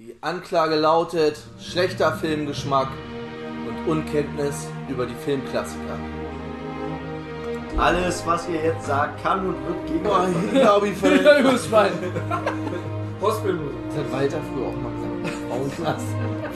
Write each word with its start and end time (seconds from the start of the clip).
Die 0.00 0.14
Anklage 0.20 0.76
lautet 0.76 1.40
schlechter 1.60 2.12
Filmgeschmack 2.12 2.86
und 3.66 3.88
Unkenntnis 3.90 4.68
über 4.88 5.06
die 5.06 5.14
Filmklassiker. 5.24 5.98
Alles, 7.76 8.24
was 8.24 8.48
ihr 8.48 8.62
jetzt 8.62 8.86
sagt, 8.86 9.20
kann 9.24 9.48
und 9.48 9.56
wird 9.66 9.86
gegen 9.88 10.04
Boah, 10.04 10.20
euch 10.20 10.28
ich 10.44 10.52
glaube, 10.60 10.86
ich 10.90 10.96
verletzt. 10.96 11.40
Übers 11.40 11.66
Schwein. 11.66 11.90
Hospital-Musik. 13.20 13.74
Das 13.88 13.98
hat 13.98 14.12
Walter 14.12 14.38
früher 14.54 14.68
auch 14.68 14.76
mal 14.76 14.92
gesagt. 14.92 15.08
Frauenknast. 15.48 16.06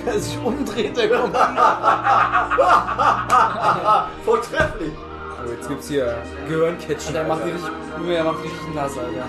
Wer 0.04 0.18
sich 0.20 0.38
umdreht, 0.38 0.96
der 0.96 1.10
kommt. 1.10 1.36
Vortrefflich. 4.24 4.92
Also 5.40 5.52
jetzt 5.52 5.68
gibt's 5.68 5.88
hier 5.88 6.16
Gehirncatchen. 6.46 7.12
Der 7.12 7.24
macht 7.24 7.44
richtig, 7.44 7.60
der 8.08 8.22
macht 8.22 8.38
die 8.44 8.46
richtig 8.46 8.72
nass, 8.72 8.96
Alter. 8.96 9.28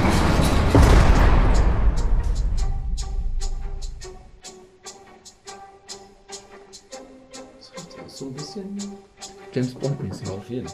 So 8.21 8.27
ein 8.27 8.33
bisschen 8.33 8.77
James 9.51 9.73
Bond-mäßig. 9.73 10.29
Auf 10.29 10.47
jeden. 10.47 10.67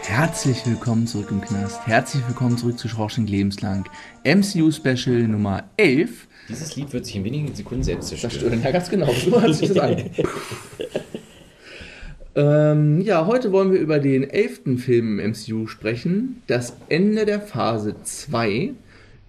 Herzlich 0.00 0.64
willkommen 0.64 1.06
zurück 1.06 1.28
im 1.30 1.42
Knast. 1.42 1.86
Herzlich 1.86 2.26
willkommen 2.26 2.56
zurück 2.56 2.78
zu 2.78 2.88
Schorsching 2.88 3.26
Lebenslang. 3.26 3.86
MCU 4.24 4.70
Special 4.70 5.28
Nummer 5.28 5.64
11. 5.76 6.26
Dieses 6.48 6.74
Lied 6.74 6.90
wird 6.94 7.04
sich 7.04 7.16
in 7.16 7.24
wenigen 7.24 7.54
Sekunden 7.54 7.82
selbst 7.82 8.08
zerstören. 8.08 8.62
Ja, 8.62 8.70
ganz 8.70 8.88
genau. 8.88 9.12
So 9.12 9.38
hört 9.38 9.54
sich 9.54 9.68
das 9.68 9.78
an. 9.78 10.10
ähm, 12.34 13.00
ja, 13.00 13.26
heute 13.26 13.52
wollen 13.52 13.72
wir 13.72 13.80
über 13.80 13.98
den 13.98 14.28
elften 14.28 14.78
Film 14.78 15.18
im 15.18 15.30
MCU 15.30 15.66
sprechen. 15.66 16.42
Das 16.46 16.76
Ende 16.88 17.26
der 17.26 17.40
Phase 17.40 17.96
2 18.02 18.72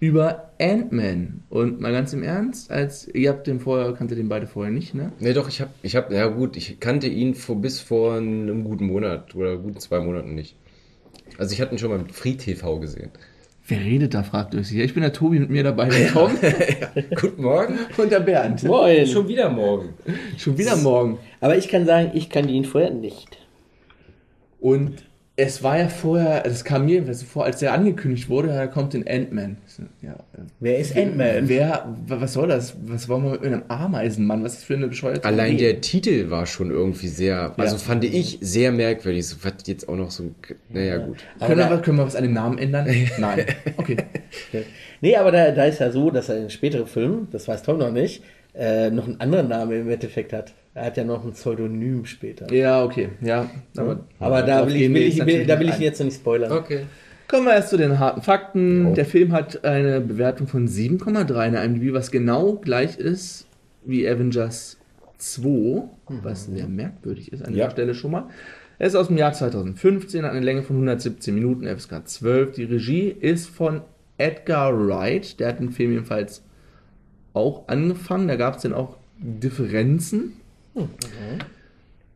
über 0.02 0.50
Ant-Man. 0.60 1.44
Und 1.48 1.80
mal 1.80 1.92
ganz 1.92 2.12
im 2.12 2.24
Ernst, 2.24 2.70
als 2.72 3.06
ihr 3.06 3.30
habt 3.30 3.46
den 3.46 3.60
vorher, 3.60 3.92
kanntet 3.92 4.18
den 4.18 4.28
beide 4.28 4.48
vorher 4.48 4.72
nicht, 4.72 4.94
ne? 4.94 5.12
Ne, 5.20 5.32
doch, 5.32 5.48
ich 5.48 5.60
hab, 5.60 5.70
ich 5.82 5.94
hab, 5.94 6.10
ja 6.10 6.26
gut, 6.26 6.56
ich 6.56 6.80
kannte 6.80 7.06
ihn 7.06 7.34
vor, 7.34 7.60
bis 7.60 7.78
vor 7.78 8.16
einem 8.16 8.64
guten 8.64 8.86
Monat 8.86 9.34
oder 9.36 9.56
guten 9.56 9.78
zwei 9.78 10.00
Monaten 10.00 10.34
nicht. 10.34 10.56
Also 11.38 11.52
ich 11.52 11.60
hatte 11.60 11.72
ihn 11.74 11.78
schon 11.78 11.90
mal 11.90 11.98
mit 11.98 12.12
Free 12.12 12.34
TV 12.34 12.80
gesehen. 12.80 13.10
Wer 13.68 13.78
redet 13.80 14.14
da, 14.14 14.22
fragt 14.24 14.54
euch 14.54 14.68
sicher. 14.68 14.82
Ich 14.84 14.92
bin 14.94 15.02
der 15.02 15.12
Tobi 15.12 15.38
mit 15.38 15.48
mir 15.50 15.62
dabei, 15.62 15.88
der 15.88 16.08
Tom 16.08 16.32
Guten 17.20 17.42
Morgen. 17.42 17.78
und 17.96 18.10
der 18.10 18.20
Bernd. 18.20 18.64
Moin. 18.64 19.06
Schon 19.06 19.28
wieder 19.28 19.48
morgen. 19.50 19.90
Schon 20.36 20.58
wieder 20.58 20.76
morgen. 20.76 21.18
Aber 21.40 21.56
ich 21.56 21.68
kann 21.68 21.86
sagen, 21.86 22.10
ich 22.14 22.28
kannte 22.28 22.50
ihn 22.52 22.64
vorher 22.64 22.90
nicht. 22.90 23.38
Und 24.60 25.04
es 25.44 25.62
war 25.62 25.78
ja 25.78 25.88
vorher, 25.88 26.46
es 26.46 26.64
kam 26.64 26.84
mir 26.86 27.04
vor, 27.14 27.44
als 27.44 27.58
der 27.58 27.72
angekündigt 27.72 28.28
wurde, 28.28 28.48
da 28.48 28.66
kommt 28.66 28.94
den 28.94 29.06
Ant-Man. 29.08 29.56
Ja, 30.00 30.12
äh, 30.12 30.16
Wer 30.60 30.78
ist 30.78 30.96
Ant-Man? 30.96 31.48
wer, 31.48 31.86
wa- 32.06 32.20
was 32.20 32.32
soll 32.34 32.48
das? 32.48 32.74
Was 32.86 33.08
wollen 33.08 33.24
wir 33.24 33.30
mit 33.32 33.44
einem 33.44 33.62
Ameisenmann? 33.68 34.44
Was 34.44 34.52
ist 34.52 34.58
das 34.60 34.64
für 34.66 34.74
eine 34.74 34.88
bescheuerte 34.88 35.24
Allein 35.24 35.54
Idee? 35.54 35.72
der 35.72 35.80
Titel 35.80 36.30
war 36.30 36.46
schon 36.46 36.70
irgendwie 36.70 37.08
sehr, 37.08 37.52
also 37.56 37.76
fand 37.78 38.04
ich 38.04 38.38
sehr 38.40 38.70
merkwürdig. 38.72 39.26
So 39.26 39.36
was 39.42 39.54
jetzt 39.66 39.88
auch 39.88 39.96
noch 39.96 40.10
so, 40.10 40.30
naja 40.70 40.98
gut. 40.98 41.18
Können 41.40 41.58
wir, 41.58 41.78
können 41.78 41.98
wir 41.98 42.06
was 42.06 42.16
an 42.16 42.22
dem 42.22 42.32
Namen 42.34 42.58
ändern? 42.58 42.86
Nein. 43.18 43.44
Okay. 43.76 43.96
Nee, 45.00 45.16
aber 45.16 45.32
da, 45.32 45.50
da 45.50 45.64
ist 45.64 45.80
ja 45.80 45.90
so, 45.90 46.10
dass 46.10 46.28
er 46.28 46.38
in 46.38 46.50
späteren 46.50 46.86
Filmen, 46.86 47.28
das 47.32 47.48
weiß 47.48 47.62
Tom 47.64 47.78
noch 47.78 47.90
nicht, 47.90 48.22
äh, 48.54 48.90
noch 48.90 49.06
einen 49.06 49.20
anderen 49.20 49.48
Namen 49.48 49.72
im 49.82 49.90
Endeffekt 49.90 50.32
hat. 50.32 50.52
Er 50.74 50.86
hat 50.86 50.96
ja 50.96 51.04
noch 51.04 51.24
ein 51.24 51.32
Pseudonym 51.32 52.04
später. 52.06 52.52
Ja, 52.52 52.82
okay. 52.82 53.10
Ja, 53.20 53.50
aber, 53.76 54.00
Aber 54.18 54.42
da 54.42 54.66
will, 54.66 54.76
ich, 54.76 54.92
will, 54.92 55.02
jetzt 55.02 55.18
ich, 55.18 55.26
will, 55.26 55.46
da 55.46 55.58
will 55.58 55.66
nicht 55.66 55.76
ich 55.78 55.82
jetzt 55.84 55.98
noch 55.98 56.06
nicht 56.06 56.16
spoilern. 56.16 56.52
Okay. 56.52 56.86
Kommen 57.28 57.46
wir 57.46 57.54
erst 57.54 57.70
zu 57.70 57.76
den 57.76 57.98
harten 57.98 58.22
Fakten. 58.22 58.86
Oh. 58.86 58.94
Der 58.94 59.04
Film 59.04 59.32
hat 59.32 59.64
eine 59.64 60.00
Bewertung 60.00 60.46
von 60.46 60.66
7,3 60.68 61.48
in 61.48 61.54
IMDb, 61.54 61.92
was 61.94 62.10
genau 62.10 62.54
gleich 62.54 62.98
ist 62.98 63.46
wie 63.84 64.08
Avengers 64.08 64.78
2, 65.18 65.82
was 66.22 66.46
sehr 66.46 66.68
merkwürdig 66.68 67.32
ist 67.32 67.44
an 67.44 67.54
Ja. 67.54 67.64
der 67.66 67.70
Stelle 67.72 67.94
schon 67.94 68.12
mal. 68.12 68.28
Er 68.78 68.86
ist 68.86 68.94
aus 68.94 69.08
dem 69.08 69.16
Jahr 69.18 69.32
2015, 69.32 70.24
hat 70.24 70.32
eine 70.32 70.40
Länge 70.44 70.62
von 70.62 70.76
117 70.76 71.34
Minuten, 71.34 71.66
FSK 71.66 72.06
12. 72.08 72.52
Die 72.52 72.64
Regie 72.64 73.08
ist 73.08 73.48
von 73.48 73.82
Edgar 74.18 74.72
Wright, 74.74 75.38
der 75.38 75.48
hat 75.48 75.60
den 75.60 75.70
Film 75.70 75.92
jedenfalls 75.92 76.42
auch 77.34 77.68
angefangen, 77.68 78.28
da 78.28 78.36
gab 78.36 78.56
es 78.56 78.62
dann 78.62 78.72
auch 78.72 78.96
Differenzen. 79.18 80.34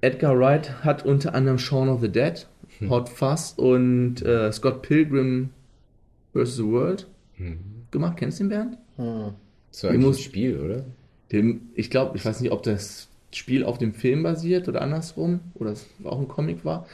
Edgar 0.00 0.38
Wright 0.38 0.84
hat 0.84 1.04
unter 1.04 1.34
anderem 1.34 1.58
Shaun 1.58 1.88
of 1.88 2.00
the 2.00 2.08
Dead, 2.08 2.46
Hot 2.88 3.08
Fuzz 3.08 3.54
und 3.56 4.22
äh, 4.22 4.52
Scott 4.52 4.82
Pilgrim 4.82 5.50
vs. 6.34 6.56
the 6.56 6.64
World 6.64 7.06
gemacht. 7.90 8.16
Kennst 8.18 8.40
du 8.40 8.44
den 8.44 8.48
Bernd? 8.50 8.78
So 9.70 9.88
eigentlich 9.88 10.04
muss- 10.04 10.16
ein 10.18 10.22
Spiel, 10.22 10.58
oder? 10.60 10.84
Dem, 11.32 11.62
ich 11.74 11.90
glaube, 11.90 12.16
ich 12.16 12.24
weiß 12.24 12.40
nicht, 12.40 12.52
ob 12.52 12.62
das 12.62 13.08
Spiel 13.32 13.64
auf 13.64 13.78
dem 13.78 13.92
Film 13.94 14.22
basiert 14.22 14.68
oder 14.68 14.80
andersrum 14.80 15.40
oder 15.54 15.70
es 15.72 15.86
auch 16.04 16.20
ein 16.20 16.28
Comic 16.28 16.64
war. 16.64 16.86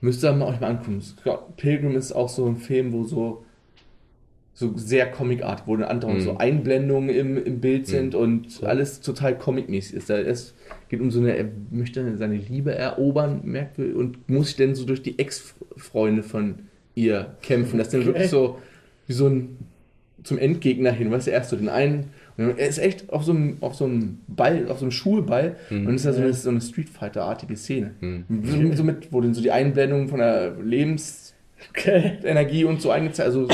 Müsst 0.00 0.24
ihr 0.24 0.32
mal 0.32 0.48
euch 0.48 0.60
mal 0.60 0.70
angucken. 0.70 1.00
Scott 1.02 1.56
Pilgrim 1.56 1.94
ist 1.96 2.12
auch 2.12 2.28
so 2.28 2.46
ein 2.46 2.56
Film, 2.56 2.92
wo 2.92 3.04
so 3.04 3.44
so 4.58 4.72
sehr 4.76 5.10
Comic-Art, 5.10 5.64
wo 5.66 5.76
dann 5.76 5.86
andauernd 5.86 6.20
Mhm. 6.20 6.24
so 6.24 6.38
Einblendungen 6.38 7.10
im, 7.10 7.36
im 7.44 7.60
Bild 7.60 7.86
sind 7.86 8.14
und 8.14 8.62
alles 8.64 9.02
total 9.02 9.36
Comic-mäßig 9.36 9.94
ist. 9.96 10.08
Es 10.08 10.54
geht 10.88 11.02
um 11.02 11.10
so 11.10 11.20
eine, 11.20 11.36
er 11.36 11.44
möchte 11.70 12.16
seine 12.16 12.36
Liebe 12.36 12.74
erobern, 12.74 13.42
merkwürdig, 13.44 13.94
und 13.94 14.30
muss 14.30 14.46
sich 14.46 14.56
dann 14.56 14.74
so 14.74 14.86
durch 14.86 15.02
die 15.02 15.18
Ex-Freunde 15.18 16.22
von 16.22 16.54
ihr 16.94 17.36
kämpfen. 17.42 17.76
Das 17.76 17.88
ist 17.88 17.92
dann 17.94 18.06
wirklich 18.06 18.30
so 18.30 18.56
wie 19.06 19.12
so 19.12 19.26
ein 19.28 19.58
zum 20.22 20.38
Endgegner 20.38 20.90
hin, 20.90 21.10
weißt 21.10 21.26
du, 21.26 21.32
erst 21.32 21.50
so 21.50 21.56
den 21.56 21.68
einen, 21.68 22.06
er 22.38 22.56
ist 22.58 22.78
echt 22.78 23.10
auf 23.12 23.22
so 23.24 23.32
einem, 23.32 23.58
auf 23.60 23.74
so 23.76 23.84
einem 23.84 24.18
Ball, 24.26 24.68
auf 24.70 24.78
so 24.78 24.86
einem 24.86 24.90
Schulball, 24.90 25.56
und 25.70 25.94
ist 25.94 26.04
da 26.06 26.12
so 26.14 26.20
eine, 26.22 26.32
so 26.32 26.48
eine 26.48 26.60
Street 26.62 26.88
Fighter-artige 26.88 27.54
Szene. 27.56 27.90
So, 28.42 28.72
so 28.72 28.82
mit, 28.84 29.12
wo 29.12 29.20
dann 29.20 29.34
so 29.34 29.42
die 29.42 29.52
Einblendungen 29.52 30.08
von 30.08 30.18
der 30.18 30.56
Lebensenergie 30.60 32.64
und 32.64 32.80
so 32.82 32.90
eingezeigt, 32.90 33.28
also 33.28 33.46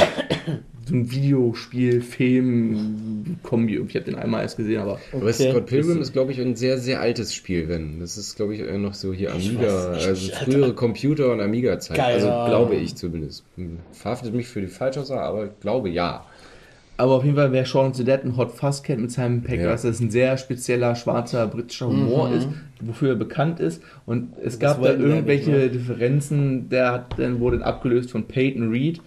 so 0.88 0.94
ein 0.94 1.10
Videospiel, 1.10 2.00
Film, 2.00 3.36
Kombi, 3.42 3.78
ich 3.78 3.94
habe 3.94 4.04
den 4.04 4.14
einmal 4.14 4.42
erst 4.42 4.56
gesehen, 4.56 4.80
aber 4.80 4.98
Aber 5.12 5.26
Okay. 5.26 5.50
Scott 5.50 5.66
Pilgrim 5.66 6.00
ist, 6.00 6.12
glaube 6.12 6.32
ich, 6.32 6.40
ein 6.40 6.56
sehr, 6.56 6.78
sehr 6.78 7.00
altes 7.00 7.34
Spiel, 7.34 7.68
wenn. 7.68 8.00
Das 8.00 8.16
ist, 8.18 8.36
glaube 8.36 8.54
ich, 8.54 8.60
äh, 8.60 8.78
noch 8.78 8.94
so 8.94 9.12
hier 9.12 9.32
Amiga, 9.32 9.90
also 9.92 10.32
frühere 10.32 10.74
Computer- 10.74 11.32
und 11.32 11.40
Amiga-Zeit. 11.40 11.96
Geil. 11.96 12.14
Also 12.14 12.26
glaube 12.26 12.74
ich 12.74 12.94
zumindest. 12.96 13.44
Hm, 13.56 13.78
Verhaftet 13.92 14.34
mich 14.34 14.46
für 14.48 14.60
die 14.60 14.66
Falschaussage, 14.68 15.22
aber 15.22 15.44
ich 15.46 15.60
glaube 15.60 15.88
ja. 15.90 16.26
Aber 16.98 17.12
auf 17.14 17.24
jeden 17.24 17.36
Fall, 17.36 17.50
wer 17.52 17.64
Shaun 17.64 17.90
of 17.90 17.96
the 17.96 18.04
Dead 18.04 18.20
und 18.22 18.36
Hot 18.36 18.52
Fuzz 18.52 18.82
kennt 18.82 19.00
mit 19.00 19.10
seinem 19.10 19.42
Pack, 19.42 19.58
Ja. 19.58 19.70
dass 19.70 19.82
das 19.82 19.98
ein 20.00 20.10
sehr 20.10 20.36
spezieller 20.36 20.94
schwarzer 20.94 21.46
britischer 21.46 21.88
Humor 21.88 22.30
ist, 22.32 22.48
wofür 22.80 23.10
er 23.10 23.14
bekannt 23.16 23.60
ist. 23.60 23.82
Und 24.06 24.34
es 24.44 24.58
gab 24.58 24.80
da 24.82 24.90
irgendwelche? 24.92 25.70
Differenzen, 25.70 26.68
der 26.68 26.92
hat, 26.92 27.18
dann 27.18 27.40
wurde 27.40 27.58
dann 27.58 27.66
abgelöst 27.66 28.10
von 28.10 28.24
Peyton 28.28 28.70
Reed, 28.70 29.00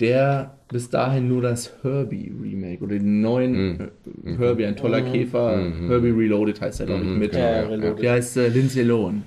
der 0.00 0.54
bis 0.68 0.90
dahin 0.90 1.28
nur 1.28 1.42
das 1.42 1.72
Herbie 1.82 2.32
Remake 2.42 2.82
oder 2.84 2.98
den 2.98 3.20
neuen 3.20 3.80
äh, 3.80 4.36
Herbie, 4.36 4.66
ein 4.66 4.76
toller 4.76 5.02
Käfer, 5.02 5.72
Herbie 5.88 6.10
Reloaded 6.10 6.60
heißt 6.60 6.80
er, 6.80 6.86
glaube 6.86 7.04
ich, 7.04 7.10
mit. 7.10 7.34
Ja, 7.34 7.62
Reloaded. 7.62 8.02
Der 8.02 8.12
heißt 8.12 8.36
äh, 8.36 8.48
Lindsay 8.48 8.82
Lohan. 8.82 9.22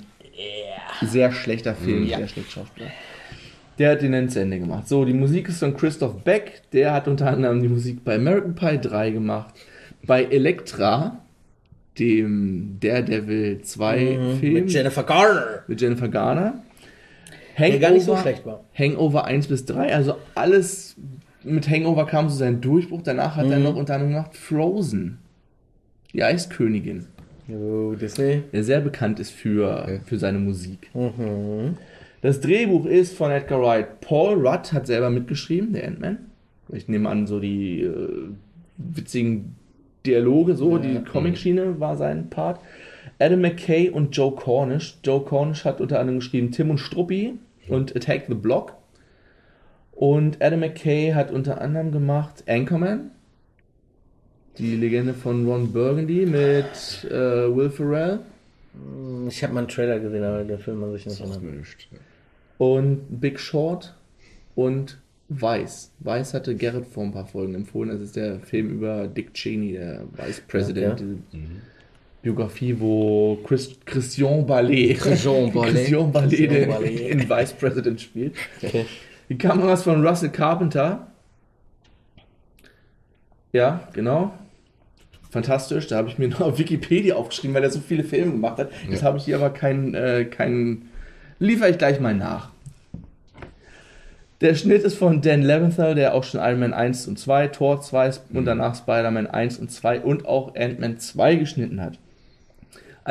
Sehr 1.01 1.31
schlechter 1.31 1.73
Film, 1.73 2.07
sehr 2.07 2.27
schlecht 2.27 2.51
Schauspieler. 2.51 2.88
Der 3.79 3.91
hat 3.91 4.01
den 4.03 4.12
dann 4.12 4.29
zu 4.29 4.39
Ende 4.39 4.59
gemacht. 4.59 4.88
So, 4.88 5.06
die 5.06 5.13
Musik 5.13 5.50
ist 5.50 5.59
von 5.59 5.75
Christoph 5.75 6.23
Beck. 6.23 6.62
Der 6.74 6.94
hat 6.94 7.07
unter 7.07 7.27
anderem 7.27 7.62
die 7.62 7.67
Musik 7.67 8.03
bei 8.03 8.15
American 8.15 8.53
Pie 8.53 8.77
3 8.79 9.09
gemacht. 9.12 9.56
Bei 10.06 10.24
Elektra, 10.25 11.19
dem 11.97 12.77
Daredevil 12.79 13.62
2 13.63 13.97
Film 14.39 14.53
Mit 14.53 14.71
Jennifer 14.71 15.03
Garner. 15.03 15.63
mit 15.67 15.81
Jennifer 15.81 16.07
Garner. 16.09 16.62
Der 17.57 17.80
gar 17.80 17.92
nicht 17.92 18.06
so 18.06 18.15
schlecht 18.18 18.45
war. 18.45 18.63
Hangover 18.77 19.25
1 19.25 19.48
bis 19.48 19.65
3, 19.65 19.94
also 19.94 20.15
alles 20.36 20.95
mit 21.44 21.69
Hangover 21.69 22.06
kam 22.06 22.30
so 22.30 22.36
sein 22.36 22.62
Durchbruch. 22.62 23.01
Danach 23.03 23.36
hat 23.36 23.48
er 23.50 23.57
Mhm. 23.57 23.63
noch 23.63 23.75
unter 23.75 23.95
anderem 23.95 24.13
gemacht 24.13 24.36
Frozen. 24.38 25.18
Die 26.13 26.24
Eiskönigin. 26.24 27.07
Oh, 27.50 27.94
Disney. 27.95 28.44
der 28.53 28.63
sehr 28.63 28.80
bekannt 28.81 29.19
ist 29.19 29.31
für, 29.31 29.81
Okay. 29.83 30.00
für 30.06 30.18
seine 30.18 30.39
Musik. 30.39 30.89
Mhm. 30.94 31.77
Das 32.21 32.39
Drehbuch 32.39 32.86
ist 32.86 33.15
von 33.18 33.31
Edgar 33.31 33.62
Wright. 33.62 34.00
Paul 34.01 34.36
Rudd 34.48 34.71
hat 34.74 34.86
selber 34.88 35.09
mitgeschrieben, 35.09 35.74
der 35.74 35.88
Ant-Man. 35.88 36.18
Ich 36.71 36.88
nehme 36.88 37.09
an, 37.09 37.25
so 37.27 37.39
die 37.39 37.81
äh, 37.81 38.30
witzigen 38.77 39.56
Dialoge, 40.06 40.56
so, 40.56 40.77
die 40.77 41.00
Comic-Schiene 41.03 41.80
war 41.80 41.98
sein 41.98 42.30
Part. 42.30 42.59
Adam 43.21 43.41
McKay 43.41 43.89
und 43.89 44.15
Joe 44.18 44.33
Cornish. 44.33 44.97
Joe 45.03 45.23
Cornish 45.23 45.63
hat 45.63 45.79
unter 45.79 46.00
anderem 46.00 46.19
geschrieben 46.19 46.51
Tim 46.51 46.71
und 46.71 46.79
Struppi 46.79 47.35
und 47.68 47.95
Attack 47.95 48.25
the 48.27 48.33
Block. 48.33 48.73
Und 49.91 50.41
Adam 50.41 50.62
McKay 50.62 51.13
hat 51.13 51.31
unter 51.31 51.62
anderem 51.62 51.91
gemacht 51.91 52.44
Anchorman, 52.47 53.12
die 54.57 54.75
Legende 54.75 55.13
von 55.13 55.47
Ron 55.47 55.71
Burgundy 55.71 56.25
mit 56.25 57.06
äh, 57.12 57.56
Will 57.56 57.69
Ferrell. 57.69 58.19
Ich 59.27 59.44
habe 59.44 59.53
mal 59.53 59.59
einen 59.59 59.67
Trailer 59.67 60.00
gesehen, 60.00 60.24
aber 60.24 60.44
der 60.44 60.57
Film 60.57 60.83
an 60.83 60.91
sich 60.94 61.06
nicht 61.06 61.19
nicht. 61.19 61.89
und 62.57 63.19
Big 63.21 63.39
Short 63.39 63.94
und 64.56 64.97
Vice. 65.29 65.91
Vice 66.00 66.33
hatte 66.33 66.56
Garrett 66.56 66.88
vor 66.88 67.03
ein 67.03 67.12
paar 67.12 67.27
Folgen 67.27 67.53
empfohlen. 67.53 67.89
Das 67.89 68.01
ist 68.01 68.15
der 68.15 68.39
Film 68.39 68.71
über 68.71 69.07
Dick 69.07 69.33
Cheney, 69.33 69.74
der 69.74 70.06
Vice 70.17 70.41
President. 70.47 71.00
Ja. 71.00 71.06
Diese 71.06 71.17
Biografie, 72.21 72.79
wo 72.79 73.39
Chris, 73.44 73.71
Christian 73.85 74.45
Ballet, 74.45 74.94
Christian 74.94 75.51
Ballet. 75.51 75.73
Christian 75.73 76.12
Ballet, 76.12 76.27
Christian 76.29 76.53
den, 76.53 76.69
Ballet. 76.69 77.09
in 77.09 77.29
Vice 77.29 77.53
President 77.53 78.01
spielt. 78.01 78.35
Okay. 78.62 78.85
Die 79.29 79.38
Kameras 79.38 79.83
von 79.83 80.06
Russell 80.06 80.29
Carpenter. 80.29 81.07
Ja, 83.53 83.88
genau. 83.94 84.33
Fantastisch. 85.31 85.88
Da 85.88 85.97
habe 85.97 86.09
ich 86.09 86.18
mir 86.18 86.27
noch 86.27 86.41
auf 86.41 86.59
Wikipedia 86.59 87.15
aufgeschrieben, 87.15 87.56
weil 87.56 87.63
er 87.63 87.71
so 87.71 87.79
viele 87.79 88.03
Filme 88.03 88.33
gemacht 88.33 88.57
hat. 88.59 88.71
Jetzt 88.89 89.01
habe 89.01 89.17
ich 89.17 89.25
hier 89.25 89.38
aber 89.38 89.50
keinen, 89.50 89.95
äh, 89.95 90.25
keinen. 90.25 90.89
Liefere 91.39 91.69
ich 91.69 91.77
gleich 91.77 92.00
mal 92.00 92.13
nach. 92.13 92.50
Der 94.41 94.56
Schnitt 94.56 94.83
ist 94.83 94.97
von 94.97 95.21
Dan 95.21 95.44
Leventhal, 95.44 95.95
der 95.95 96.13
auch 96.13 96.24
schon 96.24 96.41
Iron 96.41 96.59
Man 96.59 96.74
1 96.74 97.07
und 97.07 97.17
2, 97.17 97.47
Thor 97.47 97.79
2 97.79 98.12
und 98.33 98.45
danach 98.45 98.75
Spider-Man 98.75 99.27
1 99.27 99.59
und 99.59 99.71
2 99.71 100.01
und 100.01 100.25
auch 100.25 100.56
Ant-Man 100.56 100.97
2 101.00 101.35
geschnitten 101.35 101.79
hat. 101.79 102.00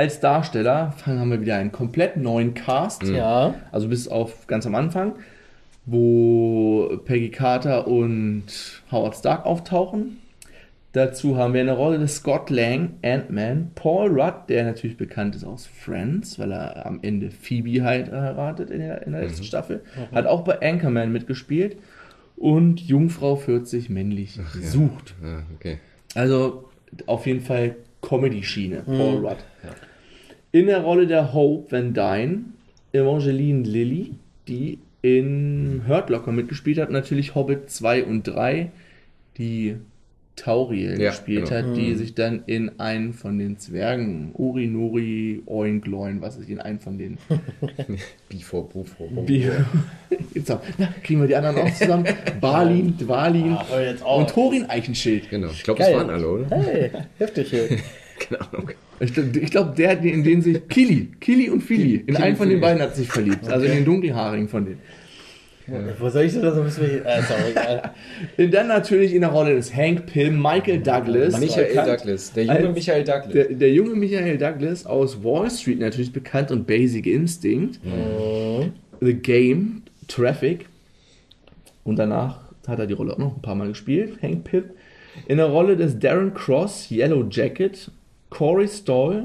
Als 0.00 0.18
Darsteller 0.18 0.94
haben 1.04 1.30
wir 1.30 1.42
wieder 1.42 1.56
einen 1.56 1.72
komplett 1.72 2.16
neuen 2.16 2.54
Cast. 2.54 3.02
Ja. 3.02 3.56
Also 3.70 3.88
bis 3.88 4.08
auf 4.08 4.46
ganz 4.46 4.64
am 4.64 4.74
Anfang, 4.74 5.16
wo 5.84 6.98
Peggy 7.04 7.30
Carter 7.30 7.86
und 7.86 8.44
Howard 8.90 9.14
Stark 9.14 9.44
auftauchen. 9.44 10.16
Dazu 10.92 11.36
haben 11.36 11.52
wir 11.52 11.60
eine 11.60 11.74
Rolle 11.74 11.98
des 11.98 12.16
Scott 12.16 12.48
Lang, 12.48 12.94
Ant-Man, 13.02 13.72
Paul 13.74 14.18
Rudd, 14.18 14.48
der 14.48 14.64
natürlich 14.64 14.96
bekannt 14.96 15.36
ist 15.36 15.44
aus 15.44 15.66
Friends, 15.66 16.38
weil 16.38 16.52
er 16.52 16.86
am 16.86 17.00
Ende 17.02 17.30
Phoebe 17.30 17.84
halt 17.84 18.10
heiratet 18.10 18.70
in 18.70 18.78
der, 18.78 19.06
in 19.06 19.12
der 19.12 19.20
letzten 19.20 19.44
Staffel. 19.44 19.82
Hat 20.12 20.24
auch 20.24 20.44
bei 20.44 20.62
Anchorman 20.62 21.12
mitgespielt. 21.12 21.76
Und 22.38 22.80
Jungfrau 22.80 23.36
40 23.36 23.90
männlich 23.90 24.40
sucht. 24.62 25.14
Ah, 25.22 25.42
okay. 25.54 25.78
Also 26.14 26.70
auf 27.04 27.26
jeden 27.26 27.42
Fall 27.42 27.76
Comedy-Schiene, 28.00 28.82
Paul 28.86 29.26
Rudd. 29.26 29.36
In 30.52 30.66
der 30.66 30.80
Rolle 30.82 31.06
der 31.06 31.32
Hope 31.32 31.70
Van 31.70 31.94
Dyne, 31.94 32.40
Evangeline 32.92 33.62
Lilly, 33.62 34.12
die 34.48 34.78
in 35.02 35.82
Hurt 35.86 36.10
Locker 36.10 36.32
mitgespielt 36.32 36.78
hat, 36.78 36.88
und 36.88 36.94
natürlich 36.94 37.34
Hobbit 37.34 37.70
2 37.70 38.04
und 38.04 38.24
3, 38.24 38.70
die 39.38 39.76
Tauriel 40.36 41.00
Ja, 41.00 41.10
gespielt 41.10 41.48
genau. 41.50 41.68
hat, 41.68 41.76
die 41.76 41.94
sich 41.94 42.14
dann 42.14 42.42
in 42.46 42.80
einen 42.80 43.12
von 43.12 43.38
den 43.38 43.58
Zwergen, 43.58 44.30
Uri, 44.34 44.66
Nuri, 44.66 45.42
Oink, 45.46 45.86
Loin, 45.86 46.20
was 46.20 46.36
ist 46.36 46.48
in 46.48 46.60
einen 46.60 46.80
von 46.80 46.98
den 46.98 47.18
Before, 48.28 48.66
before. 48.66 49.08
die, 49.26 49.48
Jetzt 50.34 50.50
auch, 50.50 50.60
na, 50.78 50.88
kriegen 51.02 51.20
wir 51.20 51.28
die 51.28 51.36
anderen 51.36 51.58
auch 51.58 51.74
zusammen. 51.74 52.06
Balin, 52.40 52.96
Dwalin 52.98 53.56
Ah, 53.56 54.14
und 54.16 54.30
Thorin 54.30 54.64
Eichenschild. 54.68 55.28
Genau. 55.30 55.48
Ich 55.48 55.62
glaube, 55.62 55.80
das 55.80 55.92
waren 55.92 56.10
alle, 56.10 56.28
oder? 56.28 56.56
Hey, 56.56 56.90
heftig 57.18 57.50
hier. 57.50 57.68
Keine 58.18 58.40
Ahnung. 58.40 58.70
Ich 59.00 59.14
glaube, 59.14 59.38
ich 59.38 59.50
glaub, 59.50 59.74
der, 59.76 60.00
in 60.02 60.22
den 60.22 60.42
sich 60.42 60.68
Kili, 60.68 61.08
Kili 61.20 61.48
und 61.48 61.62
Fili, 61.62 61.96
in 62.06 62.16
einen 62.16 62.36
von 62.36 62.48
den 62.48 62.60
beiden 62.60 62.82
hat 62.82 62.94
sich 62.94 63.08
verliebt. 63.08 63.48
Also 63.48 63.66
in 63.66 63.72
den 63.72 63.84
dunkelhaarigen 63.84 64.48
von 64.48 64.64
denen. 64.66 64.80
Wo 65.98 66.08
soll 66.08 66.24
ich 66.24 66.32
so 66.32 66.42
das 66.42 66.54
so 66.54 66.60
ein 66.60 66.66
bisschen. 66.66 67.04
Äh, 67.04 67.22
sorry, 67.22 67.50
egal. 67.52 67.94
Dann 68.50 68.66
natürlich 68.68 69.14
in 69.14 69.20
der 69.20 69.30
Rolle 69.30 69.54
des 69.54 69.74
Hank 69.74 70.06
Pym, 70.06 70.40
Michael 70.40 70.80
Douglas. 70.80 71.38
Michael 71.38 71.74
Douglas. 71.74 72.32
Der 72.32 72.44
junge 72.44 72.70
Michael 72.70 73.04
Douglas. 73.04 73.32
Der, 73.32 73.44
der 73.44 73.72
junge 73.72 73.94
Michael 73.94 74.36
Douglas 74.36 74.84
aus 74.84 75.22
Wall 75.22 75.50
Street 75.50 75.78
natürlich 75.78 76.12
bekannt 76.12 76.50
und 76.50 76.66
Basic 76.66 77.06
Instinct. 77.06 77.80
The 79.00 79.14
Game, 79.14 79.82
Traffic. 80.08 80.66
Und 81.84 81.98
danach 81.98 82.40
hat 82.66 82.78
er 82.78 82.86
die 82.86 82.94
Rolle 82.94 83.12
auch 83.14 83.18
noch 83.18 83.36
ein 83.36 83.42
paar 83.42 83.54
Mal 83.54 83.68
gespielt, 83.68 84.20
Hank 84.22 84.44
Pym. 84.44 84.64
In 85.28 85.38
der 85.38 85.46
Rolle 85.46 85.76
des 85.76 85.98
Darren 85.98 86.34
Cross, 86.34 86.90
Yellow 86.90 87.26
Jacket, 87.30 87.90
Corey 88.30 88.68
Stoll, 88.68 89.24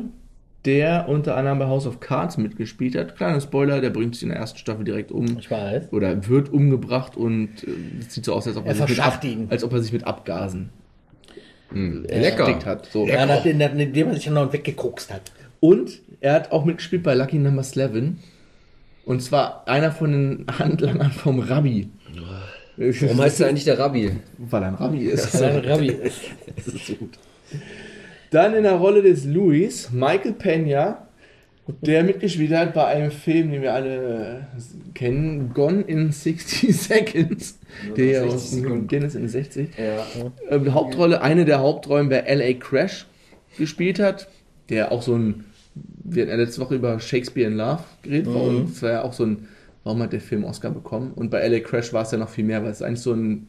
der 0.66 1.08
unter 1.08 1.38
anderem 1.38 1.60
bei 1.60 1.66
House 1.68 1.86
of 1.86 2.00
Cards 2.00 2.38
mitgespielt 2.38 2.96
hat. 2.96 3.16
Kleiner 3.16 3.40
Spoiler, 3.40 3.82
der 3.82 3.92
bringt 3.92 4.16
sich 4.16 4.24
in 4.24 4.30
der 4.30 4.38
ersten 4.40 4.58
Staffel 4.58 4.84
direkt 4.84 5.12
um. 5.12 5.38
Ich 5.40 5.50
weiß. 5.50 5.94
Oder 5.94 6.28
wird 6.28 6.52
umgebracht 6.52 7.16
und 7.16 7.50
äh, 7.64 8.02
sieht 8.10 8.26
so 8.26 8.34
aus, 8.34 8.48
als 8.48 8.58
ob 8.58 8.66
er, 8.66 8.72
Er 8.72 8.76
sich 8.88 8.90
mit, 8.98 9.00
Ab, 9.06 9.24
ihn. 9.24 9.48
als 9.50 9.64
ob 9.64 9.74
er 9.74 9.82
sich 9.82 9.94
mit 9.94 10.06
Abgasen 10.06 10.70
Hm. 11.72 12.06
erstickt 12.06 12.48
Lecker. 12.48 12.66
hat. 12.66 12.86
So. 12.92 13.08
Ja, 13.08 13.26
nachdem, 13.26 13.58
nachdem 13.58 14.08
er 14.08 14.14
sich 14.16 14.26
dann 14.26 14.36
noch 14.36 14.54
weggekokst 14.54 15.12
hat. 15.14 15.32
Und 15.60 16.00
er 16.22 16.34
hat 16.34 16.52
auch 16.52 16.64
mitgespielt 16.66 17.02
bei 17.04 17.14
Lucky 17.16 17.38
Number 17.40 17.64
11. 17.64 18.14
Und 19.06 19.22
zwar 19.22 19.68
einer 19.68 19.92
von 19.92 20.12
den 20.12 20.46
Handlangern 20.60 21.12
vom 21.12 21.40
Rabbi. 21.40 21.90
Warum 22.78 23.22
heißt 23.22 23.40
er 23.42 23.50
eigentlich 23.50 23.66
der 23.66 23.78
Rabbi? 23.80 24.12
Weil 24.38 24.62
er 24.64 24.68
ein 24.70 24.76
Rabbi 24.76 25.06
ist. 25.06 25.32
Sein 25.32 25.58
Rabbi 25.66 25.88
ist. 25.90 26.22
Das 26.56 26.68
ist 26.68 26.88
so 26.88 26.94
gut. 26.96 27.18
Dann 28.32 28.54
in 28.54 28.64
der 28.64 28.74
Rolle 28.76 29.02
des 29.02 29.26
Louis, 29.26 29.90
Michael 29.92 30.34
Pena, 30.34 31.08
der 31.82 32.04
mitgespielt 32.04 32.52
hat 32.54 32.74
bei 32.74 32.86
einem 32.86 33.12
Film, 33.12 33.52
den 33.52 33.62
wir 33.64 33.74
alle 33.74 34.46
äh, 34.58 34.62
kennen, 34.94 35.52
Gone 35.54 35.82
in 35.82 36.12
60 36.12 36.76
Seconds. 36.80 37.58
Der 37.98 38.06
ja 38.06 38.22
60 38.22 38.36
aus 38.36 38.52
Sekunden. 38.52 38.88
Dennis 38.88 39.16
in 39.16 39.28
60. 39.28 39.70
Ja. 39.78 40.06
Ähm, 40.50 40.74
Hauptrolle, 40.74 41.22
eine 41.22 41.44
der 41.46 41.60
Hauptrollen 41.60 42.10
bei 42.10 42.22
LA 42.34 42.54
Crash 42.60 43.08
gespielt 43.58 44.00
hat, 44.00 44.28
der 44.70 44.92
auch 44.92 45.02
so 45.02 45.16
ein, 45.16 45.46
wir 46.04 46.24
hatten 46.24 46.32
ja 46.32 46.38
letzte 46.38 46.62
Woche 46.62 46.76
über 46.76 47.00
Shakespeare 47.00 47.50
in 47.50 47.58
Love 47.58 47.84
geredet, 48.04 48.28
Mhm. 48.28 48.68
es 48.72 48.82
war 48.84 48.92
ja 48.92 49.04
auch 49.04 49.14
so 49.14 49.26
ein, 49.26 49.48
warum 49.84 50.02
hat 50.04 50.14
der 50.14 50.22
Film 50.22 50.44
Oscar 50.44 50.70
bekommen? 50.70 51.14
Und 51.16 51.32
bei 51.32 51.48
LA 51.48 51.60
Crash 51.62 51.94
war 51.94 52.04
es 52.04 52.12
ja 52.12 52.18
noch 52.20 52.30
viel 52.30 52.44
mehr, 52.46 52.64
weil 52.64 52.72
es 52.72 52.82
eigentlich 52.84 53.02
so 53.02 53.14
ein 53.14 53.48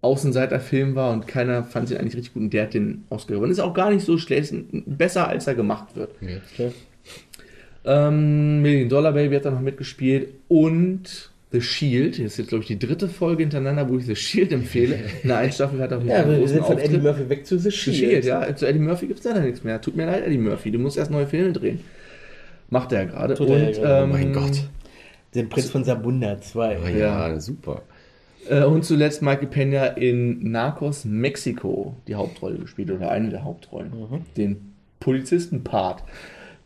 Außenseiterfilm 0.00 0.94
war 0.94 1.12
und 1.12 1.26
keiner 1.26 1.64
fand 1.64 1.90
ihn 1.90 1.96
eigentlich 1.96 2.14
richtig 2.16 2.34
gut 2.34 2.42
und 2.44 2.52
der 2.52 2.64
hat 2.64 2.74
den 2.74 3.04
Oscar 3.10 3.34
gewonnen. 3.34 3.50
Ist 3.50 3.58
auch 3.60 3.74
gar 3.74 3.90
nicht 3.90 4.04
so 4.04 4.16
schlecht, 4.16 4.54
besser 4.86 5.26
als 5.28 5.46
er 5.46 5.54
gemacht 5.54 5.96
wird. 5.96 6.10
Okay. 6.54 6.72
Ähm, 7.84 8.60
Million 8.62 8.88
Dollar 8.88 9.12
Baby 9.12 9.36
hat 9.36 9.44
da 9.44 9.50
noch 9.50 9.60
mitgespielt 9.60 10.28
und 10.48 11.30
The 11.50 11.60
Shield. 11.62 12.14
Das 12.18 12.24
ist 12.26 12.38
jetzt, 12.38 12.48
glaube 12.48 12.62
ich, 12.62 12.68
die 12.68 12.78
dritte 12.78 13.08
Folge 13.08 13.42
hintereinander, 13.42 13.88
wo 13.88 13.96
ich 13.96 14.04
The 14.04 14.14
Shield 14.16 14.52
empfehle. 14.52 14.98
Einen 15.28 15.52
Staffel 15.52 15.80
hat 15.80 15.90
er 15.92 15.98
auch 15.98 16.04
Ja, 16.04 16.16
einen 16.22 16.40
wir 16.40 16.48
sind 16.48 16.64
von 16.66 16.76
Eddie 16.78 16.96
Auftritt. 16.96 17.02
Murphy 17.02 17.28
weg 17.30 17.46
zu 17.46 17.58
The 17.58 17.70
The 17.70 17.76
Shield. 17.76 17.96
Shield, 17.96 18.24
ja. 18.26 18.54
Zu 18.54 18.66
Eddie 18.66 18.78
Murphy 18.78 19.06
gibt 19.06 19.20
es 19.20 19.24
leider 19.24 19.40
nichts 19.40 19.64
mehr. 19.64 19.80
Tut 19.80 19.96
mir 19.96 20.06
leid, 20.06 20.26
Eddie 20.26 20.38
Murphy. 20.38 20.70
Du 20.70 20.78
musst 20.78 20.98
erst 20.98 21.10
neue 21.10 21.26
Filme 21.26 21.52
drehen. 21.52 21.80
Macht 22.70 22.92
er 22.92 23.04
ja 23.04 23.08
gerade. 23.08 23.34
Er 23.34 23.40
ja 23.40 23.70
gerade. 23.70 23.80
Oh 23.80 24.04
ähm, 24.04 24.10
mein 24.10 24.32
Gott. 24.32 24.62
Den 25.34 25.48
Prinz 25.48 25.70
von 25.70 25.84
Sabunda 25.84 26.34
Oh, 26.36 26.40
2. 26.40 26.90
ja, 26.98 27.40
super. 27.40 27.82
Äh, 28.48 28.64
und 28.64 28.84
zuletzt 28.84 29.22
Michael 29.22 29.48
Pena 29.48 29.86
in 29.86 30.50
Narcos 30.50 31.04
Mexico 31.04 31.94
die 32.06 32.14
Hauptrolle 32.14 32.58
gespielt 32.58 32.90
oder 32.90 33.10
eine 33.10 33.30
der 33.30 33.44
Hauptrollen. 33.44 33.92
Den 34.36 34.74
Polizisten-Part. 35.00 36.02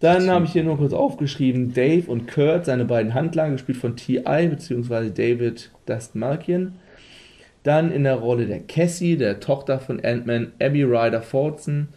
Dann 0.00 0.30
habe 0.30 0.46
ich 0.46 0.52
hier 0.52 0.64
nur 0.64 0.78
kurz 0.78 0.92
aufgeschrieben: 0.92 1.74
Dave 1.74 2.10
und 2.10 2.26
Kurt, 2.28 2.64
seine 2.64 2.84
beiden 2.84 3.14
Handlanger, 3.14 3.52
gespielt 3.52 3.78
von 3.78 3.96
T.I. 3.96 4.48
bzw. 4.48 5.10
David 5.10 5.70
Dastmalkian. 5.86 6.74
Dann 7.62 7.92
in 7.92 8.02
der 8.02 8.16
Rolle 8.16 8.46
der 8.46 8.58
Cassie, 8.60 9.16
der 9.16 9.38
Tochter 9.38 9.78
von 9.78 10.04
Ant-Man, 10.04 10.52
Abby 10.60 10.82
Ryder 10.82 11.22
Fortson. 11.22 11.88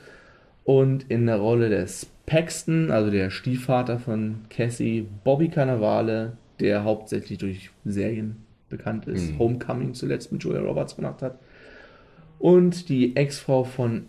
Und 0.64 1.06
in 1.10 1.26
der 1.26 1.38
Rolle 1.38 1.70
des 1.70 2.08
Paxton, 2.26 2.92
also 2.92 3.12
der 3.12 3.30
Stiefvater 3.30 4.00
von 4.00 4.46
Cassie, 4.50 5.08
Bobby 5.24 5.50
Cannavale, 5.50 6.34
der 6.60 6.84
hauptsächlich 6.84 7.38
durch 7.38 7.70
Serien 7.84 8.45
bekannt 8.78 9.08
ist. 9.08 9.32
Mhm. 9.34 9.40
Homecoming 9.40 9.94
zuletzt 9.94 10.32
mit 10.32 10.44
Julia 10.44 10.62
Roberts 10.62 10.96
gemacht 10.96 11.22
hat. 11.22 11.40
Und 12.40 12.90
die 12.90 13.16
Ex-Frau 13.16 13.64
von 13.64 14.08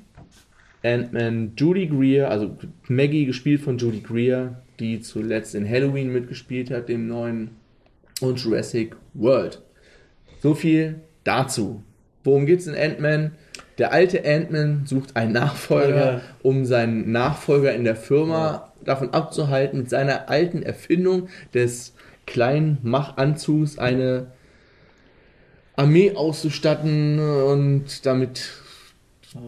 Ant-Man, 0.83 1.53
Judy 1.57 1.87
Greer, 1.87 2.31
also 2.31 2.57
Maggie, 2.89 3.27
gespielt 3.27 3.61
von 3.61 3.79
Judy 3.79 4.01
Greer, 4.01 4.63
die 4.79 5.01
zuletzt 5.01 5.55
in 5.55 5.69
Halloween 5.69 6.13
mitgespielt 6.13 6.71
hat, 6.71 6.89
dem 6.89 7.07
neuen, 7.09 7.51
und 8.21 8.39
Jurassic 8.43 8.97
World. 9.15 9.61
So 10.41 10.55
viel 10.55 11.01
dazu. 11.25 11.83
Worum 12.25 12.47
geht's 12.47 12.67
in 12.67 12.75
Ant-Man? 12.75 13.33
Der 13.79 13.93
alte 13.93 14.25
Ant-Man 14.25 14.87
sucht 14.87 15.17
einen 15.17 15.33
Nachfolger, 15.33 16.13
Ja. 16.13 16.21
um 16.43 16.65
seinen 16.65 17.13
Nachfolger 17.13 17.75
in 17.75 17.85
der 17.85 17.97
Firma 17.97 18.73
davon 18.85 19.11
abzuhalten, 19.11 19.81
mit 19.81 19.91
seiner 19.91 20.29
alten 20.31 20.63
Erfindung 20.63 21.29
des 21.53 21.95
kleinen 22.27 22.79
Machanzugs 22.83 23.79
eine 23.79 24.29
Armee 25.77 26.13
auszustatten 26.15 27.19
und 27.21 28.07
damit 28.07 28.51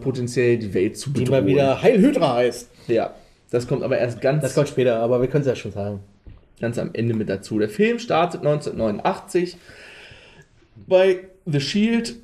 potenziell 0.01 0.57
die 0.59 0.73
Welt 0.73 0.97
zu 0.97 1.09
Die 1.09 1.21
bedrohen. 1.21 1.41
mal 1.41 1.47
wieder 1.47 1.81
Heil 1.81 1.99
Hydra 1.99 2.35
heißt. 2.35 2.69
Ja, 2.87 3.15
das 3.49 3.67
kommt 3.67 3.83
aber 3.83 3.97
erst 3.97 4.21
ganz, 4.21 4.43
Das 4.43 4.53
kommt 4.53 4.69
später, 4.69 4.99
aber 4.99 5.19
wir 5.21 5.27
können 5.27 5.41
es 5.41 5.47
ja 5.47 5.55
schon 5.55 5.71
sagen. 5.71 5.99
ganz 6.59 6.77
am 6.77 6.91
Ende 6.93 7.15
mit 7.15 7.29
dazu. 7.29 7.57
Der 7.57 7.69
Film 7.69 7.97
startet 7.99 8.41
1989 8.41 9.57
bei 10.87 11.21
The 11.45 11.59
Shield, 11.59 12.15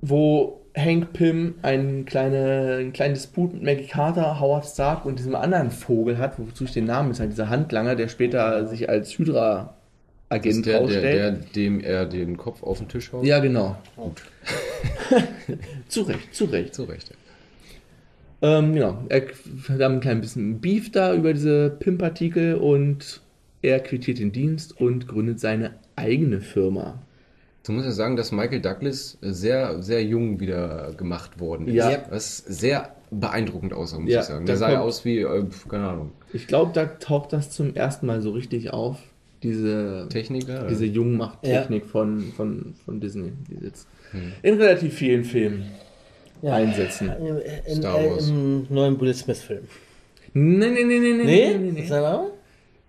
wo 0.00 0.60
Hank 0.76 1.12
Pym 1.12 1.54
einen, 1.62 2.04
kleine, 2.04 2.76
einen 2.80 2.92
kleinen 2.92 3.14
Disput 3.14 3.52
mit 3.52 3.62
Maggie 3.62 3.86
Carter, 3.88 4.40
Howard 4.40 4.64
Stark 4.64 5.04
und 5.04 5.18
diesem 5.18 5.34
anderen 5.34 5.70
Vogel 5.70 6.16
hat, 6.18 6.38
wozu 6.38 6.64
ich 6.64 6.72
den 6.72 6.84
Namen 6.86 7.10
ist, 7.10 7.20
halt 7.20 7.32
dieser 7.32 7.50
Handlanger, 7.50 7.96
der 7.96 8.08
später 8.08 8.66
sich 8.68 8.88
als 8.88 9.12
Ist 9.18 9.74
Hydra-Agent 10.30 10.66
der, 10.66 10.86
der, 10.86 11.00
der, 11.02 11.30
dem 11.32 11.80
er 11.80 12.06
den 12.06 12.36
Kopf 12.36 12.62
auf 12.62 12.78
den 12.78 12.88
Tisch 12.88 13.12
haut? 13.12 13.24
ja, 13.24 13.38
genau. 13.40 13.76
zu 15.88 16.02
Recht, 16.02 16.34
zu 16.34 16.44
Recht. 16.46 16.74
Zu 16.74 16.84
Recht. 16.84 17.10
Ähm, 18.42 18.74
genau, 18.74 19.04
er 19.08 19.22
haben 19.68 19.94
ein 19.96 20.00
klein 20.00 20.20
bisschen 20.20 20.60
Beef 20.60 20.90
da 20.92 21.14
über 21.14 21.34
diese 21.34 21.70
Pimp-Artikel 21.70 22.54
und 22.54 23.20
er 23.60 23.80
quittiert 23.80 24.18
den 24.18 24.32
Dienst 24.32 24.80
und 24.80 25.06
gründet 25.06 25.40
seine 25.40 25.74
eigene 25.96 26.40
Firma. 26.40 27.02
Du 27.66 27.72
musst 27.72 27.84
ja 27.84 27.92
sagen, 27.92 28.16
dass 28.16 28.32
Michael 28.32 28.62
Douglas 28.62 29.18
sehr, 29.20 29.82
sehr 29.82 30.02
jung 30.02 30.40
wieder 30.40 30.94
gemacht 30.96 31.38
worden 31.38 31.68
ist. 31.68 31.74
Ja. 31.74 32.02
Was 32.08 32.38
sehr 32.38 32.94
beeindruckend 33.10 33.74
aussah, 33.74 33.98
muss 33.98 34.10
Ja, 34.10 34.20
ich 34.20 34.26
sagen. 34.26 34.46
da 34.46 34.52
Der 34.52 34.56
sah 34.56 34.68
ja 34.70 34.76
kommt- 34.76 34.86
aus 34.88 35.04
wie, 35.04 35.18
äh, 35.18 35.44
keine 35.68 35.88
Ahnung, 35.88 36.12
Ich 36.32 36.46
glaube, 36.46 36.70
da 36.72 36.86
taucht 36.86 37.34
das 37.34 37.50
zum 37.50 37.74
ersten 37.74 38.06
Mal 38.06 38.22
so 38.22 38.30
richtig 38.30 38.70
auf, 38.72 38.96
diese, 39.42 40.06
Techniker. 40.10 40.66
diese 40.68 40.84
Jungmacht-Technik 40.86 41.86
von, 41.86 42.20
von, 42.36 42.74
von 42.84 43.00
Disney, 43.00 43.32
die 43.48 43.64
jetzt 43.64 43.86
in 44.42 44.54
relativ 44.54 44.94
vielen 44.94 45.24
Filmen 45.24 45.64
Ja. 46.42 46.54
einsetzen. 46.54 47.10
In, 47.66 47.76
Star 47.76 47.98
äh, 48.00 48.10
Wars. 48.10 48.28
Im 48.28 48.66
neuen 48.70 49.00
Will 49.00 49.14
Smith-Film. 49.14 49.62
Nee, 50.32 50.70
nee, 50.70 50.84
nee, 50.84 50.98
nee, 50.98 51.12
nee, 51.14 51.24
Nee? 51.24 51.58
nee, 51.58 51.72
nee, 51.72 51.80
Ist? 51.80 51.92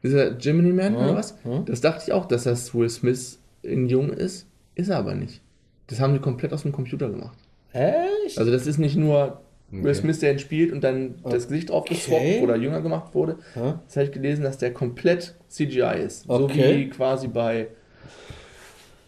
Dieser 0.04 0.38
Jiminy 0.38 0.72
Man 0.72 0.94
Ja, 0.94 1.00
oder 1.00 1.16
was? 1.16 1.36
ja. 1.46 1.60
Das 1.66 1.82
dachte 1.82 2.04
ich 2.08 2.14
auch, 2.14 2.26
dass 2.26 2.44
das 2.44 2.74
Will 2.74 2.90
Smith 2.90 3.40
in 3.62 3.88
Jung 3.88 4.10
ist. 4.10 4.48
Ist 4.76 4.90
er 4.90 4.98
aber 4.98 5.14
nicht. 5.16 5.42
Das 5.88 6.00
haben 6.00 6.14
sie 6.14 6.20
komplett 6.20 6.54
aus 6.54 6.64
dem 6.64 6.72
Computer 6.72 7.10
gemacht. 7.10 7.38
Echt? 7.74 8.38
Also 8.38 8.52
das 8.52 8.66
ist 8.68 8.78
nicht 8.78 8.96
nur 8.96 9.42
Will 9.72 9.80
Okay. 9.92 9.94
Smith, 9.94 10.20
der 10.20 10.34
ihn 10.34 10.40
spielt 10.40 10.72
und 10.74 10.84
dann 10.84 11.16
das 11.24 11.48
Gesicht 11.48 11.72
aufgeswappt 11.72 12.22
Okay. 12.22 12.42
oder 12.42 12.56
jünger 12.58 12.82
gemacht 12.82 13.16
wurde. 13.16 13.38
Ja. 13.56 13.82
Das 13.86 13.96
habe 13.96 14.06
ich 14.08 14.12
gelesen, 14.12 14.44
dass 14.44 14.58
der 14.58 14.74
komplett 14.74 15.36
CGI 15.48 16.02
ist. 16.06 16.24
So 16.24 16.34
Okay. 16.34 16.78
wie 16.78 16.90
quasi 16.90 17.28
bei 17.30 17.68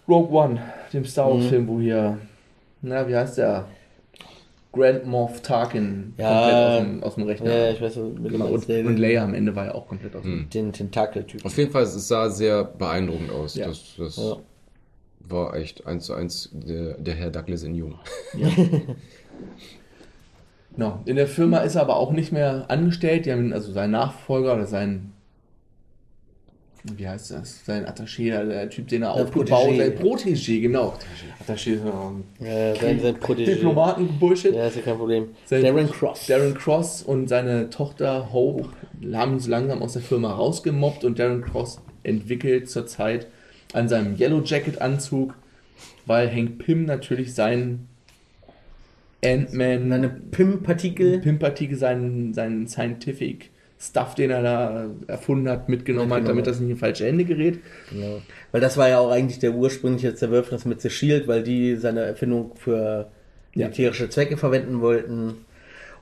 Rogue 0.08 0.32
One, 0.32 0.62
dem 0.94 1.06
Star 1.06 1.30
Mhm. 1.30 1.40
Wars 1.40 1.46
Film, 1.48 1.68
wo 1.68 1.80
hier, 1.80 2.18
na, 2.82 3.08
wie 3.08 3.16
heißt 3.16 3.38
der? 3.38 3.68
Grand 4.72 5.06
Moff 5.06 5.42
Tarkin 5.42 6.14
Ja. 6.18 6.30
komplett 6.32 6.56
aus 6.56 6.80
dem, 6.80 7.04
aus 7.04 7.16
dem 7.16 7.24
Rechner. 7.26 7.54
Ja, 7.54 7.70
ich 7.72 7.80
weiß, 7.82 7.96
mit 7.98 8.32
genau. 8.32 8.48
und, 8.48 8.68
und 8.68 8.98
Leia 8.98 9.24
am 9.24 9.34
Ende 9.36 9.56
war 9.56 9.66
ja 9.66 9.76
auch 9.76 9.88
komplett 9.88 10.16
aus 10.16 10.24
dem 10.24 10.32
Hm. 10.44 10.50
den 10.50 10.74
Tentakel-Typ. 10.74 11.46
Auf 11.46 11.56
jeden 11.58 11.72
Fall, 11.72 11.84
es 11.84 12.08
sah 12.08 12.30
sehr 12.30 12.64
beeindruckend 12.64 13.30
aus. 13.32 13.54
Ja. 13.56 13.68
Das, 13.68 13.94
das 14.00 14.18
Ja. 14.18 14.38
war 15.30 15.56
echt 15.56 15.86
eins 15.86 16.06
zu 16.06 16.14
eins 16.16 16.50
der, 16.54 16.98
der 16.98 17.14
Herr 17.14 17.30
Douglas 17.30 17.62
in 17.64 17.76
Jung. 17.76 18.00
Genau. 20.76 21.00
In 21.06 21.16
der 21.16 21.28
Firma 21.28 21.60
ist 21.60 21.76
er 21.76 21.82
aber 21.82 21.98
auch 21.98 22.12
nicht 22.12 22.32
mehr 22.32 22.66
angestellt. 22.70 23.26
Die 23.26 23.32
haben 23.32 23.54
also 23.54 23.72
sein 23.72 23.92
Nachfolger 23.92 24.56
oder 24.56 24.66
sein, 24.66 25.12
wie 26.98 27.08
heißt 27.08 27.32
das? 27.32 27.64
Sein 27.66 27.86
Attaché, 27.86 28.30
der 28.46 28.70
Typ, 28.70 28.88
den 28.90 29.04
er 29.04 29.14
Sein 29.14 29.24
aufgebaut 29.24 29.50
Protégé. 29.70 29.78
Sein 29.78 29.98
Protégé, 30.00 30.62
genau. 30.62 30.94
Attaché 31.46 31.74
ist 31.76 31.84
ja 31.86 32.12
Ja, 32.46 32.76
sein, 32.76 33.00
sein 33.00 33.16
Protégé. 33.18 33.46
Diplomaten-Bullshit. 33.46 34.54
Ja, 34.54 34.68
ist 34.68 34.76
ja 34.78 34.82
kein 34.82 34.98
Problem. 34.98 35.28
Sein- 35.46 35.64
Darren 35.64 35.90
Cross. 35.90 36.28
Darren 36.28 36.54
Cross 36.56 37.04
und 37.04 37.30
seine 37.30 37.70
Tochter 37.70 38.34
Hope 38.34 38.70
haben 39.14 39.34
ihn 39.34 39.40
so 39.40 39.50
langsam 39.50 39.82
aus 39.82 39.94
der 39.94 40.02
Firma 40.02 40.32
rausgemobbt 40.34 41.06
und 41.06 41.20
Darren 41.20 41.42
Cross 41.42 41.80
entwickelt 42.04 42.70
zurzeit 42.70 43.28
an 43.74 43.88
seinem 43.88 44.18
Yellow 44.20 44.42
Jacket 44.44 44.82
Anzug, 44.82 45.36
weil 46.06 46.30
Hank 46.30 46.58
Pym 46.58 46.86
natürlich 46.86 47.34
seinen 47.34 47.88
Ant-Man 49.26 49.90
Seine 49.90 50.10
Pim-Partikel. 50.10 51.20
Pimpartikel 51.20 51.78
seinen, 51.78 52.34
seinen 52.34 52.68
Scientific 52.68 53.50
Stuff, 53.80 54.16
den 54.16 54.30
er 54.32 54.42
da 54.42 54.90
erfunden 55.08 55.50
hat, 55.50 55.68
mitgenommen 55.68 56.12
hat, 56.12 56.20
Mitgenommen 56.20 56.38
damit 56.38 56.48
hat. 56.48 56.54
das 56.54 56.62
nicht 56.62 56.72
in 56.72 56.78
falsche 56.78 57.06
Hände 57.06 57.26
gerät. 57.26 57.60
Genau. 57.92 58.22
Weil 58.52 58.62
das 58.62 58.78
war 58.78 58.88
ja 58.88 59.00
auch 59.00 59.12
eigentlich 59.12 59.40
der 59.40 59.54
ursprüngliche 59.54 60.16
Zerwürfnis 60.16 60.64
mit 60.64 60.80
The 60.82 60.90
Shield, 60.90 61.28
weil 61.28 61.44
die 61.44 61.76
seine 61.76 62.02
Erfindung 62.02 62.52
für 62.56 63.10
Ja. 63.56 63.66
militärische 63.68 64.10
Zwecke 64.10 64.38
verwenden 64.38 64.80
wollten 64.80 65.34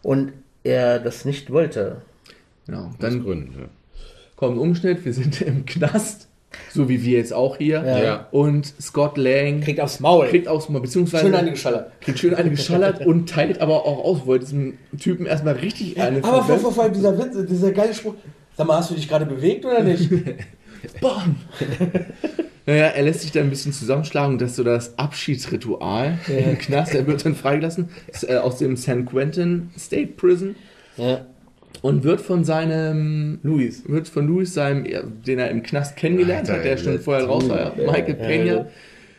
und 0.04 0.34
er 0.63 1.00
das 1.00 1.25
nicht 1.25 1.50
wollte. 1.50 2.04
Genau. 2.68 2.92
Dann 3.00 3.24
Gründen. 3.24 3.54
Ja. 3.60 3.68
kommt 4.36 4.60
Umschnitt, 4.60 5.04
wir 5.04 5.13
sind 5.13 5.42
im 5.42 5.66
Knast, 5.66 6.28
so 6.70 6.89
wie 6.89 7.03
wir 7.03 7.17
jetzt 7.17 7.34
auch 7.34 7.58
hier. 7.58 7.84
Ja. 7.86 8.03
Ja. 8.03 8.27
Und 8.31 8.74
Scott 8.81 9.17
Lang 9.17 9.62
Kriegt 9.62 9.79
aufs 9.79 10.00
Maul. 10.00 10.27
kriegt 10.27 10.48
aus, 10.48 10.67
beziehungsweise 10.67 11.25
Schön 11.25 11.36
eine 11.36 11.51
geschallert. 11.51 11.91
kriegt 12.01 12.20
schön 12.20 12.34
eine 12.34 12.50
geschallert 12.50 13.05
und 13.05 13.29
teilt 13.29 13.62
aber 13.62 13.86
auch 13.86 14.03
aus, 14.03 14.25
wollte 14.25 14.46
diesem 14.46 14.77
Typen 15.00 15.25
erstmal 15.25 15.55
richtig 15.55 16.00
eine 16.00 16.24
Aber 16.24 16.43
vor, 16.43 16.58
vor, 16.60 16.72
vor 16.72 16.84
allem 16.84 16.93
dieser 16.93 17.17
Witz, 17.17 17.36
dieser 17.50 17.72
geile 17.72 17.93
Spruch. 17.93 18.15
Sag 18.55 18.67
mal, 18.67 18.77
hast 18.77 18.91
du 18.91 18.96
dich 18.96 19.08
gerade 19.08 19.25
bewegt 19.25 19.65
oder 19.65 19.84
nicht? 19.84 20.10
Bam! 21.01 21.36
Naja, 22.67 22.86
er 22.86 23.01
lässt 23.01 23.22
sich 23.22 23.31
dann 23.31 23.46
ein 23.46 23.50
bisschen 23.50 23.74
zusammenschlagen 23.74 24.34
und 24.34 24.41
das 24.41 24.51
ist 24.51 24.58
so 24.58 24.63
das 24.63 24.98
Abschiedsritual 25.00 26.20
im 26.27 26.60
Knast. 26.60 26.93
Er 26.93 27.08
wird 27.08 27.25
dann 27.25 27.34
freigelassen 27.34 27.89
ist, 28.08 28.29
äh, 28.29 28.38
aus 28.38 28.60
dem 28.60 28.77
San 28.77 29.08
Quentin 29.08 29.72
State 29.75 30.13
Prison 30.15 30.55
ja. 30.96 31.25
Und 31.82 32.04
wird 32.04 32.22
von 32.22 32.44
seinem 32.44 33.40
Luis. 33.44 33.84
wird 33.88 34.08
von 34.08 34.28
Louis, 34.28 34.54
seinem, 34.54 34.86
den 35.25 35.40
er 35.40 35.50
im 35.50 35.63
Knast 35.63 35.96
kennengelernt 35.96 36.50
Alter, 36.50 36.60
hat, 36.60 36.66
der 36.66 36.78
schon 36.78 37.00
vorher 37.00 37.25
raus 37.25 37.48
war, 37.50 37.78
ja, 37.78 37.92
Michael 37.92 38.16
Pena, 38.16 38.66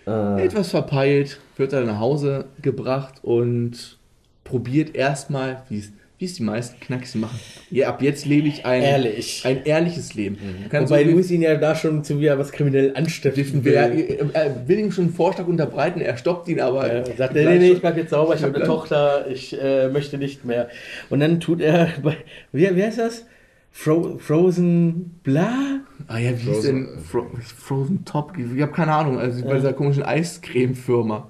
Ah. 0.04 0.36
etwas 0.36 0.70
verpeilt, 0.70 1.38
wird 1.56 1.72
dann 1.72 1.86
nach 1.86 2.00
Hause 2.00 2.46
gebracht 2.60 3.20
und 3.22 3.98
probiert 4.42 4.96
erstmal, 4.96 5.62
wie 5.68 5.78
es 5.78 5.92
wie 6.22 6.26
es 6.26 6.34
die 6.34 6.44
meisten 6.44 6.78
Knacks 6.78 7.16
machen. 7.16 7.38
Ja, 7.72 7.88
ab 7.88 8.00
jetzt 8.00 8.26
lebe 8.26 8.46
ich 8.46 8.64
ein, 8.64 8.80
Ehrlich. 8.80 9.42
ein 9.44 9.64
ehrliches 9.64 10.14
Leben. 10.14 10.38
Kann 10.70 10.84
Wobei 10.84 11.04
so 11.04 11.10
Luis 11.10 11.30
ihn 11.32 11.42
ja 11.42 11.56
da 11.56 11.74
schon 11.74 12.04
zu 12.04 12.20
wieder 12.20 12.38
was 12.38 12.52
kriminell 12.52 12.92
anstiften 12.94 13.64
will. 13.64 13.72
Er, 13.74 13.90
er 14.32 14.68
will 14.68 14.78
ihm 14.78 14.92
schon 14.92 15.06
einen 15.06 15.14
Vorschlag 15.14 15.48
unterbreiten, 15.48 16.00
er 16.00 16.16
stoppt 16.16 16.46
ihn 16.48 16.60
aber. 16.60 16.86
Er 16.86 17.04
sagt, 17.16 17.34
nee, 17.34 17.58
nee, 17.58 17.72
ich 17.72 17.80
bleib 17.80 17.96
jetzt 17.96 18.10
sauber, 18.10 18.36
ich 18.36 18.42
habe 18.44 18.54
eine 18.56 18.64
Tochter, 18.64 19.26
ich 19.28 19.60
äh, 19.60 19.88
möchte 19.88 20.16
nicht 20.16 20.44
mehr. 20.44 20.68
Und 21.10 21.18
dann 21.18 21.40
tut 21.40 21.60
er, 21.60 21.88
bei, 22.04 22.16
wie, 22.52 22.74
wie 22.76 22.82
heißt 22.84 22.98
das? 23.00 23.26
Fro 23.72 24.18
Frozen 24.18 25.18
Bla? 25.24 25.80
Ah 26.06 26.18
ja, 26.18 26.30
wie 26.38 26.44
Frozen- 26.52 26.86
denn 26.86 27.02
Fro 27.02 27.26
Frozen 27.58 28.04
Top? 28.04 28.34
Ich 28.38 28.62
habe 28.62 28.70
keine 28.70 28.92
Ahnung, 28.92 29.18
also 29.18 29.44
bei 29.44 29.54
dieser 29.56 29.72
komischen 29.72 30.04
Eiscreme-Firma. 30.04 31.28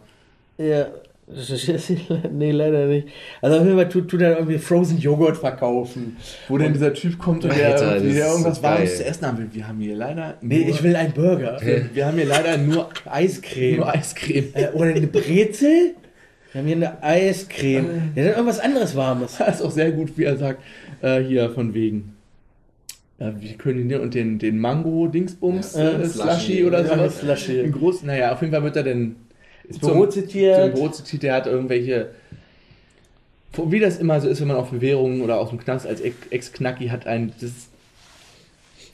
Ja, 0.58 0.88
nee, 2.32 2.50
leider 2.50 2.86
nicht. 2.86 3.08
Also 3.40 3.58
auf 3.58 3.64
jeden 3.64 3.76
Fall 3.76 3.88
tut, 3.88 4.08
tut 4.08 4.20
er 4.20 4.36
irgendwie 4.38 4.58
Frozen 4.58 4.98
Joghurt 4.98 5.36
verkaufen. 5.36 6.16
Wo 6.48 6.58
denn 6.58 6.72
dieser 6.72 6.92
Typ 6.92 7.18
kommt 7.18 7.44
und 7.44 7.56
der, 7.56 7.68
Alter, 7.68 8.00
der 8.00 8.26
irgendwas 8.28 8.56
so 8.56 8.62
Warmes 8.62 8.96
zu 8.98 9.04
essen 9.04 9.26
haben 9.26 9.38
will. 9.38 9.48
Wir 9.52 9.68
haben 9.68 9.78
hier 9.78 9.96
leider 9.96 10.36
Nee, 10.40 10.66
ich 10.68 10.82
will 10.82 10.96
einen 10.96 11.12
Burger. 11.12 11.58
wir 11.94 12.06
haben 12.06 12.16
hier 12.16 12.26
leider 12.26 12.58
nur, 12.58 12.88
Eiscreme. 13.08 13.76
nur 13.76 13.88
Eiscreme. 13.94 14.48
Äh, 14.54 14.68
oder 14.72 14.86
eine 14.90 15.06
Brezel? 15.06 15.94
Wir 16.52 16.60
haben 16.60 16.66
hier 16.66 16.76
eine 16.76 17.02
Eiscreme. 17.02 17.86
Ja, 18.14 18.24
dann 18.24 18.32
irgendwas 18.34 18.60
anderes 18.60 18.94
Warmes. 18.96 19.38
Das 19.38 19.56
ist 19.56 19.62
auch 19.62 19.70
sehr 19.70 19.92
gut, 19.92 20.18
wie 20.18 20.24
er 20.24 20.36
sagt, 20.36 20.60
äh, 21.00 21.20
hier 21.20 21.48
von 21.50 21.72
wegen. 21.72 22.16
Äh, 23.18 23.30
wir 23.38 23.52
können 23.54 23.88
den 23.88 24.00
und 24.00 24.14
den, 24.14 24.38
den 24.38 24.58
Mango-Dingsbums, 24.58 25.76
Ja, 25.76 25.82
äh, 25.90 26.02
äh, 26.02 26.06
Slushy 26.06 26.28
Slushy. 26.34 26.64
oder 26.64 26.82
Ja, 26.84 26.88
sowas. 26.96 27.20
Slushy. 27.20 27.60
Ein 27.60 27.72
groß, 27.72 28.02
naja, 28.02 28.32
auf 28.32 28.40
jeden 28.42 28.52
Fall 28.52 28.64
wird 28.64 28.76
er 28.76 28.82
dann 28.82 29.16
Ins 29.68 29.78
Büro 29.78 30.06
zitiert. 30.06 30.62
Zum 30.62 30.72
Büro 30.74 30.88
zitiert, 30.88 31.22
der 31.22 31.34
hat 31.34 31.46
irgendwelche. 31.46 32.08
Wie 33.66 33.80
das 33.80 33.98
immer 33.98 34.20
so 34.20 34.28
ist, 34.28 34.40
wenn 34.40 34.48
man 34.48 34.56
auf 34.56 34.70
Bewährungen 34.70 35.20
oder 35.20 35.38
aus 35.38 35.50
dem 35.50 35.58
Knast 35.58 35.86
als 35.86 36.00
Ex- 36.00 36.16
Ex-Knacki 36.30 36.88
hat 36.88 37.06
ein. 37.06 37.32
Das, 37.40 37.50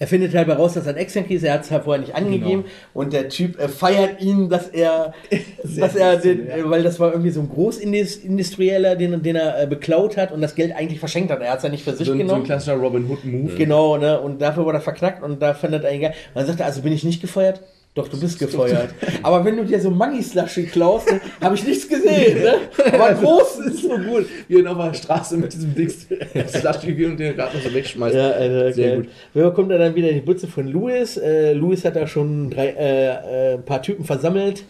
Er 0.00 0.06
findet 0.06 0.32
halt 0.34 0.46
heraus, 0.48 0.74
dass 0.74 0.86
er 0.86 0.94
ein 0.94 0.98
Ex-Yankee 0.98 1.34
ist, 1.34 1.42
er 1.44 1.54
hat 1.54 1.64
es 1.64 1.70
halt 1.72 1.82
vorher 1.84 2.00
nicht 2.00 2.14
angegeben 2.14 2.64
und 2.94 3.12
der 3.12 3.28
Typ 3.28 3.58
äh, 3.58 3.68
feiert 3.68 4.20
ihn, 4.20 4.48
dass 4.48 4.68
er, 4.68 5.12
dass 5.76 5.96
er 5.96 6.16
den, 6.18 6.48
äh, 6.48 6.62
weil 6.70 6.82
das 6.84 6.98
war 7.00 7.10
irgendwie 7.12 7.30
so 7.30 7.40
ein 7.40 7.48
Großindustrieller, 7.48 8.94
den, 8.96 9.22
den 9.22 9.34
er 9.36 9.62
äh, 9.62 9.66
beklaut 9.66 10.16
hat 10.16 10.30
und 10.32 10.40
das 10.40 10.54
Geld 10.54 10.72
eigentlich 10.74 11.00
verschenkt 11.00 11.30
hat. 11.32 11.40
Er 11.40 11.50
hat 11.50 11.58
es 11.58 11.64
ja 11.64 11.68
nicht 11.68 11.82
für 11.84 11.94
sich 11.96 12.06
so, 12.06 12.12
ein, 12.12 12.18
so 12.18 12.22
ein 12.22 12.26
genommen. 12.28 12.44
klassischer 12.44 12.74
Robin 12.76 13.08
Hood-Move. 13.08 13.54
Genau, 13.56 13.96
ne? 13.96 14.20
Und 14.20 14.40
dafür 14.40 14.64
wurde 14.64 14.78
er 14.78 14.82
verknackt 14.82 15.22
und 15.22 15.40
da 15.42 15.54
findet 15.54 15.82
er 15.84 15.92
ihn 15.92 16.00
geil. 16.00 16.14
Und 16.34 16.36
dann 16.40 16.46
sagt 16.46 16.60
er, 16.60 16.66
also 16.66 16.82
bin 16.82 16.92
ich 16.92 17.02
nicht 17.04 17.20
gefeuert? 17.20 17.60
Doch, 17.98 18.06
du 18.06 18.20
bist 18.20 18.38
gefeuert. 18.38 18.90
Aber 19.24 19.44
wenn 19.44 19.56
du 19.56 19.64
dir 19.64 19.80
so 19.80 19.90
Mangi-Slushy 19.90 20.66
klaust, 20.66 21.10
ne, 21.10 21.20
habe 21.40 21.56
ich 21.56 21.66
nichts 21.66 21.88
gesehen. 21.88 22.44
Ne? 22.44 22.54
Aber 22.92 23.12
groß 23.20 23.58
ist 23.66 23.82
so 23.82 23.88
gut. 23.88 24.26
Wie 24.46 24.60
er 24.62 24.70
auf 24.70 24.86
der 24.86 24.94
Straße 24.94 25.36
mit 25.36 25.52
diesem 25.52 25.74
Dings 25.74 26.06
Slushy 26.46 26.94
geht 26.94 27.08
und 27.08 27.18
den 27.18 27.34
gerade 27.34 27.56
noch 27.56 27.64
so 27.64 27.74
wegschmeißt. 27.74 28.14
Ja, 28.14 28.30
Alter, 28.30 28.72
Sehr 28.72 28.88
geil. 28.90 28.96
gut. 28.98 29.08
Wer 29.34 29.50
kommt 29.50 29.72
dann 29.72 29.96
wieder 29.96 30.10
in 30.10 30.14
die 30.14 30.20
Butze 30.20 30.46
von 30.46 30.68
Louis? 30.68 31.16
Äh, 31.16 31.54
Louis 31.54 31.84
hat 31.84 31.96
da 31.96 32.06
schon 32.06 32.50
drei, 32.50 32.68
äh, 32.68 33.06
äh, 33.06 33.54
ein 33.54 33.64
paar 33.64 33.82
Typen 33.82 34.04
versammelt, 34.04 34.62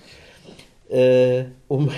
äh, 0.89 1.45
um 1.69 1.91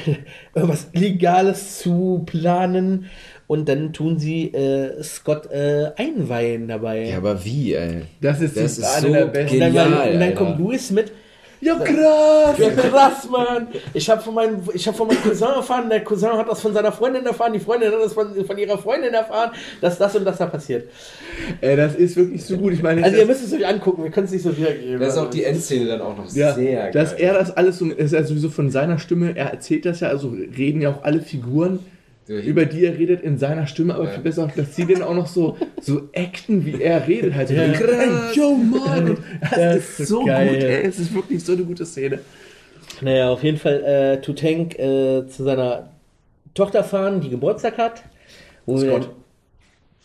irgendwas 0.53 0.89
Legales 0.95 1.79
zu 1.79 2.25
planen. 2.27 3.09
Und 3.51 3.69
dann 3.69 3.93
tun 3.93 4.17
sie 4.17 4.45
äh, 4.55 5.03
Scott 5.03 5.51
äh, 5.51 5.91
einweihen 5.97 6.69
dabei. 6.69 7.09
Ja, 7.09 7.17
aber 7.17 7.45
wie, 7.45 7.75
ey? 7.75 8.03
Das 8.21 8.41
ist, 8.41 8.57
Das 8.57 8.79
ist 8.79 8.85
eine 8.85 9.07
so 9.09 9.13
der 9.13 9.25
besten. 9.27 9.55
und 9.55 9.61
dann, 9.61 9.73
genial, 9.73 10.13
und 10.15 10.21
dann 10.21 10.35
kommt 10.37 10.59
Louis 10.61 10.91
mit. 10.93 11.11
Ja, 11.61 11.75
krass! 11.75 12.57
Ja, 12.59 12.71
krass, 12.71 13.29
Mann. 13.29 13.67
Ich 13.93 14.09
habe 14.09 14.23
von, 14.23 14.35
meinem- 14.35 14.61
ich 14.73 14.87
hab 14.87 14.97
von 14.97 15.09
meinem 15.09 15.21
Cousin 15.21 15.49
erfahren, 15.49 15.91
der 15.91 16.05
Cousin 16.05 16.31
hat 16.31 16.49
das 16.49 16.61
von 16.61 16.73
seiner 16.73 16.93
Freundin 16.93 17.27
erfahren, 17.27 17.53
die 17.53 17.59
Freundin 17.59 17.91
hat 17.91 17.99
das 18.01 18.13
von, 18.13 18.33
von 18.47 18.57
ihrer 18.57 18.79
Freundin 18.79 19.13
erfahren, 19.13 19.51
dass 19.81 19.99
das 19.99 20.15
und 20.15 20.25
das 20.25 20.39
da 20.39 20.47
passiert. 20.47 20.89
Ey, 21.61 21.75
das 21.77 21.97
ist 21.97 22.15
wirklich 22.17 22.45
so 22.45 22.57
gut. 22.57 22.73
Ich 22.75 22.83
meine, 22.85 23.03
Also 23.03 23.17
ihr 23.19 23.27
müsst 23.27 23.45
es 23.45 23.53
euch 23.53 23.67
angucken, 23.67 24.05
wir 24.05 24.11
können 24.13 24.27
es 24.27 24.33
nicht 24.33 24.43
so 24.45 24.57
wiedergeben. 24.57 25.01
Das 25.01 25.15
ist 25.15 25.19
auch 25.19 25.29
die 25.29 25.43
Endszene 25.43 25.87
dann 25.87 26.01
auch 26.03 26.17
noch 26.17 26.33
Ja, 26.35 26.55
sehr 26.55 26.93
dass 26.93 27.11
geil. 27.17 27.21
er 27.27 27.33
das 27.35 27.51
alles 27.57 27.79
so, 27.79 27.87
ist 27.87 28.13
ja 28.13 28.23
sowieso 28.23 28.49
von 28.49 28.71
seiner 28.71 28.99
Stimme, 29.01 29.37
er 29.37 29.51
erzählt 29.51 29.85
das 29.87 29.99
ja, 30.01 30.09
also 30.09 30.29
reden 30.57 30.81
ja 30.81 30.91
auch 30.91 31.03
alle 31.03 31.21
Figuren, 31.21 31.81
über 32.39 32.65
die 32.65 32.85
er 32.85 32.97
redet 32.97 33.23
in 33.23 33.39
seiner 33.39 33.67
Stimme, 33.67 33.95
aber 33.95 34.05
Ja. 34.05 34.11
viel 34.11 34.23
besser 34.23 34.49
dass 34.55 34.77
sie 34.77 34.87
dann 34.87 35.03
auch 35.03 35.15
noch 35.15 35.27
so, 35.27 35.57
so 35.81 36.09
acten, 36.15 36.65
wie 36.65 36.81
er 36.81 37.07
redet, 37.09 37.35
halt 37.35 37.49
so, 37.49 37.55
Ja. 37.55 37.63
hey, 37.63 38.09
yo, 38.35 38.55
Mann, 38.55 39.19
das 39.41 39.51
Ja, 39.59 39.73
ist 39.73 40.01
ist 40.01 40.09
so 40.09 40.25
geil. 40.25 40.49
gut, 40.55 40.63
ey, 40.63 40.87
es 40.87 40.99
ist 41.01 41.13
wirklich 41.15 41.45
so 41.45 41.53
eine 41.53 41.65
gute 41.65 41.85
Szene. 41.85 42.21
Naja, 43.01 43.31
auf 43.31 43.43
jeden 43.43 43.57
Fall 43.59 43.83
äh, 43.83 44.21
tut 44.21 44.43
Hank 44.43 44.79
äh, 44.79 45.27
zu 45.27 45.43
seiner 45.45 45.91
Tochter 46.55 46.85
fahren, 46.85 47.21
die 47.21 47.31
Geburtstag 47.31 47.79
hat. 47.79 48.03
Scott. 48.69 49.11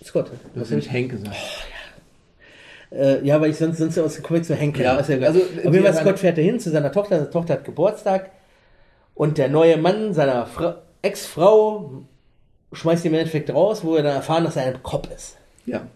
Scott. 0.03 0.31
Du 0.53 0.59
hast 0.61 0.69
nämlich 0.69 0.89
Hank 0.91 1.11
gesagt. 1.11 1.35
Äh, 2.91 3.25
ja, 3.25 3.41
weil 3.41 3.49
ich 3.49 3.57
sonst, 3.57 3.77
sonst 3.77 3.97
aus 3.99 4.15
dem 4.15 4.23
Comic 4.23 4.45
zu 4.45 4.57
Hank 4.59 4.77
Ja, 4.77 4.83
gar- 4.83 4.97
also, 4.97 5.13
Auf 5.13 5.73
jeden 5.73 5.83
Fall, 5.83 5.93
Scott 5.93 6.19
fährt 6.19 6.37
dahin 6.37 6.59
zu 6.59 6.69
seiner 6.69 6.91
Tochter. 6.91 7.17
Seine 7.17 7.29
Tochter 7.29 7.53
hat 7.55 7.65
Geburtstag. 7.65 8.31
Und 9.15 9.37
der 9.37 9.49
neue 9.49 9.77
Mann 9.77 10.13
seiner 10.13 10.45
Fra 10.45 10.81
Ex-Frau 11.01 12.03
schmeißt 12.75 13.05
ihn 13.05 13.13
im 13.13 13.19
Endeffekt 13.19 13.53
raus, 13.53 13.83
wo 13.83 13.95
wir 13.95 14.03
dann 14.03 14.15
erfahren, 14.15 14.43
dass 14.43 14.55
er 14.55 14.65
ein 14.65 14.83
Cop 14.83 15.09
ist. 15.15 15.37
Ja. 15.65 15.87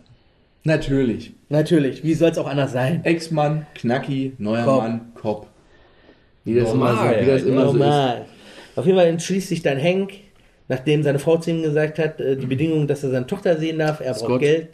Natürlich. 0.63 1.33
Natürlich, 1.49 2.03
wie 2.03 2.13
soll 2.13 2.29
es 2.31 2.37
auch 2.37 2.47
anders 2.47 2.71
sein? 2.71 3.03
Ex-Mann, 3.03 3.65
Knacki, 3.75 4.33
neuer 4.37 4.65
Cop. 4.65 4.81
Mann, 4.81 5.11
Cop. 5.15 5.47
Wie 6.43 6.55
das 6.55 6.71
immer 6.73 6.93
Normal, 6.93 7.15
so, 7.15 7.21
wie 7.21 7.25
das 7.25 7.43
immer 7.43 7.61
so 7.61 7.67
ist. 7.69 7.73
Normal. 7.77 8.25
Auf 8.75 8.85
jeden 8.85 8.97
Fall 8.97 9.07
entschließt 9.07 9.49
sich 9.49 9.61
dann 9.61 9.81
Hank, 9.81 10.13
nachdem 10.67 11.03
seine 11.03 11.19
Frau 11.19 11.37
zu 11.37 11.51
ihm 11.51 11.61
gesagt 11.61 11.99
hat, 11.99 12.19
äh, 12.19 12.35
die 12.37 12.45
Bedingung, 12.45 12.87
dass 12.87 13.03
er 13.03 13.11
seine 13.11 13.27
Tochter 13.27 13.57
sehen 13.57 13.79
darf, 13.79 13.99
er 13.99 14.13
braucht 14.13 14.25
Scott. 14.25 14.39
Geld. 14.41 14.69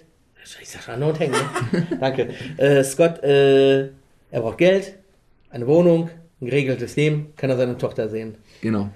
Ich 0.62 0.70
sag 0.70 1.00
Not 1.00 1.20
Hank, 1.20 1.32
ne? 1.32 1.88
Danke. 2.00 2.30
Äh, 2.58 2.84
Scott, 2.84 3.24
äh, 3.24 3.86
er 3.86 4.42
braucht 4.42 4.60
Geld, 4.60 4.94
eine 5.50 5.66
Wohnung, 5.66 6.10
ein 6.40 6.46
geregeltes 6.46 6.96
Leben, 6.96 7.34
kann 7.36 7.50
er 7.50 7.58
seine 7.58 7.78
Tochter 7.78 8.10
sehen. 8.10 8.36
Genau. 8.62 8.90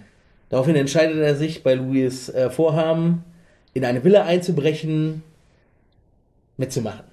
Daraufhin 0.49 0.75
entscheidet 0.75 1.17
er 1.17 1.35
sich 1.35 1.63
bei 1.63 1.75
Louis 1.75 2.29
äh, 2.29 2.49
Vorhaben, 2.49 3.23
in 3.73 3.85
eine 3.85 4.03
Villa 4.03 4.23
einzubrechen, 4.25 5.21
mitzumachen. 6.57 7.03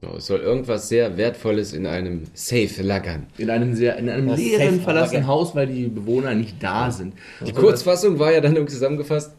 So, 0.00 0.16
es 0.16 0.26
soll 0.26 0.38
irgendwas 0.40 0.88
sehr 0.88 1.16
Wertvolles 1.16 1.72
in 1.72 1.84
einem 1.86 2.22
Safe 2.34 2.82
lagern. 2.82 3.26
In 3.36 3.50
einem 3.50 3.74
sehr, 3.74 3.96
in 3.96 4.08
einem 4.08 4.28
Das 4.28 4.38
leeren, 4.38 4.80
verlassenen 4.80 5.26
Haus, 5.26 5.56
weil 5.56 5.66
die 5.66 5.88
Bewohner 5.88 6.34
nicht 6.34 6.62
da 6.62 6.90
sind. 6.90 7.14
Die 7.44 7.52
Kurzfassung 7.52 8.18
war 8.20 8.32
ja 8.32 8.40
dann 8.40 8.54
irgendwie 8.54 8.74
zusammengefasst: 8.74 9.32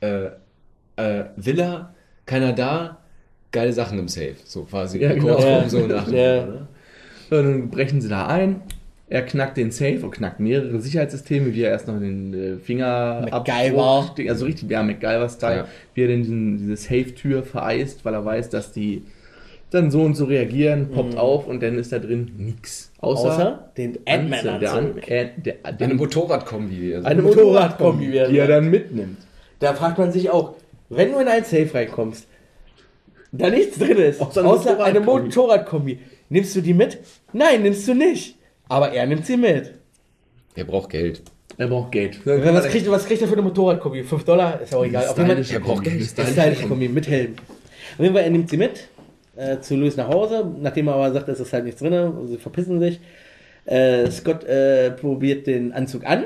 äh, 0.00 0.26
äh, 0.96 1.24
Villa, 1.36 1.94
keiner 2.26 2.52
da, 2.52 2.98
geile 3.50 3.72
Sachen 3.72 3.98
im 3.98 4.06
Safe. 4.06 4.36
So 4.44 4.62
quasi. 4.62 5.00
Ja, 5.00 5.14
genau. 5.14 5.34
Kurzform, 5.34 5.62
Ja. 5.62 5.68
so 5.68 5.78
nach 5.88 6.08
Ja. 6.12 6.40
Motto, 6.42 6.52
ne? 6.52 6.68
So, 7.30 7.36
dann 7.42 7.70
brechen 7.70 8.00
sie 8.00 8.08
da 8.08 8.26
ein. 8.28 8.62
Er 9.08 9.22
knackt 9.22 9.58
den 9.58 9.70
Safe 9.70 10.00
und 10.02 10.12
knackt 10.12 10.40
mehrere 10.40 10.80
Sicherheitssysteme, 10.80 11.54
wie 11.54 11.62
er 11.62 11.70
erst 11.72 11.88
noch 11.88 11.98
den 11.98 12.32
äh, 12.34 12.56
Finger 12.58 13.26
MacGyver. 13.30 14.14
Also 14.28 14.46
richtig, 14.46 14.70
ja, 14.70 14.82
MacGyver-Style. 14.82 15.56
Ja. 15.56 15.68
Wie 15.92 16.02
er 16.02 16.08
denn 16.08 16.22
diesen, 16.22 16.56
diese 16.58 16.76
Safe-Tür 16.76 17.42
vereist, 17.42 18.04
weil 18.04 18.14
er 18.14 18.24
weiß, 18.24 18.48
dass 18.48 18.72
die 18.72 19.02
dann 19.70 19.90
so 19.90 20.02
und 20.02 20.14
so 20.14 20.24
reagieren, 20.26 20.88
poppt 20.90 21.18
auf 21.18 21.46
und 21.46 21.62
dann 21.62 21.76
ist 21.78 21.92
da 21.92 21.98
drin 21.98 22.30
nix. 22.38 22.92
Außer, 23.00 23.28
Außer 23.28 23.70
den 23.76 23.98
der, 24.04 24.14
Ant-Man-Anzug. 24.14 24.72
An- 24.72 24.98
äh, 25.06 25.28
der, 25.36 25.54
Eine 25.64 25.76
der, 25.76 25.94
Motorradkombi. 25.94 26.94
Also. 26.94 27.06
eine 27.06 27.22
Motorradkombi 27.22 28.12
wäre 28.12 28.30
die 28.30 28.38
er 28.38 28.46
dann 28.46 28.70
mitnimmt. 28.70 29.18
Da 29.58 29.74
fragt 29.74 29.98
man 29.98 30.12
sich 30.12 30.30
auch, 30.30 30.54
wenn 30.88 31.12
du 31.12 31.18
in 31.18 31.28
ein 31.28 31.44
Safe 31.44 31.68
reinkommst, 31.74 32.26
da 33.32 33.50
nichts 33.50 33.78
drin 33.78 33.98
ist, 33.98 34.20
Außer 34.20 34.44
außer, 34.46 34.74
eine 34.82 34.84
eine. 34.84 35.00
Motorradkombi, 35.00 35.98
nimmst 36.30 36.54
du 36.56 36.60
die 36.60 36.74
mit? 36.74 36.98
Nein, 37.32 37.62
nimmst 37.62 37.86
du 37.88 37.94
nicht. 37.94 38.36
Aber 38.74 38.92
er 38.92 39.06
nimmt 39.06 39.24
sie 39.24 39.36
mit. 39.36 39.72
Er 40.56 40.64
braucht 40.64 40.90
Geld. 40.90 41.22
Er 41.56 41.68
braucht 41.68 41.92
Geld. 41.92 42.20
Was 42.24 42.66
kriegt, 42.66 42.90
was 42.90 43.06
kriegt 43.06 43.22
er 43.22 43.28
für 43.28 43.34
eine 43.34 43.42
Motorradkombi? 43.42 44.02
5 44.02 44.24
Dollar? 44.24 44.60
Ist 44.60 44.74
auch 44.74 44.84
egal. 44.84 45.06
Auf 45.06 45.16
jeden 45.16 45.30
Fall 45.30 45.44
Er 45.54 45.60
braucht. 45.60 45.84
Geld. 45.84 46.02
Stylische 46.02 46.32
stylische 46.32 46.66
Kombi. 46.66 46.88
Mit 46.88 47.06
Helm. 47.08 47.34
Auf 47.96 48.00
jeden 48.00 48.14
Fall, 48.14 48.24
er 48.24 48.30
nimmt 48.30 48.50
sie 48.50 48.56
mit 48.56 48.88
äh, 49.36 49.60
zu 49.60 49.76
Louis 49.76 49.96
nach 49.96 50.08
Hause, 50.08 50.44
nachdem 50.60 50.88
er 50.88 50.94
aber 50.94 51.12
sagt, 51.12 51.28
es 51.28 51.38
ist 51.38 51.52
halt 51.52 51.64
nichts 51.64 51.80
drin, 51.80 51.92
und 51.92 52.26
sie 52.28 52.36
verpissen 52.38 52.80
sich. 52.80 52.98
Äh, 53.66 54.10
Scott 54.10 54.42
äh, 54.44 54.90
probiert 54.90 55.46
den 55.46 55.72
Anzug 55.72 56.04
an, 56.04 56.24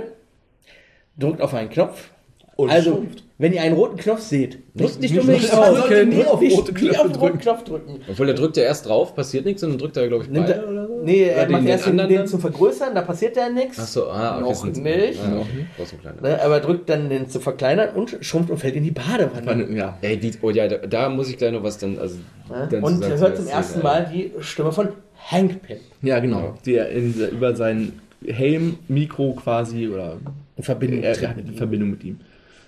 drückt 1.18 1.42
auf 1.42 1.52
einen 1.54 1.68
Knopf. 1.70 2.10
Und 2.56 2.70
also, 2.70 2.92
schrumpft. 2.92 3.22
wenn 3.38 3.52
ihr 3.52 3.62
einen 3.62 3.76
roten 3.76 3.96
Knopf 3.98 4.20
seht, 4.20 4.58
drückt 4.74 5.00
nicht 5.00 5.12
nicht- 5.14 5.20
unbedingt 5.20 5.44
nie 5.44 6.24
auf 6.24 6.40
nie 6.40 6.48
Knöpfe 6.48 7.00
auf 7.00 7.06
den 7.12 7.20
roten. 7.20 7.38
Knopf 7.38 7.62
drücken. 7.64 8.00
Obwohl, 8.10 8.26
da 8.26 8.32
drückt 8.32 8.56
er 8.56 8.64
erst 8.64 8.86
drauf, 8.88 9.14
passiert 9.14 9.44
nichts 9.44 9.62
und 9.62 9.70
dann 9.70 9.78
drückt 9.78 9.96
er, 9.96 10.08
glaube 10.08 10.24
ich, 10.24 10.30
beide 10.32 10.54
er, 10.54 10.68
oder 10.68 10.86
so. 10.87 10.87
Nee, 11.08 11.22
er 11.24 11.42
Oder 11.42 11.50
macht 11.52 11.62
den 11.62 11.68
erst 11.68 11.86
den, 11.86 11.90
anderen 11.90 12.08
den 12.08 12.18
dann? 12.18 12.26
zum 12.28 12.40
Vergrößern, 12.40 12.94
da 12.94 13.02
passiert 13.02 13.36
ja 13.36 13.48
nichts. 13.48 13.78
Achso, 13.78 14.10
ah, 14.10 14.38
okay. 14.38 14.42
Noch 14.42 14.64
nicht. 14.64 15.20
Ah, 15.20 15.24
einen 15.26 16.00
kleinen. 16.00 16.22
Ne, 16.22 16.42
aber 16.42 16.60
drückt 16.60 16.88
dann 16.88 17.08
den 17.08 17.28
zu 17.28 17.40
verkleinern 17.40 17.90
und 17.94 18.18
schrumpft 18.20 18.50
und 18.50 18.58
fällt 18.58 18.76
in 18.76 18.84
die 18.84 18.90
Badewanne. 18.90 19.68
Ja. 19.76 19.98
Ey, 20.00 20.16
die, 20.18 20.32
oh 20.42 20.50
ja, 20.50 20.68
da, 20.68 20.78
da 20.78 21.08
muss 21.08 21.28
ich 21.28 21.38
gleich 21.38 21.52
noch 21.52 21.62
was 21.62 21.78
dann. 21.78 21.98
Also, 21.98 22.16
dann? 22.70 22.82
Und 22.82 23.02
er 23.02 23.18
hört 23.18 23.36
zum 23.36 23.46
ersten. 23.48 23.82
Mal 23.82 24.10
die 24.12 24.32
Stimme 24.40 24.72
von 24.72 24.88
Hank 25.30 25.62
Pym 25.62 25.78
Ja, 26.02 26.18
genau. 26.20 26.54
Der 26.64 26.90
in, 26.90 27.14
über 27.30 27.54
seinen 27.54 28.00
Helm, 28.26 28.78
Mikro 28.88 29.32
quasi, 29.34 29.88
oder 29.88 30.16
in 30.56 30.62
Verbindung 30.62 31.02
er, 31.02 31.20
er 31.20 31.30
eine 31.30 31.42
ihm. 31.42 31.54
Verbindung 31.54 31.90
mit 31.90 32.04
ihm. 32.04 32.20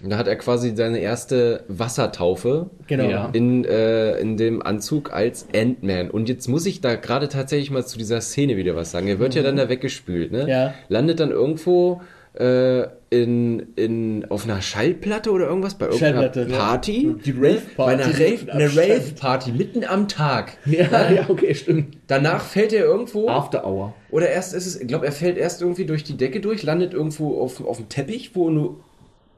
Da 0.02 0.16
hat 0.16 0.26
er 0.28 0.36
quasi 0.36 0.74
seine 0.74 0.98
erste 1.00 1.64
Wassertaufe 1.68 2.70
Genau. 2.86 3.08
Ja. 3.08 3.28
in, 3.32 3.64
äh, 3.64 4.18
in 4.18 4.36
dem 4.36 4.62
Anzug 4.62 5.12
als 5.12 5.46
Ant-Man. 5.54 6.10
Und 6.10 6.28
jetzt 6.28 6.48
muss 6.48 6.64
ich 6.66 6.80
da 6.80 6.94
gerade 6.94 7.28
tatsächlich 7.28 7.70
mal 7.70 7.84
zu 7.86 7.98
dieser 7.98 8.20
Szene 8.20 8.56
wieder 8.56 8.74
was 8.76 8.90
sagen. 8.90 9.08
Er 9.08 9.18
wird 9.18 9.34
ja 9.34 9.42
dann 9.42 9.56
da 9.56 9.68
weggespült, 9.68 10.32
ne? 10.32 10.44
Mhm. 10.44 10.48
Ja. 10.48 10.74
Landet 10.88 11.20
dann 11.20 11.30
irgendwo 11.30 12.00
äh, 12.34 12.84
in, 13.10 13.66
in, 13.74 14.24
auf 14.30 14.44
einer 14.44 14.62
Schallplatte 14.62 15.32
oder 15.32 15.46
irgendwas 15.48 15.74
bei 15.74 15.86
irgendeiner 15.86 16.22
Schallplatte, 16.22 16.46
ja. 16.50 16.56
Party. 16.58 17.16
Die 17.24 17.32
Rave-Party. 17.32 17.60
Bei 17.76 17.86
einer 17.86 18.06
Rave, 18.06 18.52
eine 18.52 18.64
Am 18.64 18.70
Strand. 18.70 18.90
Rave-Party 18.90 19.52
mitten 19.52 19.84
am 19.84 20.06
Tag. 20.08 20.52
Ja, 20.64 21.10
ja, 21.10 21.24
okay, 21.28 21.54
stimmt. 21.54 21.96
Danach 22.06 22.42
fällt 22.44 22.72
er 22.72 22.84
irgendwo. 22.84 23.28
After 23.28 23.66
Hour. 23.66 23.94
Oder 24.10 24.30
erst 24.30 24.54
ist 24.54 24.66
es, 24.66 24.80
ich 24.80 24.86
glaube, 24.86 25.06
er 25.06 25.12
fällt 25.12 25.38
erst 25.38 25.60
irgendwie 25.60 25.84
durch 25.86 26.04
die 26.04 26.16
Decke 26.16 26.40
durch, 26.40 26.62
landet 26.62 26.94
irgendwo 26.94 27.40
auf, 27.40 27.64
auf 27.66 27.78
dem 27.78 27.88
Teppich, 27.88 28.30
wo 28.34 28.48
eine 28.48 28.70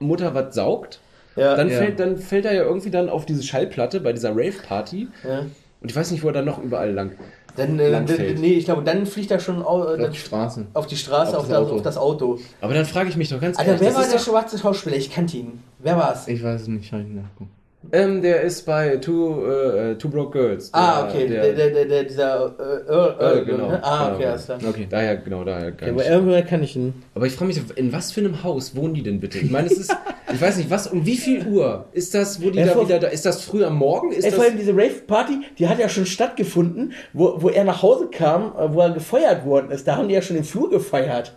Mutter 0.03 0.35
was 0.35 0.55
saugt. 0.55 1.01
Ja, 1.37 1.57
Dann, 1.57 1.71
ja. 1.71 1.79
Fällt, 1.79 1.99
dann 1.99 2.19
fällt 2.19 2.45
er 2.45 2.53
ja 2.53 2.63
irgendwie 2.65 2.91
dann 2.91 3.09
auf 3.09 3.25
diese 3.25 3.43
Schallplatte 3.43 4.01
bei 4.01 4.13
dieser 4.13 4.31
Rave-Party. 4.33 5.09
ja. 5.25 5.47
Und 5.81 5.91
ich 5.91 5.97
weiß 5.97 6.13
nicht, 6.13 6.23
wo 6.23 6.29
er 6.29 6.33
dann 6.33 6.45
noch 6.45 6.63
überall 6.63 6.93
lang. 6.93 7.13
Dann, 7.57 7.79
äh, 7.81 8.01
nee, 8.39 8.55
ich 8.55 8.67
glaube, 8.67 8.83
dann 8.85 9.05
fliegt 9.05 9.31
er 9.33 9.41
schon 9.41 9.63
au, 9.63 9.83
Auf 9.83 10.11
die 10.11 10.17
Straße. 10.17 10.67
auf 10.75 10.87
die 10.87 10.97
Straße, 10.97 11.37
Auf 11.37 11.43
auf, 11.45 11.49
das 11.49 11.51
das, 11.51 11.59
Auto. 11.59 11.75
auf 11.75 11.83
das 11.83 11.97
Auto. 11.99 12.39
Aber 12.61 12.73
dann 12.73 12.87
frage 12.87 13.09
ich 13.09 13.17
mich 13.17 13.29
doch 13.31 13.41
ganz 13.41 13.59
Alter, 13.59 13.81
wer 13.81 13.89
das 13.89 13.97
war 13.97 14.05
ist 14.05 14.13
der 14.13 14.19
schwarze 14.21 14.59
Schauspieler? 14.59 14.95
Ich 14.97 15.11
kannte 15.11 15.37
ihn. 15.39 15.61
Wer 15.81 15.97
war's? 15.97 16.29
Ich 16.29 16.43
weiß 16.43 16.63
es 16.63 16.69
nicht, 16.69 16.85
ich 16.85 16.93
nachgucken. 16.93 17.51
Ähm, 17.91 18.23
der 18.23 18.43
ist 18.43 18.65
bei 18.65 18.97
Two, 18.99 19.45
äh, 19.45 19.97
Two 19.97 20.09
Broke 20.09 20.39
Girls. 20.39 20.71
Der, 20.71 20.81
ah, 20.81 21.09
okay, 21.09 21.27
der, 21.29 21.53
der, 21.53 21.71
der, 21.71 21.85
der, 21.87 22.05
dieser 22.05 22.55
äh, 22.59 22.89
Earl, 22.91 23.17
Earl, 23.19 23.39
Äh, 23.39 23.45
genau. 23.45 23.69
ne? 23.71 23.81
Ah, 23.85 24.09
okay, 24.09 24.19
Genau. 24.19 24.31
alles 24.31 24.45
klar. 24.47 24.59
Okay. 24.69 24.87
Daher, 24.89 25.17
genau, 25.17 25.45
daher 25.45 25.73
gar 25.73 25.89
Aber 25.89 26.07
irgendwoher 26.07 26.43
kann 26.43 26.63
ich 26.63 26.77
ihn. 26.77 26.95
Aber 27.15 27.27
ich 27.27 27.33
frage 27.33 27.49
mich, 27.49 27.61
in 27.77 27.93
was 27.93 28.13
für 28.13 28.21
einem 28.21 28.43
Haus 28.45 28.77
wohnen 28.77 28.95
die 28.95 29.03
denn 29.03 29.19
bitte? 29.21 29.39
Ich 29.39 29.51
meine, 29.51 29.67
es 29.67 29.79
ist, 29.79 29.97
ich 30.33 30.41
weiß 30.41 30.59
nicht, 30.59 30.71
was, 30.71 30.87
um 30.87 31.05
wie 31.05 31.17
viel 31.17 31.45
Uhr 31.47 31.87
ist 31.93 32.15
das, 32.15 32.41
wo 32.41 32.51
die 32.51 32.59
Ja, 32.61 32.67
da 32.67 32.73
vor- 32.73 32.85
wieder 32.87 33.01
da, 33.01 33.09
ist 33.09 33.27
das 33.27 33.43
früh 33.43 33.65
am 33.65 33.77
Morgen? 33.77 34.13
Ist 34.13 34.25
Ey, 34.25 34.31
vor 34.31 34.39
das, 34.45 34.49
allem 34.51 34.59
diese 34.59 34.73
Rave-Party, 34.73 35.41
die 35.59 35.69
hat 35.69 35.79
ja 35.79 35.89
schon 35.89 36.07
stattgefunden, 36.07 36.93
wo, 37.13 37.43
wo 37.43 37.49
er 37.49 37.65
nach 37.65 37.83
Hause 37.83 38.09
kam, 38.11 38.53
äh, 38.57 38.73
wo 38.73 38.81
er 38.81 38.91
gefeuert 38.91 39.45
worden 39.45 39.71
ist. 39.73 39.89
Da 39.89 39.97
haben 39.97 40.09
die 40.09 40.15
ja 40.15 40.23
schon 40.23 40.37
im 40.37 40.45
Flur 40.45 40.71
gefeiert. 40.71 41.37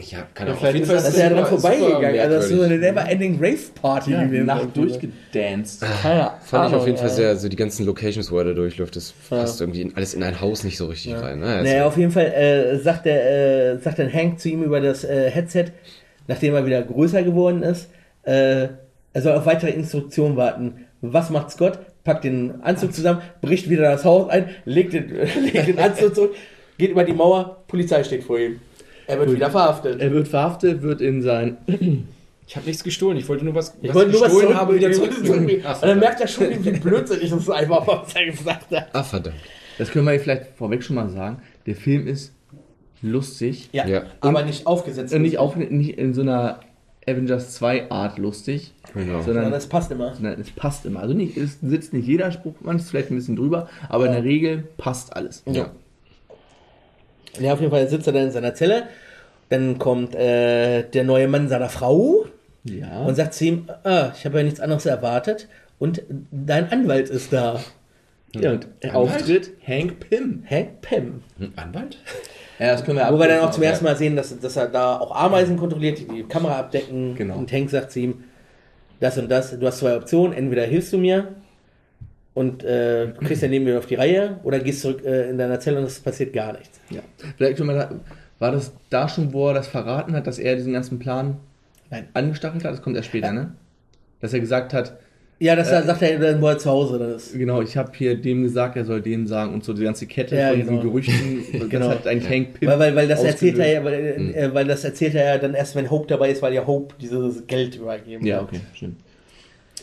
Ja, 0.00 0.26
kann 0.32 0.46
Ja, 0.46 0.54
auch 0.54 0.58
vielleicht 0.58 0.80
ist 0.82 0.92
Das 0.92 1.08
ist 1.08 1.18
ja 1.18 1.28
dran 1.28 1.46
vorbeigegangen. 1.46 2.20
Also 2.20 2.36
das 2.36 2.44
ist 2.50 2.56
so 2.56 2.62
eine 2.62 2.78
never-ending 2.78 3.38
Rave-Party 3.40 4.12
Ja, 4.12 4.24
gewesen. 4.24 4.46
Nacht 4.46 4.76
durchgedanced. 4.76 5.80
Keine 6.02 6.30
Fand 6.44 6.68
ich 6.70 6.74
auf 6.76 6.86
jeden 6.86 6.98
Ahnung, 6.98 7.08
Fall 7.08 7.10
sehr, 7.10 7.36
so 7.36 7.48
die 7.48 7.56
ganzen 7.56 7.84
Locations, 7.84 8.30
wo 8.30 8.38
er 8.38 8.44
da 8.44 8.52
durchläuft, 8.52 8.94
das 8.94 9.12
Ja. 9.30 9.38
passt 9.38 9.60
irgendwie 9.60 9.82
in, 9.82 9.96
alles 9.96 10.14
in 10.14 10.22
ein 10.22 10.40
Haus 10.40 10.62
nicht 10.62 10.76
so 10.76 10.86
richtig 10.86 11.14
rein. 11.16 11.40
Ne? 11.40 11.46
Also, 11.46 11.64
Naja, 11.64 11.86
auf 11.86 11.96
jeden 11.96 12.12
Fall 12.12 12.26
äh, 12.26 12.78
sagt, 12.78 13.06
der, 13.06 13.72
äh, 13.74 13.78
sagt 13.78 13.98
dann 13.98 14.12
Hank 14.12 14.38
zu 14.38 14.48
ihm 14.48 14.62
über 14.62 14.80
das 14.80 15.02
äh, 15.04 15.30
Headset, 15.30 15.66
nachdem 16.28 16.54
er 16.54 16.64
wieder 16.64 16.80
größer 16.82 17.22
geworden 17.24 17.62
ist, 17.64 17.88
äh, 18.22 18.68
er 19.14 19.22
soll 19.22 19.32
auf 19.34 19.46
weitere 19.46 19.70
Instruktionen 19.70 20.36
warten. 20.36 20.84
Was 21.00 21.30
macht 21.30 21.50
Scott? 21.50 21.78
Packt 22.04 22.24
den 22.24 22.62
Anzug 22.62 22.94
zusammen, 22.94 23.20
bricht 23.40 23.68
wieder 23.68 23.82
das 23.90 24.04
Haus 24.04 24.30
ein, 24.30 24.48
legt 24.64 24.92
den, 24.92 25.10
legt 25.42 25.66
den 25.66 25.78
Anzug 25.78 26.14
zurück, 26.14 26.34
geht 26.78 26.90
über 26.90 27.02
die 27.04 27.12
Mauer, 27.12 27.64
Polizei 27.66 28.04
steht 28.04 28.22
vor 28.24 28.38
ihm. 28.38 28.60
Er 29.08 29.18
wird 29.18 29.32
wieder 29.32 29.50
verhaftet. 29.50 30.00
Er 30.00 30.12
wird 30.12 30.28
verhaftet, 30.28 30.82
wird 30.82 31.00
in 31.00 31.22
sein. 31.22 31.56
ich 32.46 32.56
habe 32.56 32.66
nichts 32.66 32.84
gestohlen, 32.84 33.16
ich 33.18 33.28
wollte 33.28 33.44
nur 33.44 33.54
was, 33.54 33.74
Ich 33.82 33.92
wollte 33.94 34.10
nur 34.12 34.20
was 34.20 34.28
gestohlen 34.28 34.46
zurück, 34.48 34.60
habe, 34.60 34.74
wieder 34.76 34.92
zurück. 34.92 35.12
zurückbringen. 35.24 35.62
Ach, 35.64 35.82
Und 35.82 35.88
dann 35.88 35.98
merkt 35.98 36.20
er 36.20 36.28
schon, 36.28 36.46
wie 36.64 36.70
blödsinnig 36.72 37.30
das 37.30 37.50
einfach 37.50 37.86
war, 37.86 38.02
was 38.04 38.14
er 38.14 38.26
gesagt 38.26 38.70
hat. 38.70 38.88
ah, 38.92 39.02
verdammt. 39.02 39.36
Das 39.78 39.90
können 39.90 40.06
wir 40.06 40.18
vielleicht 40.20 40.46
vorweg 40.56 40.82
schon 40.82 40.96
mal 40.96 41.08
sagen. 41.08 41.38
Der 41.66 41.74
Film 41.74 42.06
ist 42.06 42.32
lustig. 43.02 43.68
Ja, 43.72 43.86
Ja. 43.86 44.02
aber 44.20 44.42
nicht 44.44 44.66
aufgesetzt. 44.66 45.14
Und 45.14 45.22
nicht, 45.22 45.38
auf, 45.38 45.56
nicht 45.56 45.98
in 45.98 46.14
so 46.14 46.22
einer 46.22 46.60
Avengers 47.06 47.54
2 47.54 47.90
Art 47.90 48.18
lustig, 48.18 48.74
Genau. 48.94 49.20
Sondern 49.22 49.50
das 49.50 49.66
passt 49.66 49.90
immer. 49.92 50.14
sondern 50.14 50.40
es 50.40 50.50
passt 50.50 50.84
immer. 50.86 51.00
Also 51.00 51.14
nicht, 51.14 51.36
es 51.36 51.58
sitzt 51.60 51.92
nicht 51.92 52.06
jeder 52.06 52.30
Spruch, 52.32 52.54
manches 52.60 52.88
vielleicht 52.90 53.10
ein 53.10 53.16
bisschen 53.16 53.36
drüber, 53.36 53.68
aber 53.88 54.06
in 54.06 54.12
der 54.12 54.24
Regel 54.24 54.64
passt 54.78 55.14
alles. 55.14 55.42
Ja. 55.46 55.52
Ja, 55.52 55.70
auf 57.46 57.60
jeden 57.60 57.70
Fall 57.70 57.88
sitzt 57.88 58.06
er 58.06 58.12
dann 58.12 58.24
in 58.24 58.30
seiner 58.30 58.54
Zelle. 58.54 58.84
Dann 59.50 59.78
kommt 59.78 60.14
äh, 60.14 60.82
der 60.82 61.04
neue 61.04 61.26
Mann 61.28 61.48
seiner 61.48 61.68
Frau 61.70 62.26
Ja. 62.64 63.02
und 63.04 63.14
sagt 63.14 63.34
zu 63.34 63.44
ihm, 63.46 63.68
ah, 63.84 64.10
ich 64.16 64.24
habe 64.26 64.38
ja 64.38 64.44
nichts 64.44 64.60
anderes 64.60 64.84
erwartet 64.86 65.48
und 65.78 66.02
dein 66.30 66.70
Anwalt 66.70 67.08
ist 67.08 67.32
da. 67.32 67.60
ja 68.34 68.52
und 68.52 68.68
Auftritt 68.92 69.52
Hank 69.66 70.00
Pym. 70.00 70.44
Hank 70.50 70.80
Pym. 70.82 71.22
Anwalt? 71.56 71.96
Ja, 72.58 72.72
das 72.72 72.84
können 72.84 72.98
wir 72.98 73.08
Wo 73.10 73.18
wir 73.18 73.28
dann 73.28 73.40
auch 73.40 73.52
zum 73.52 73.62
ersten 73.62 73.84
Mal 73.84 73.96
sehen, 73.96 74.16
dass, 74.16 74.38
dass 74.38 74.56
er 74.56 74.66
da 74.66 74.98
auch 74.98 75.14
Ameisen 75.14 75.56
kontrolliert, 75.56 75.98
die 76.00 76.06
die 76.08 76.22
Kamera 76.24 76.58
abdecken. 76.58 77.14
Genau. 77.14 77.36
Und 77.36 77.50
Hank 77.52 77.70
sagt 77.70 77.92
zu 77.92 78.00
ihm, 78.00 78.24
das 79.00 79.16
und 79.16 79.30
das, 79.30 79.58
du 79.58 79.64
hast 79.66 79.78
zwei 79.78 79.96
Optionen, 79.96 80.32
entweder 80.36 80.64
hilfst 80.64 80.92
du 80.92 80.98
mir 80.98 81.28
und 82.38 82.62
äh, 82.64 83.06
du 83.08 83.26
kriegst 83.26 83.42
dein 83.42 83.50
Leben 83.50 83.66
wieder 83.66 83.78
auf 83.78 83.86
die 83.86 83.96
Reihe 83.96 84.38
oder 84.44 84.58
gehst 84.60 84.80
zurück 84.82 85.04
äh, 85.04 85.28
in 85.30 85.38
deiner 85.38 85.58
Zelle 85.60 85.78
und 85.78 85.84
es 85.84 85.98
passiert 86.00 86.32
gar 86.32 86.52
nichts. 86.52 86.80
Ja. 86.90 87.00
Vielleicht 87.36 87.58
da, 87.60 87.90
war 88.38 88.52
das 88.52 88.72
da 88.90 89.08
schon, 89.08 89.32
wo 89.32 89.48
er 89.48 89.54
das 89.54 89.66
verraten 89.66 90.12
hat, 90.14 90.26
dass 90.26 90.38
er 90.38 90.54
diesen 90.56 90.72
ganzen 90.72 90.98
Plan 90.98 91.36
Nein. 91.90 92.08
angestachelt 92.14 92.64
hat? 92.64 92.72
Das 92.72 92.82
kommt 92.82 92.96
erst 92.96 93.08
später, 93.08 93.32
ne? 93.32 93.52
Dass 94.20 94.32
er 94.32 94.40
gesagt 94.40 94.72
hat, 94.72 94.96
Ja, 95.40 95.54
das 95.56 95.68
sagt 95.70 96.02
er 96.02 96.18
dann, 96.18 96.40
wo 96.40 96.48
er 96.48 96.58
zu 96.58 96.70
Hause 96.70 96.98
dann 96.98 97.14
ist. 97.14 97.32
genau, 97.32 97.62
ich 97.62 97.76
habe 97.76 97.90
hier 97.94 98.16
dem 98.20 98.42
gesagt, 98.42 98.76
er 98.76 98.84
soll 98.84 99.00
dem 99.00 99.26
sagen 99.26 99.54
und 99.54 99.64
so 99.64 99.72
die 99.72 99.84
ganze 99.84 100.06
Kette 100.06 100.36
Ja, 100.36 100.48
von 100.50 100.56
diesen 100.58 100.70
genau. 100.78 100.82
Gerüchten, 100.90 101.44
das 101.60 101.68
Genau. 101.68 101.88
hat 101.90 102.06
eigentlich 102.06 102.28
Hank 102.30 102.54
Pym 102.54 102.68
Weil, 102.68 102.78
weil, 102.78 102.96
weil 102.96 103.08
das 103.08 103.22
erzählt 103.24 103.58
er 103.58 103.72
ja, 103.72 103.84
weil, 103.84 103.94
äh, 103.94 104.50
weil 104.54 104.66
das 104.66 104.84
erzählt 104.84 105.14
er 105.14 105.24
ja 105.34 105.38
dann 105.38 105.54
erst, 105.54 105.74
wenn 105.76 105.90
Hope 105.90 106.06
dabei 106.08 106.30
ist, 106.30 106.42
weil 106.42 106.54
ja 106.54 106.66
Hope 106.66 106.94
dieses 107.00 107.46
Geld 107.46 107.76
übergeben 107.76 108.24
Ja, 108.26 108.36
hat. 108.36 108.42
okay, 108.44 108.60
stimmt. 108.74 109.00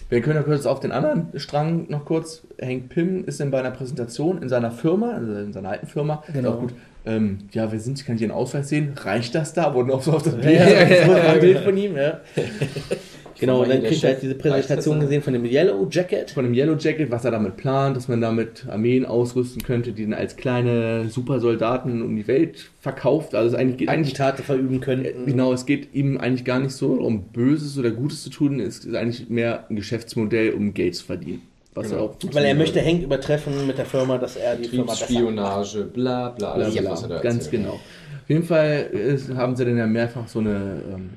Wir 0.10 0.22
können 0.22 0.36
ja 0.36 0.44
kurz 0.44 0.66
auf 0.66 0.80
den 0.80 0.92
anderen 0.92 1.28
Strang 1.38 1.88
noch 1.90 2.06
kurz. 2.06 2.44
Hank 2.62 2.90
Pym 2.90 3.26
ist 3.26 3.40
dann 3.40 3.50
bei 3.52 3.60
einer 3.60 3.72
Präsentation 3.72 4.42
in 4.42 4.50
seiner 4.50 4.72
Firma, 4.72 5.14
also 5.14 5.34
in 5.34 5.52
seiner 5.52 5.70
alten 5.70 5.88
Firma. 5.88 6.24
Genau. 6.32 6.52
Auch 6.54 6.60
gut. 6.62 6.74
Ähm, 7.08 7.40
ja, 7.52 7.72
wer 7.72 7.80
sind 7.80 7.98
Sie? 7.98 8.04
Kann 8.04 8.16
ich 8.16 8.22
Ihren 8.22 8.32
Ausweis 8.32 8.70
sehen? 8.70 8.94
Reicht 8.98 9.34
das 9.36 9.54
da? 9.54 9.74
Wurden 9.74 9.92
auch 9.92 10.02
so 10.02 10.14
auf 10.14 10.24
das 10.24 10.34
Ja, 10.36 10.40
Bild. 10.42 10.90
ja, 11.08 11.16
ein 11.34 11.40
Bild 11.40 11.60
von 11.60 11.78
ihm, 11.78 11.96
ja. 11.98 12.20
Genau, 13.40 13.62
und 13.64 13.70
dann 13.70 13.80
kriegt 13.82 13.92
er 13.94 13.98
Chef 13.98 14.10
halt 14.14 14.22
diese 14.24 14.36
Präsentation 14.36 15.00
gesehen 15.00 15.22
von 15.22 15.34
dem 15.34 15.46
Yellow 15.46 15.88
Jacket. 15.92 16.32
Von 16.32 16.46
dem 16.46 16.54
Yellow 16.54 16.76
Jacket, 16.78 17.12
was 17.12 17.26
er 17.26 17.32
damit 17.32 17.58
plant, 17.58 17.98
dass 17.98 18.08
man 18.08 18.22
damit 18.22 18.66
Armeen 18.70 19.06
ausrüsten 19.06 19.62
könnte, 19.64 19.92
die 19.92 20.04
dann 20.04 20.14
als 20.14 20.36
kleine 20.38 21.10
Supersoldaten 21.10 22.02
um 22.02 22.16
die 22.16 22.28
Welt 22.28 22.70
verkauft. 22.80 23.36
Also 23.36 23.50
es 23.50 23.56
eigentlich 23.62 23.78
geht 23.78 23.90
eigentlich 23.90 24.14
Tate 24.14 24.44
verüben 24.44 24.80
könnten. 24.80 25.26
Genau, 25.26 25.52
es 25.54 25.66
geht 25.66 25.94
ihm 25.94 26.18
eigentlich 26.18 26.46
gar 26.46 26.60
nicht 26.60 26.72
so 26.74 26.94
um 26.94 27.24
Böses 27.24 27.78
oder 27.78 27.92
Gutes 27.92 28.24
zu 28.24 28.30
tun, 28.30 28.60
es 28.60 28.80
ist 28.86 28.96
eigentlich 28.96 29.30
mehr 29.30 29.66
ein 29.70 29.76
Geschäftsmodell, 29.76 30.54
um 30.54 30.74
Geld 30.74 30.96
zu 30.96 31.06
verdienen. 31.06 31.42
Was 31.74 31.90
Genau. 31.90 31.98
er 31.98 32.04
auch 32.06 32.16
Weil 32.32 32.46
er 32.46 32.56
möchte 32.56 32.82
Hank 32.82 33.04
übertreffen 33.04 33.68
mit 33.68 33.78
der 33.78 33.86
Firma, 33.86 34.18
dass 34.18 34.38
er 34.38 34.56
die 34.56 34.70
Firma 34.70 34.86
besser 34.94 35.06
Spionage, 35.06 35.84
bla 35.84 36.30
bla, 36.30 36.54
alles, 36.54 36.72
Bla, 36.74 36.82
bla, 36.82 36.92
was 36.92 37.04
er 37.04 37.10
da 37.10 37.20
ganz 37.20 37.46
erzählt. 37.46 37.64
genau. 37.64 37.74
Auf 37.74 38.30
jeden 38.30 38.44
Fall 38.44 38.88
ist, 38.94 39.30
haben 39.36 39.56
sie 39.58 39.66
dann 39.66 39.78
ja 39.78 39.86
mehrfach 39.86 40.28
so 40.28 40.40
eine. 40.40 40.82
Ähm, 40.94 41.10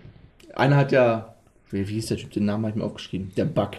einer 0.55 0.77
hat 0.77 0.91
ja. 0.93 1.35
Wie, 1.71 1.89
wie 1.89 1.95
hieß 1.95 2.07
der 2.07 2.17
Typ? 2.17 2.31
Den 2.33 2.45
Namen 2.47 2.65
habe 2.65 2.71
ich 2.71 2.77
mir 2.77 2.85
aufgeschrieben. 2.85 3.33
Der 3.37 3.45
Bug. 3.45 3.71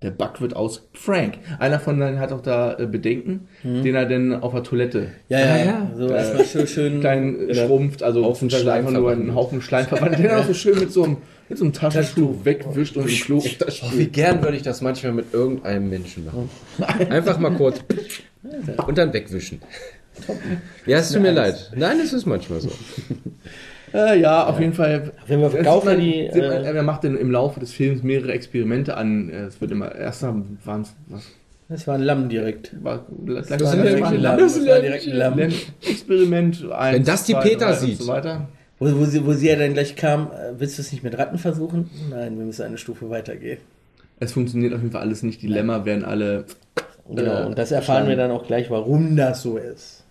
Der 0.00 0.10
Bug 0.12 0.40
wird 0.40 0.54
aus 0.54 0.86
Frank. 0.92 1.38
Einer 1.58 1.80
von 1.80 1.98
denen 1.98 2.20
hat 2.20 2.30
auch 2.30 2.40
da 2.40 2.78
äh, 2.78 2.86
Bedenken, 2.86 3.48
den 3.64 3.96
er 3.96 4.06
dann 4.06 4.32
auf 4.42 4.52
der 4.52 4.62
Toilette 4.62 5.08
Ja, 5.28 5.40
ja, 5.40 5.46
Ah, 5.54 5.58
ja. 5.58 5.90
So 5.96 6.08
erstmal 6.08 6.44
schön, 6.44 6.66
schön 6.68 7.00
klein 7.00 7.48
schrumpft, 7.52 8.04
also 8.04 8.24
Haufen 8.24 8.48
Schleim 8.48 8.86
einfach 8.86 8.92
nur 9.00 9.10
einen. 9.10 9.34
Haufen 9.34 9.60
Schleim 9.60 9.86
verwandelt, 9.86 10.20
den 10.20 10.26
er 10.26 10.38
auch 10.38 10.46
so 10.46 10.54
schön 10.54 10.78
mit 10.78 10.92
so 10.92 11.02
einem, 11.02 11.16
mit 11.48 11.58
so 11.58 11.64
einem 11.64 11.72
Taschentuch 11.72 12.44
wegwischt 12.44 12.96
und 12.96 13.08
im 13.08 13.16
Klo 13.16 13.42
Oh, 13.42 13.90
wie 13.96 14.06
gern 14.06 14.40
würde 14.40 14.56
ich 14.56 14.62
das 14.62 14.82
manchmal 14.82 15.12
mit 15.12 15.34
irgendeinem 15.34 15.88
Menschen 15.90 16.26
machen. 16.26 16.48
Einfach 17.10 17.40
mal 17.40 17.50
kurz 17.54 17.80
und 18.86 18.96
dann 18.98 19.12
wegwischen. 19.12 19.60
Ja, 20.86 20.98
es 20.98 21.10
tut 21.10 21.22
mir 21.22 21.32
leid. 21.32 21.72
Nein, 21.74 21.98
es 22.00 22.12
ist 22.12 22.24
manchmal 22.26 22.60
so. 22.60 22.70
Äh, 23.94 24.20
ja, 24.20 24.46
auf 24.46 24.58
jeden 24.60 24.72
Fall. 24.74 25.12
Auf 25.22 25.28
jeden 25.28 25.42
Fall 25.42 25.50
verkauft 25.50 25.82
sieht 25.86 25.90
er 25.92 25.96
man- 25.96 26.04
die, 26.04 26.30
sieht 26.32 26.42
man, 26.42 26.64
äh, 26.64 26.72
er 26.76 26.82
macht 26.82 27.04
dann 27.04 27.16
im 27.16 27.30
Laufe 27.30 27.60
des 27.60 27.72
Films 27.72 28.02
mehrere 28.02 28.32
Experimente 28.32 28.96
an. 28.96 29.30
Äh, 29.30 29.44
Es 29.44 29.60
wird 29.60 29.70
immer, 29.70 29.94
erst 29.94 30.22
waren 30.22 30.58
es, 30.82 30.94
was 31.08 31.22
Das 31.68 31.86
war 31.86 31.94
ein 31.96 32.02
Lamm 32.02 32.28
direkt. 32.28 32.72
war, 32.82 33.04
gleich 33.24 33.46
Das 33.46 33.60
war 33.62 33.76
direkt 33.76 34.04
ein 34.06 34.20
Lamm. 34.20 34.38
Das 34.38 34.66
war 34.66 34.78
direkt 34.80 35.06
ein 35.06 35.16
Lamm. 35.16 35.38
Experiment. 35.86 36.70
Eins, 36.72 36.96
Wenn 36.96 37.04
das 37.04 37.24
die 37.24 37.32
zwei, 37.32 37.40
Peter 37.42 37.66
drei 37.66 37.72
sieht. 37.74 37.98
So 37.98 38.08
weiter. 38.08 38.48
Wo, 38.78 38.86
wo, 39.00 39.04
sie, 39.06 39.26
wo 39.26 39.32
sie 39.32 39.48
ja 39.48 39.56
dann 39.56 39.74
gleich 39.74 39.96
kam, 39.96 40.28
äh, 40.28 40.58
willst 40.58 40.78
du 40.78 40.82
es 40.82 40.92
nicht 40.92 41.02
mit 41.02 41.18
Ratten 41.18 41.38
versuchen? 41.38 41.90
Nein, 42.10 42.38
wir 42.38 42.44
müssen 42.46 42.62
eine 42.64 42.78
Stufe 42.78 43.10
weitergehen. 43.10 43.58
Es 44.20 44.32
funktioniert 44.32 44.72
auf 44.74 44.80
jeden 44.80 44.92
Fall 44.92 45.02
alles 45.02 45.22
nicht. 45.22 45.42
Die 45.42 45.46
Lämmer 45.48 45.84
werden 45.84 46.04
alle. 46.04 46.44
Genau, 47.08 47.42
Äh, 47.42 47.46
und 47.46 47.58
das 47.58 47.72
erfahren 47.72 48.06
wir 48.08 48.16
dann 48.16 48.30
auch 48.30 48.46
gleich, 48.46 48.70
warum 48.70 49.16
das 49.16 49.42
so 49.42 49.56
ist. 49.56 50.04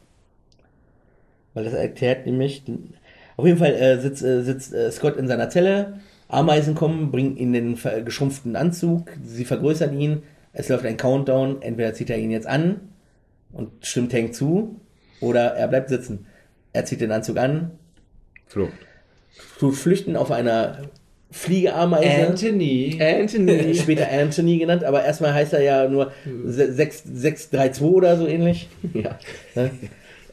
Weil 1.54 1.64
das 1.66 1.74
erklärt 1.74 2.26
nämlich, 2.26 2.64
auf 3.38 3.46
jeden 3.46 3.58
Fall 3.58 3.74
äh, 3.74 4.00
sitzt, 4.00 4.24
äh, 4.24 4.42
sitzt 4.42 4.74
äh, 4.74 4.92
Scott 4.92 5.16
in 5.18 5.28
seiner 5.28 5.50
Zelle, 5.50 6.00
Ameisen 6.28 6.76
kommen, 6.76 7.12
bringen 7.12 7.38
ihn 7.38 7.54
den 7.54 7.78
geschrumpften 8.04 8.56
Anzug, 8.56 9.12
sie 9.24 9.46
vergrößern 9.46 9.98
ihn, 9.98 10.24
es 10.52 10.68
läuft 10.68 10.86
ein 10.86 10.98
Countdown, 10.98 11.62
entweder 11.62 11.94
zieht 11.94 12.10
er 12.10 12.18
ihn 12.18 12.32
jetzt 12.32 12.48
an 12.48 12.82
und 13.54 13.72
stimmt 13.86 14.14
Hank 14.14 14.34
zu, 14.34 14.82
oder 15.22 15.54
er 15.54 15.68
bleibt 15.68 15.90
sitzen. 15.90 16.26
Er 16.74 16.86
zieht 16.86 17.00
den 17.00 17.12
Anzug 17.12 17.38
an, 17.38 17.72
Flo. 18.48 18.70
tut 19.60 19.76
flüchten 19.76 20.16
auf 20.16 20.32
einer 20.32 20.80
Fliegeameise. 21.32 22.28
Anthony. 22.28 23.00
Anthony. 23.02 23.76
Später 23.76 24.10
Anthony 24.12 24.58
genannt, 24.58 24.84
aber 24.84 25.04
erstmal 25.04 25.34
heißt 25.34 25.54
er 25.54 25.62
ja 25.62 25.88
nur 25.88 26.12
6, 26.46 27.04
632 27.04 27.84
oder 27.84 28.18
so 28.18 28.28
ähnlich. 28.28 28.68
ja. 28.94 29.18
Ne? 29.56 29.72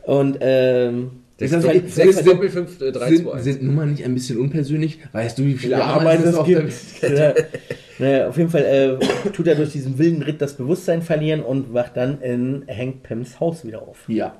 Und 0.04 0.38
ähm, 0.40 1.23
Das 1.36 1.50
Ist 1.50 1.54
das 1.56 1.66
halt- 1.66 1.90
sechs 1.90 2.16
sind- 2.16 2.28
Doppel 2.28 2.48
fünf, 2.48 2.80
äh, 2.80 2.92
drei, 2.92 3.08
Sind, 3.08 3.24
zwei, 3.28 3.38
sind 3.40 3.62
Nummern 3.64 3.90
nicht 3.90 4.04
ein 4.04 4.14
bisschen 4.14 4.38
unpersönlich? 4.38 5.00
Weißt 5.12 5.36
du, 5.38 5.42
wie 5.42 5.54
viele 5.54 5.74
viele 5.76 5.84
Ameisen 5.84 6.28
es 6.28 6.34
auf 6.36 6.46
der 6.46 6.62
gibt. 6.62 6.74
Ja. 7.02 7.34
Naja, 7.98 8.28
auf 8.28 8.36
jeden 8.36 8.50
Fall 8.50 8.98
äh, 9.00 9.30
tut 9.30 9.46
er 9.46 9.54
durch 9.56 9.70
diesen 9.72 9.98
wilden 9.98 10.22
Ritt 10.22 10.40
das 10.40 10.54
Bewusstsein 10.56 11.02
verlieren 11.02 11.40
und 11.42 11.72
wacht 11.74 11.96
dann 11.96 12.20
in 12.20 12.64
Hank 12.68 13.02
Pyms 13.02 13.38
Haus 13.40 13.64
wieder 13.64 13.82
auf. 13.82 14.08
Ja. 14.08 14.34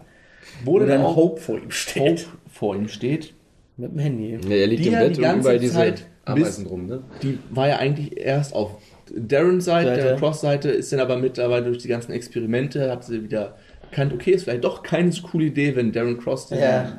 Wo 0.64 0.74
Wo 0.74 0.78
dann 0.80 1.02
Hope 1.02 1.40
vor 1.40 1.57
ihm 1.59 1.70
steht. 1.70 2.02
Hope 2.02 2.20
vor 2.52 2.76
ihm 2.76 2.88
steht. 2.88 3.33
Mit 3.76 3.90
dem 3.92 3.98
Handy. 3.98 4.38
Ja, 4.48 4.54
er 4.57 4.66
liegt 4.68 4.85
Die 4.85 4.88
im 4.88 4.94
ja 4.94 5.00
Bett 5.00 5.16
die 5.16 5.22
und 5.22 5.40
überall 5.40 5.59
diese 5.59 5.72
Zeit 5.72 6.07
Ameisen 6.24 6.62
bis- 6.64 6.70
drum, 6.70 6.87
ne? 6.87 7.02
Die 7.22 7.38
war 7.50 7.68
ja 7.68 7.78
eigentlich 7.78 8.16
erst 8.16 8.54
auf 8.54 8.70
Darrens 9.14 9.64
Seite, 9.64 9.88
Seite. 9.90 10.02
Darren 10.02 10.18
Cross 10.18 10.40
Seite, 10.40 10.68
ist 10.70 10.92
dann 10.92 11.00
aber 11.00 11.16
mittlerweile 11.16 11.66
durch 11.66 11.78
die 11.78 11.88
ganzen 11.88 12.12
Experimente, 12.12 12.90
hat 12.90 13.04
sie 13.04 13.22
wieder 13.24 13.57
erkannt, 13.98 14.12
okay, 14.12 14.33
ist 14.33 14.44
vielleicht 14.44 14.64
doch 14.64 14.83
keine 14.83 15.11
so 15.12 15.22
coole 15.22 15.46
Idee, 15.46 15.76
wenn 15.76 15.92
Darren 15.92 16.18
Cross 16.18 16.48
den, 16.48 16.59
Ja. 16.59 16.92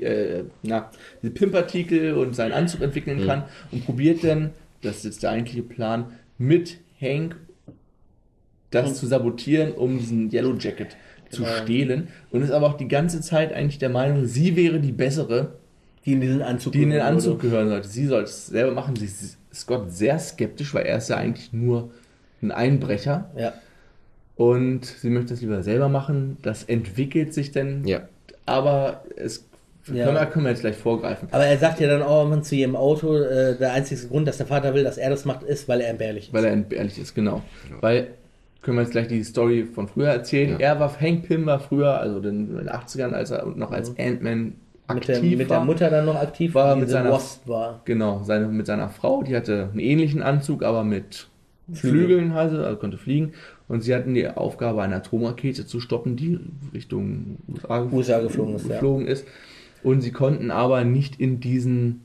Äh, 0.00 0.44
na, 0.62 0.90
diese 1.22 1.32
Pimpartikel 1.32 2.14
und 2.14 2.34
seinen 2.36 2.52
Anzug 2.52 2.82
entwickeln 2.82 3.26
kann 3.26 3.44
und 3.70 3.84
probiert 3.84 4.22
dann, 4.24 4.50
das 4.82 4.96
ist 4.98 5.04
jetzt 5.04 5.22
der 5.22 5.30
eigentliche 5.30 5.62
Plan, 5.62 6.06
mit 6.38 6.78
Hank 7.00 7.36
das 8.70 8.94
zu 8.98 9.06
sabotieren, 9.06 9.72
um 9.72 9.98
diesen 9.98 10.30
Yellow 10.32 10.54
Jacket 10.58 10.96
zu 11.30 11.42
Genau. 11.42 11.54
stehlen 11.62 12.08
und 12.30 12.42
ist 12.42 12.50
aber 12.50 12.66
auch 12.66 12.76
die 12.76 12.88
ganze 12.88 13.20
Zeit 13.20 13.52
eigentlich 13.52 13.78
der 13.78 13.88
Meinung, 13.90 14.26
sie 14.26 14.54
wäre 14.56 14.80
die 14.80 14.92
bessere, 14.92 15.54
Die 16.04 16.12
in 16.14 16.20
diesen 16.20 16.42
Anzug 16.42 16.72
die 16.72 16.82
in 16.82 16.90
den 16.90 16.98
gehören 16.98 17.14
Anzug 17.14 17.34
würde. 17.42 17.48
gehören 17.48 17.68
sollte. 17.68 17.88
Sie 17.88 18.06
soll 18.06 18.22
es 18.24 18.46
selber 18.48 18.72
machen. 18.72 18.96
Sie 18.96 19.04
ist 19.06 19.38
Scott 19.54 19.92
sehr 19.92 20.18
skeptisch, 20.18 20.74
weil 20.74 20.84
er 20.86 20.98
ist 20.98 21.08
ja 21.10 21.16
eigentlich 21.16 21.52
nur 21.52 21.90
ein 22.42 22.50
Einbrecher 22.50 23.30
Ja. 23.36 23.52
Und 24.50 24.84
sie 24.84 25.10
möchte 25.10 25.34
es 25.34 25.40
lieber 25.40 25.62
selber 25.62 25.88
machen. 25.88 26.36
Das 26.42 26.64
entwickelt 26.64 27.32
sich 27.34 27.52
dann, 27.52 27.84
Ja. 27.86 28.00
aber 28.46 29.02
es 29.16 29.44
Ja. 29.92 30.04
Können, 30.04 30.16
wir, 30.16 30.26
können 30.26 30.44
wir 30.44 30.50
jetzt 30.50 30.60
gleich 30.60 30.76
vorgreifen. 30.76 31.26
Aber 31.32 31.44
er 31.44 31.58
sagt 31.58 31.80
ja 31.80 31.88
dann 31.88 32.02
auch 32.02 32.24
immer 32.24 32.40
zu 32.42 32.54
jedem 32.54 32.76
Auto, 32.76 33.16
äh, 33.16 33.56
der 33.58 33.72
einzige 33.72 34.06
Grund, 34.06 34.28
dass 34.28 34.36
der 34.36 34.46
Vater 34.46 34.74
will, 34.74 34.84
dass 34.84 34.96
er 34.96 35.10
das 35.10 35.24
macht, 35.24 35.42
ist, 35.42 35.68
weil 35.68 35.80
er 35.80 35.88
entbehrlich 35.90 36.28
ist. 36.28 36.32
Weil 36.32 36.44
er 36.44 36.52
entbehrlich 36.52 36.98
ist, 37.00 37.14
genau. 37.16 37.42
Weil, 37.80 38.08
können 38.62 38.76
wir 38.76 38.82
jetzt 38.82 38.92
gleich 38.92 39.08
die 39.08 39.24
Story 39.24 39.64
von 39.64 39.88
früher 39.88 40.06
erzählen. 40.10 40.60
Er 40.60 40.78
war, 40.78 41.00
Hank 41.00 41.26
Pym 41.26 41.46
war 41.46 41.58
früher, 41.58 41.98
also 41.98 42.18
in 42.28 42.56
den 42.56 42.68
80ern, 42.68 43.10
als 43.12 43.32
er 43.32 43.44
noch 43.44 43.72
als 43.72 43.88
Ant-Man 43.98 44.52
mit, 44.94 45.08
der, 45.08 45.20
mit 45.20 45.50
der 45.50 45.60
Mutter 45.64 45.90
dann 45.90 46.04
noch 46.06 46.14
aktiv 46.20 46.54
War 46.54 46.74
die 46.76 46.82
mit 46.82 46.90
seiner- 46.90 47.10
Wasp 47.10 47.48
war. 47.48 47.80
Genau, 47.84 48.22
seine, 48.22 48.46
mit 48.46 48.66
seiner 48.66 48.88
Frau, 48.88 49.24
die 49.24 49.34
hatte 49.34 49.68
einen 49.72 49.80
ähnlichen 49.80 50.22
Anzug, 50.22 50.62
aber 50.62 50.84
mit 50.84 51.26
Flügeln, 51.72 52.30
also, 52.32 52.58
also 52.58 52.76
konnte 52.76 52.98
fliegen. 52.98 53.32
Und 53.72 53.80
sie 53.80 53.94
hatten 53.94 54.12
die 54.12 54.28
Aufgabe, 54.28 54.82
eine 54.82 54.96
Atomrakete 54.96 55.64
zu 55.64 55.80
stoppen, 55.80 56.14
die 56.14 56.38
Richtung 56.74 57.38
USA, 57.48 57.88
USA 57.90 58.20
geflogen 58.20 58.56
ist, 58.56 58.66
ja. 58.66 58.74
geflogen 58.74 59.06
ist. 59.06 59.26
Und 59.82 60.02
sie 60.02 60.12
konnten 60.12 60.50
aber 60.50 60.84
nicht 60.84 61.18
in 61.18 61.40
diesen 61.40 62.04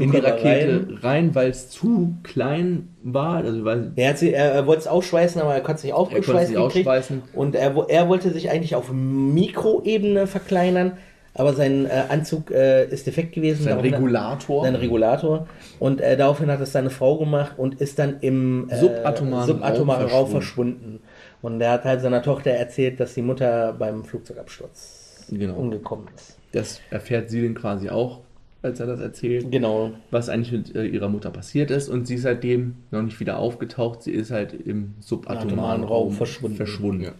in 0.00 0.10
die 0.10 0.18
Rakete 0.18 0.88
rein. 0.88 0.98
rein, 1.02 1.34
weil 1.36 1.50
es 1.50 1.70
zu 1.70 2.16
klein 2.24 2.88
war. 3.04 3.36
Also 3.36 3.64
weil 3.64 3.92
Er, 3.94 4.10
hat 4.10 4.18
sie, 4.18 4.32
er, 4.32 4.50
er 4.50 4.66
wollte 4.66 4.80
es 4.80 4.86
ausschweißen, 4.88 5.40
aber 5.40 5.54
er 5.54 5.60
konnte 5.60 5.78
es 5.78 5.84
nicht 5.84 5.92
er 5.92 5.96
konnte 5.96 6.42
es 6.42 6.56
aufgeschweißt 6.56 7.10
nicht. 7.12 7.22
Und 7.34 7.54
er, 7.54 7.88
er 7.88 8.08
wollte 8.08 8.32
sich 8.32 8.50
eigentlich 8.50 8.74
auf 8.74 8.90
Mikroebene 8.92 10.26
verkleinern, 10.26 10.94
aber 11.38 11.52
sein 11.54 11.86
äh, 11.86 12.04
Anzug 12.08 12.50
äh, 12.50 12.86
ist 12.88 13.06
defekt 13.06 13.32
gewesen. 13.34 13.64
Sein 13.64 13.78
Regulator. 13.78 14.64
Sein 14.64 14.74
Regulator. 14.74 15.46
Und 15.78 16.00
äh, 16.00 16.16
daraufhin 16.16 16.50
hat 16.50 16.60
es 16.60 16.72
seine 16.72 16.90
Frau 16.90 17.18
gemacht 17.18 17.52
und 17.58 17.80
ist 17.80 17.98
dann 17.98 18.16
im 18.20 18.68
äh, 18.70 18.76
Subatomaren 18.78 19.46
subatomaren 19.46 20.06
Raum 20.06 20.28
verschwunden. 20.30 21.00
Und 21.42 21.60
er 21.60 21.72
hat 21.72 21.84
halt 21.84 22.00
seiner 22.00 22.22
Tochter 22.22 22.50
erzählt, 22.52 22.98
dass 22.98 23.14
die 23.14 23.22
Mutter 23.22 23.74
beim 23.78 24.04
Flugzeugabsturz 24.04 25.26
Genau. 25.30 25.54
umgekommen 25.54 26.06
ist. 26.14 26.38
Das 26.52 26.80
erfährt 26.90 27.30
sie 27.30 27.42
dann 27.42 27.54
quasi 27.54 27.90
auch, 27.90 28.20
als 28.62 28.80
er 28.80 28.86
das 28.86 29.00
erzählt. 29.00 29.50
Genau. 29.50 29.90
was 30.10 30.28
eigentlich 30.28 30.52
mit 30.52 30.74
äh, 30.74 30.84
ihrer 30.86 31.08
Mutter 31.08 31.30
passiert 31.30 31.70
ist 31.70 31.88
und 31.88 32.06
sie 32.06 32.14
ist 32.14 32.22
seitdem 32.22 32.76
noch 32.90 33.02
nicht 33.02 33.20
wieder 33.20 33.38
aufgetaucht. 33.38 34.02
Sie 34.02 34.12
ist 34.12 34.30
halt 34.30 34.54
im 34.54 34.94
subatomaren 35.00 35.48
Atomaren 35.48 35.82
Raum 35.84 35.90
Raum 36.08 36.12
verschwunden. 36.12 36.56
verschwunden. 36.56 37.12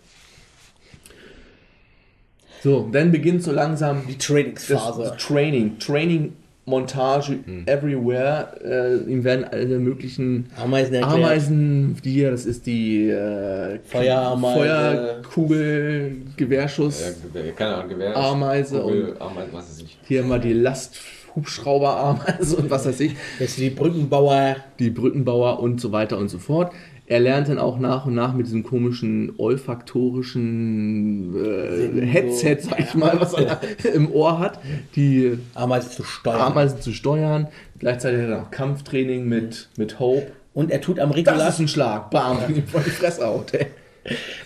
So, 2.63 2.89
dann 2.91 3.13
beginnt 3.13 3.43
so 3.43 3.53
langsam 3.53 4.03
Die 4.09 4.17
das, 4.17 4.27
Trainingsphase. 4.27 5.03
das 5.03 5.17
Training, 5.19 5.79
Training, 5.79 6.33
Montage 6.69 7.39
everywhere. 7.67 8.49
Äh, 8.65 9.09
ihm 9.11 9.23
werden 9.23 9.45
alle 9.45 9.79
möglichen 9.79 10.47
Ameisen 10.57 10.95
erklärt. 10.95 11.15
Ameisen, 11.15 11.97
die 12.05 12.11
hier, 12.11 12.33
das 12.33 12.45
ist 12.45 12.67
die 12.67 13.09
äh, 13.09 13.79
Feuerameise. 13.85 14.59
Feuerkugel, 14.59 16.17
Gewehrschuss. 16.37 17.03
Ja, 17.03 17.11
Gewehr, 17.41 17.53
keine 17.53 17.75
Ahnung, 17.77 17.91
Gewehr. 17.91 18.17
Ameise 18.17 18.81
Kugel, 18.81 19.15
Ameise, 19.21 19.49
was 19.53 19.71
weiß 19.71 19.81
ich. 19.83 19.97
Hier 20.09 20.25
mal 20.25 20.41
die 20.41 20.55
Lasthubschrauberameise 20.55 22.57
und 22.57 22.69
was 22.71 22.87
weiß 22.87 22.99
ich. 23.01 23.15
Jetzt 23.39 23.59
die 23.59 23.71
Brückenbauer. 23.71 24.57
die 24.81 24.91
Brückenbauer 24.91 25.61
und 25.61 25.81
so 25.81 25.93
weiter 25.93 26.19
und 26.19 26.29
so 26.29 26.39
fort. 26.39 26.73
Er 27.09 27.21
lernt 27.21 27.49
dann 27.49 27.59
auch 27.59 27.79
nach 27.79 28.07
und 28.07 28.15
nach 28.15 28.35
mit 28.35 28.47
diesem 28.47 28.65
komischen 28.65 29.35
olfaktorischen 29.39 31.35
äh, 31.37 32.05
Headset, 32.07 32.59
sag 32.61 32.81
ich 32.81 32.95
mal, 32.95 33.21
was 33.21 33.33
er 33.35 33.61
im 33.95 34.11
Ohr 34.11 34.39
hat, 34.39 34.59
die 34.97 35.39
Ameisen 35.55 35.91
zu 35.93 36.03
steuern. 36.05 36.41
Ameisen 36.41 36.81
zu 36.81 36.93
steuern. 36.93 37.49
Gleichzeitig 37.79 38.23
hat 38.23 38.29
er 38.31 38.41
noch 38.41 38.51
Kampftraining 38.51 39.27
mit, 39.29 39.69
mit 39.77 40.01
Hope. 40.01 40.33
Und 40.55 40.71
er 40.71 40.81
tut 40.81 40.99
am 40.99 41.11
Das 41.11 41.19
Regulator. 41.19 41.49
ist 41.49 41.59
ein 41.61 41.69
Schlag. 41.69 42.11
Bam, 42.11 42.39
ja. 42.39 42.63
vor 42.67 42.81
die 42.81 42.91
Fresse 42.91 43.27
haut. 43.27 43.53
ey. 43.55 43.67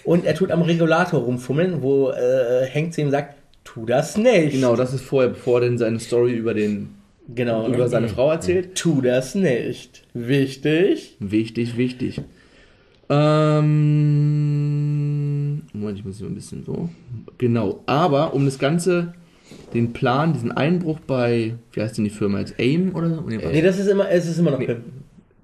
Und 0.05 0.25
er 0.25 0.35
tut 0.35 0.51
am 0.51 0.63
Regulator 0.63 1.21
rumfummeln, 1.21 1.83
wo 1.83 2.11
äh, 2.11 2.67
Hank 2.75 2.93
zu 2.93 3.01
ihm 3.03 3.11
sagt, 3.11 3.35
tu 3.65 3.87
das 3.87 4.17
nicht. 4.17 4.53
Genau, 4.53 4.75
das 4.75 4.93
ist 4.93 5.03
vorher, 5.05 5.31
bevor 5.31 5.61
er 5.61 5.69
denn 5.69 5.79
seine 5.79 6.01
Story 6.01 6.33
über, 6.33 6.55
den, 6.55 6.95
Genau. 7.35 7.69
über 7.69 7.89
seine 7.89 8.09
Frau 8.09 8.31
erzählt. 8.31 8.75
Tu 8.75 9.01
das 9.03 9.35
nicht. 9.35 10.03
Wichtig. 10.15 11.17
Wichtig, 11.21 11.77
wichtig. 11.77 12.21
Ähm, 14.31 15.63
Moment, 15.73 15.99
ich 15.99 16.05
muss 16.05 16.19
hier 16.19 16.27
ein 16.27 16.35
bisschen 16.35 16.65
so. 16.65 16.89
Genau, 17.39 17.81
aber 17.87 18.35
um 18.35 18.45
das 18.45 18.59
Ganze, 18.59 19.15
den 19.75 19.93
Plan, 19.93 20.33
diesen 20.33 20.53
Einbruch 20.53 21.01
bei, 21.01 21.55
wie 21.73 21.81
heißt 21.81 21.97
denn 21.99 22.05
die 22.05 22.11
Firma 22.11 22.39
jetzt? 22.41 22.59
AIM 22.59 22.95
oder 22.95 23.11
so? 23.15 23.21
Nee, 23.23 23.39
Nee, 23.39 23.63
das 23.63 23.79
ist 23.79 23.87
immer, 23.89 24.09
es 24.11 24.27
ist 24.29 24.39
immer 24.39 24.53
noch 24.53 24.59
Pimp. 24.59 24.81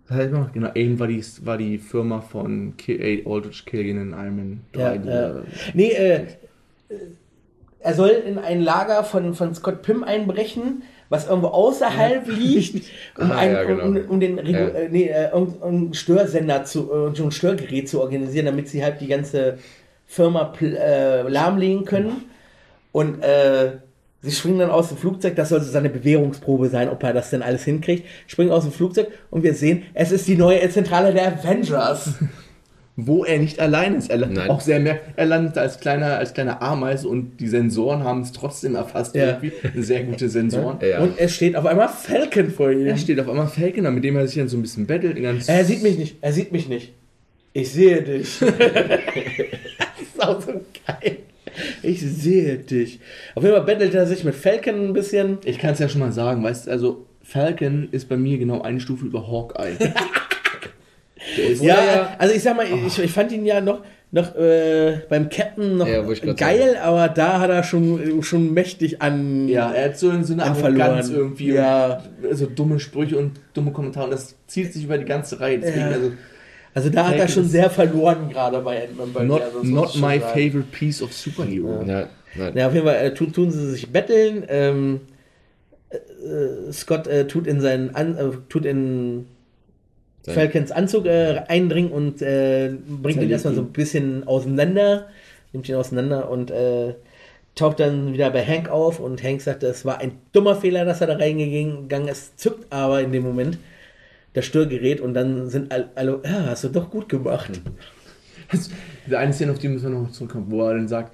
das 0.09 0.17
heißt 0.19 0.33
noch, 0.33 0.53
genau, 0.53 0.69
AIM 0.75 0.99
war 0.99 1.07
die, 1.09 1.23
war 1.45 1.59
die 1.59 1.79
Firma 1.79 2.21
von 2.21 2.77
Ki- 2.77 3.25
Aldrich 3.27 3.65
Killian 3.67 3.99
in 4.01 4.11
Iron 4.13 4.37
Man 4.37 4.61
3. 4.73 4.81
Ja, 4.81 4.97
dieser- 4.99 5.43
Nee, 5.75 5.91
äh, 5.93 6.27
er 7.81 7.95
soll 7.95 8.11
in 8.11 8.39
ein 8.39 8.61
Lager 8.63 9.05
von, 9.05 9.35
von 9.35 9.55
Scott 9.55 9.83
Pym 9.83 10.03
einbrechen, 10.05 10.83
was 11.09 11.29
irgendwo 11.29 11.49
außerhalb 11.49 12.27
liegt, 12.29 12.87
um, 13.19 13.31
Ah, 13.31 13.37
ein, 13.37 13.53
ja, 13.53 13.65
genau. 13.65 13.85
um, 13.85 13.97
um 14.09 14.21
den 14.21 14.39
Regu 14.39 14.59
Ja. 14.59 14.67
äh, 14.69 14.89
nee, 14.91 15.09
äh, 15.09 15.31
um, 15.33 15.55
um 15.61 15.69
einen 15.69 15.95
Störsender 15.95 16.65
zu, 16.65 16.91
äh, 16.93 17.15
so 17.17 17.25
ein 17.25 17.31
Störgerät 17.33 17.89
zu 17.89 18.01
organisieren, 18.01 18.47
damit 18.47 18.69
sie 18.69 18.83
halt 18.85 19.01
die 19.01 19.07
ganze 19.09 19.59
Firma 20.07 20.53
äh, 20.61 21.23
lahmlegen 21.23 21.85
können. 21.85 22.25
Und 22.93 23.23
äh, 23.23 23.73
sie 24.23 24.31
springen 24.33 24.59
dann 24.61 24.71
aus 24.71 24.89
dem 24.89 24.97
Flugzeug, 24.97 25.37
das 25.37 25.51
soll 25.51 25.61
so 25.61 25.71
seine 25.71 25.91
Bewährungsprobe 25.91 26.69
sein, 26.69 26.89
ob 26.89 27.03
er 27.03 27.13
das 27.13 27.31
denn 27.31 27.43
alles 27.43 27.65
hinkriegt. 27.65 28.07
Springen 28.27 28.51
aus 28.51 28.63
dem 28.65 28.73
Flugzeug 28.73 29.09
und 29.31 29.43
wir 29.43 29.55
sehen, 29.55 29.83
es 29.95 30.13
ist 30.13 30.27
die 30.27 30.37
neue 30.37 30.69
Zentrale 30.71 31.13
der 31.13 31.29
Avengers. 31.39 32.15
Wo 32.99 33.25
er 33.25 33.39
nicht 33.39 33.61
allein 33.61 33.95
ist. 33.95 34.09
Er 34.09 34.19
Nein. 34.19 34.49
auch 34.49 34.63
sehr 34.63 34.81
merkt, 34.81 35.19
er 35.19 35.27
landet 35.27 35.59
als 35.59 35.81
kleiner, 35.81 36.17
als 36.17 36.33
kleiner 36.33 36.63
Ameise 36.63 37.07
und 37.09 37.39
die 37.41 37.47
Sensoren 37.47 38.05
haben 38.05 38.23
es 38.23 38.33
trotzdem 38.33 38.75
erfasst. 38.75 39.15
Ja. 39.15 39.39
Irgendwie. 39.43 39.53
Sehr 39.83 40.05
gute 40.05 40.31
Sensoren. 40.31 40.79
Ja. 40.81 41.01
Und 41.01 41.19
es 41.19 41.35
steht 41.35 41.57
auf 41.57 41.67
einmal 41.67 41.91
Falcon 41.91 42.51
vor 42.51 42.71
ihm. 42.71 42.87
Er 42.87 42.97
steht 42.97 43.21
auf 43.21 43.29
einmal 43.29 43.49
Falcon, 43.49 43.85
da, 43.85 43.91
mit 43.91 44.03
dem 44.03 44.17
er 44.17 44.27
sich 44.27 44.37
dann 44.39 44.49
so 44.49 44.57
ein 44.57 44.63
bisschen 44.63 44.87
bettelt. 44.87 45.21
Ganz 45.21 45.47
Er 45.47 45.63
sieht 45.67 45.83
mich 45.83 45.99
nicht. 45.99 46.17
Er 46.23 46.33
sieht 46.33 46.53
mich 46.53 46.69
nicht. 46.69 46.95
Ich 47.53 47.71
sehe 47.71 48.01
dich. 48.03 48.39
das 48.41 48.51
ist 48.51 50.23
auch 50.23 50.41
so 50.41 50.53
geil. 50.87 51.19
Ich 51.83 52.01
sehe 52.01 52.57
dich. 52.57 53.01
Auf 53.35 53.43
jeden 53.43 53.57
Fall 53.57 53.65
bettelt 53.65 53.95
er 53.95 54.07
sich 54.07 54.25
mit 54.25 54.35
Falcon 54.35 54.89
ein 54.89 54.93
bisschen. 54.95 55.39
Ich 55.45 55.59
kann 55.59 55.75
es 55.75 55.79
ja 55.81 55.89
schon 55.91 56.01
mal 56.01 56.13
sagen, 56.13 56.43
weißt 56.43 56.67
du, 56.67 56.71
also 56.71 57.07
Falcon 57.23 57.89
ist 57.93 58.09
bei 58.09 58.17
mir 58.17 58.39
genau 58.39 58.63
eine 58.63 58.81
Stufe 58.81 59.05
über 59.05 59.27
Hawkeye. 59.27 59.77
Ist 61.37 61.63
Ja, 61.63 62.15
also 62.19 62.35
ich 62.35 62.43
sag 62.43 62.57
mal, 62.57 62.67
ich, 62.87 62.99
ich 62.99 63.11
fand 63.13 63.33
ihn 63.33 63.45
ja 63.45 63.61
noch, 63.61 63.81
noch 64.13 64.35
äh, 64.37 65.01
beim 65.09 65.29
Captain 65.29 65.77
noch 65.79 65.87
Ja, 65.89 66.03
geil, 66.35 66.77
aber 66.83 67.09
da 67.09 67.41
hat 67.41 67.51
er 67.51 67.63
schon, 67.65 68.23
schon 68.23 68.53
mächtig 68.55 69.03
an. 69.03 69.49
ja, 69.49 69.73
er 69.73 69.87
hat 69.87 69.99
so, 69.99 70.11
so 70.23 70.33
eine 70.33 70.45
An 70.45 70.53
Arroganz 70.53 71.11
irgendwie. 71.11 71.53
Ja. 71.53 72.03
Und 72.23 72.37
so 72.37 72.47
dumme 72.47 72.79
Sprüche 72.81 73.19
und 73.19 73.33
dumme 73.55 73.73
Kommentare 73.73 74.05
und 74.07 74.13
das 74.13 74.35
zieht 74.47 74.73
sich 74.73 74.85
über 74.85 74.99
die 74.99 75.05
ganze 75.05 75.41
Reihe. 75.41 75.59
Deswegen, 75.59 75.81
Ja. 75.81 75.87
also, 75.89 76.13
Also 76.75 76.91
da 76.91 77.09
hat 77.09 77.17
er 77.17 77.27
schon 77.29 77.47
sehr 77.49 77.71
verloren, 77.71 78.29
gerade 78.31 78.61
bei 78.61 78.85
Ant-Man. 78.85 79.13
bei 79.13 79.25
not, 79.25 79.41
mir, 79.41 79.45
also 79.47 79.63
not 79.65 79.95
my 79.97 80.21
sagen. 80.21 80.21
favorite 80.21 80.69
piece 80.71 81.03
of 81.03 81.13
superhero. 81.13 81.83
Ja. 81.87 82.07
Ja, 82.55 82.67
auf 82.69 82.75
jeden 82.75 82.85
Fall 82.87 82.97
äh, 82.97 83.15
tun, 83.15 83.33
tun 83.33 83.51
sie 83.51 83.71
sich 83.71 83.91
betteln. 83.91 84.45
Ähm, 84.49 85.01
äh, 85.91 86.71
Scott 86.73 87.07
äh, 87.07 87.27
tut 87.27 87.47
in 87.47 87.61
seinen 87.63 87.95
An 87.95 88.17
äh, 88.19 88.25
tut 88.51 88.67
in 88.67 89.27
Falcons 90.35 90.73
Anzug 90.73 91.07
äh, 91.07 91.43
eindringen 91.49 91.91
und 91.93 92.21
äh, 92.23 92.71
bringt 93.03 93.17
ihn 93.23 93.31
erstmal 93.31 93.55
so 93.55 93.61
ein 93.63 93.73
bisschen 93.73 94.27
auseinander, 94.27 95.09
nimmt 95.53 95.69
ihn 95.69 95.75
auseinander 95.77 96.31
und 96.31 96.51
äh, 96.51 96.95
taucht 97.55 97.81
dann 97.81 98.13
wieder 98.13 98.31
bei 98.31 98.45
Hank 98.45 98.69
auf 98.69 99.01
und 99.01 99.23
Hank 99.23 99.41
sagt, 99.41 99.63
es 99.63 99.85
war 99.85 99.99
ein 100.01 100.13
dummer 100.33 100.57
Fehler, 100.57 100.85
dass 100.85 101.01
er 101.01 101.07
da 101.07 101.17
reingegangen 101.17 102.09
ist, 102.09 102.39
zückt 102.39 102.71
aber 102.73 103.01
in 103.01 103.13
dem 103.13 103.23
Moment 103.23 103.59
das 104.35 104.45
Störgerät 104.45 105.01
und 105.01 105.15
dann 105.15 105.49
sind 105.49 105.73
all- 105.73 105.89
alle, 105.95 106.21
ja, 106.25 106.47
hast 106.49 106.65
du 106.65 106.69
doch 106.69 106.91
gut 106.91 107.09
gemacht. 107.09 107.61
Das- 108.53 108.71
Diese 109.07 109.19
eine 109.19 109.33
Szene, 109.33 109.51
auf 109.53 109.59
die 109.59 109.67
müssen 109.69 109.93
wir 109.93 109.99
noch 109.99 110.13
zurückkommen, 110.13 110.47
wo 110.51 110.63
er 110.69 110.75
dann 110.75 110.87
sagt, 110.87 111.13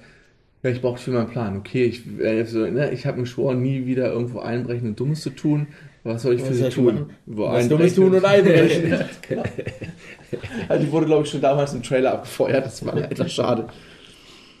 ja, 0.61 0.69
ich 0.69 0.81
brauche 0.81 0.99
für 0.99 1.09
meinen 1.11 1.29
Plan. 1.29 1.57
Okay, 1.57 1.85
ich, 1.85 2.03
äh, 2.19 2.43
so, 2.45 2.59
ne, 2.59 2.91
ich 2.91 3.05
habe 3.07 3.17
mir 3.17 3.23
geschworen, 3.23 3.61
nie 3.61 3.85
wieder 3.87 4.11
irgendwo 4.11 4.39
einbrechen 4.39 4.89
und 4.89 4.99
Dummes 4.99 5.21
zu 5.21 5.31
tun. 5.31 5.67
Was 6.03 6.21
soll 6.23 6.35
ich 6.35 6.41
für 6.41 6.53
sie 6.53 6.69
tun? 6.69 7.11
Wo 7.25 7.43
Was 7.47 7.67
Dummes 7.69 7.95
tun 7.95 8.13
und 8.13 8.25
einbrechen. 8.25 8.93
also 10.67 10.83
die 10.85 10.91
wurde, 10.91 11.05
glaube 11.05 11.23
ich, 11.23 11.29
schon 11.29 11.41
damals 11.41 11.73
im 11.73 11.81
Trailer 11.81 12.13
abgefeuert. 12.13 12.65
Das 12.65 12.85
war 12.85 12.97
etwas 12.97 13.31
schade. 13.31 13.67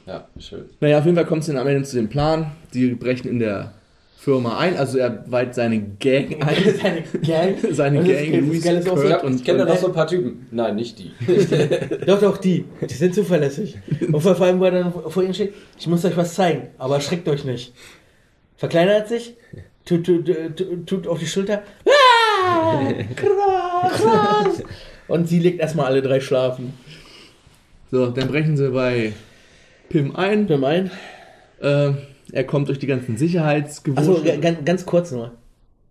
Ja, 0.05 0.27
schön. 0.39 0.65
Naja, 0.79 0.99
auf 0.99 1.05
jeden 1.05 1.15
Fall 1.17 1.25
kommt 1.25 1.41
es 1.41 1.47
dann 1.47 1.57
am 1.57 1.67
Ende 1.67 1.83
zu 1.83 1.95
dem 1.97 2.09
Plan. 2.09 2.51
Die 2.73 2.89
brechen 2.89 3.29
in 3.29 3.39
der 3.39 3.73
Firma 4.17 4.57
ein. 4.57 4.77
Also 4.77 4.97
er 4.99 5.25
weiht 5.29 5.53
seine 5.53 5.81
Gang 5.99 6.41
ein. 6.47 6.55
Seine 6.81 7.01
Gang. 7.25 7.55
Seine 7.71 7.99
Und 7.99 8.07
Gang, 8.07 8.81
so, 8.83 8.95
Kurt 8.95 9.05
Ich, 9.05 9.23
und- 9.23 9.35
ich 9.35 9.43
kenne 9.43 9.59
da 9.59 9.65
noch 9.65 9.77
so 9.77 9.87
ein 9.87 9.93
paar 9.93 10.07
Typen. 10.07 10.47
Nein, 10.51 10.75
nicht 10.75 10.97
die. 10.99 11.11
Doch, 12.05 12.21
doch, 12.21 12.37
die. 12.37 12.63
Die 12.89 12.93
sind 12.93 13.13
zuverlässig. 13.15 13.77
Und 14.11 14.21
vor 14.21 14.39
allem, 14.39 14.59
wo 14.61 14.65
er 14.65 14.71
dann 14.71 14.93
vor 14.93 15.23
ihnen 15.23 15.33
steht, 15.33 15.53
ich 15.77 15.87
muss 15.87 16.05
euch 16.05 16.15
was 16.15 16.35
zeigen, 16.35 16.67
aber 16.77 16.95
erschreckt 16.95 17.27
euch 17.27 17.43
nicht. 17.43 17.73
Verkleinert 18.55 19.09
sich, 19.09 19.35
tut, 19.85 20.05
tut, 20.05 20.25
tut, 20.55 20.87
tut 20.87 21.07
auf 21.07 21.19
die 21.19 21.27
Schulter. 21.27 21.63
Ah, 22.45 22.83
krass, 23.15 24.01
krass. 24.01 24.63
Und 25.07 25.27
sie 25.29 25.39
legt 25.39 25.59
erstmal 25.61 25.85
alle 25.87 26.01
drei 26.01 26.19
schlafen. 26.19 26.73
So, 27.89 28.07
dann 28.07 28.27
brechen 28.27 28.57
sie 28.57 28.69
bei 28.69 29.13
Pim 29.89 30.15
ein. 30.15 30.49
Wir 30.49 30.57
meinen, 30.57 30.91
Äh, 31.61 31.91
Er 32.31 32.43
kommt 32.43 32.67
durch 32.67 32.79
die 32.79 32.87
ganzen 32.87 33.17
Sicherheitsgewusche. 33.17 33.99
Also 33.99 34.23
ganz, 34.41 34.65
ganz 34.65 34.85
kurz 34.85 35.11
nur. 35.11 35.31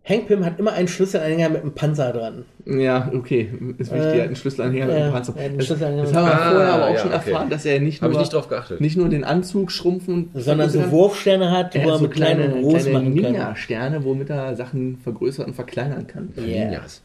Hank 0.04 0.26
Pym 0.26 0.44
hat 0.44 0.58
immer 0.58 0.72
einen 0.72 0.88
Schlüsselanhänger 0.88 1.48
mit 1.50 1.62
einem 1.62 1.72
Panzer 1.74 2.12
dran. 2.12 2.44
Ja, 2.66 3.08
okay, 3.14 3.52
ist 3.78 3.92
wichtig. 3.92 3.92
Äh, 3.92 4.16
er 4.16 4.20
hat 4.22 4.26
einen 4.26 4.36
Schlüsselanhänger 4.36 4.86
mit 4.86 4.96
ja, 4.96 5.02
einem 5.04 5.12
Panzer. 5.12 5.34
er 5.36 5.44
einen 5.44 5.58
Das, 5.58 5.66
Schlüsselanhänger 5.66 6.02
das 6.02 6.10
mit- 6.12 6.20
haben 6.20 6.26
wir 6.26 6.34
Ah, 6.34 6.50
vorher 6.52 6.72
aber 6.72 6.84
auch 6.86 6.90
ja, 6.94 6.98
schon 6.98 7.12
okay. 7.14 7.30
erfahren, 7.30 7.50
dass 7.50 7.64
er 7.64 7.80
nicht 7.80 8.02
nur, 8.02 8.10
ich 8.10 8.18
nicht 8.18 8.32
drauf 8.32 8.48
geachtet. 8.48 8.80
nicht 8.80 8.96
nur 8.96 9.08
den 9.08 9.22
Anzug 9.22 9.70
schrumpfen 9.70 10.30
Sondern 10.34 10.70
so 10.70 10.90
Wurfsterne 10.90 11.52
hat, 11.52 11.76
er 11.76 11.84
wo 11.84 11.90
er 11.90 11.96
so 11.98 12.02
mit 12.04 12.12
kleinen 12.14 12.40
kleine, 12.40 12.54
und 12.56 12.62
groß 12.62 12.82
kleine 12.82 12.98
machen 12.98 13.14
kann. 13.22 13.32
Ninja-Sterne, 13.32 14.04
womit 14.04 14.30
er 14.30 14.56
Sachen 14.56 14.98
vergrößern 14.98 15.46
und 15.46 15.54
verkleinern 15.54 16.06
kann. 16.08 16.32
Yeah. 16.36 16.64
Ninjas. 16.70 17.02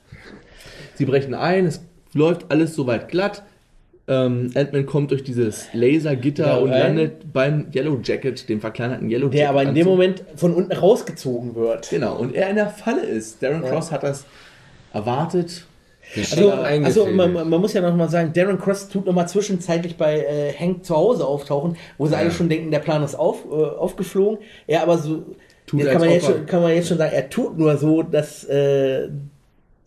Sie 0.96 1.06
brechen 1.06 1.36
ein, 1.36 1.68
es 1.68 1.82
läuft 2.14 2.50
alles 2.50 2.74
soweit 2.74 3.10
glatt. 3.10 3.44
Ähm, 4.10 4.52
Ant-Man 4.56 4.86
kommt 4.86 5.12
durch 5.12 5.24
dieses 5.24 5.68
Lasergitter 5.74 6.48
Ja, 6.48 6.58
und 6.58 6.70
landet 6.70 7.34
beim 7.34 7.68
Yellow 7.76 8.00
Jacket, 8.02 8.48
dem 8.48 8.62
verkleinerten 8.62 9.10
Yellow 9.10 9.26
Jacket. 9.28 9.40
Der 9.40 9.50
aber 9.50 9.64
in 9.64 9.76
dem. 9.76 9.86
Moment 9.86 10.24
von 10.36 10.54
unten 10.54 10.72
rausgezogen 10.72 11.56
wird. 11.56 11.90
Genau, 11.90 12.16
und 12.18 12.34
er 12.34 12.50
in 12.50 12.56
der 12.56 12.70
Falle 12.70 13.02
ist. 13.02 13.44
Darren 13.44 13.64
Ja. 13.64 13.70
Cross 13.70 13.92
hat 13.92 14.04
das 14.04 14.26
erwartet. 14.94 15.66
Also, 16.16 16.52
also 16.52 17.06
man, 17.08 17.34
man 17.34 17.50
muss 17.60 17.74
ja 17.74 17.82
noch 17.82 17.94
mal 17.94 18.08
sagen, 18.10 18.32
Darren 18.32 18.58
Cross 18.58 18.88
tut 18.88 19.06
noch 19.06 19.14
mal 19.14 19.28
zwischenzeitlich 19.28 19.98
bei 19.98 20.20
äh, 20.22 20.54
Hank 20.58 20.86
zu 20.86 20.96
Hause 20.96 21.28
auftauchen, 21.28 21.76
wo 21.98 22.08
sie 22.08 22.16
alle 22.16 22.32
schon 22.32 22.48
denken, 22.48 22.72
der 22.72 22.80
Plan 22.80 23.04
ist 23.04 23.16
auf, 23.16 23.44
äh, 23.46 23.54
aufgeflogen. 23.54 24.38
Er 24.68 24.84
aber 24.84 24.98
so, 25.00 25.26
Tut, 25.66 25.84
kann, 25.84 26.00
man 26.00 26.10
jetzt 26.12 26.30
er- 26.30 26.34
schon, 26.36 26.46
kann 26.46 26.62
man 26.62 26.74
jetzt 26.74 26.88
schon 26.88 26.98
sagen, 26.98 27.12
er 27.14 27.30
tut 27.30 27.58
nur 27.58 27.76
so, 27.76 28.04
dass 28.04 28.46
äh, 28.46 29.10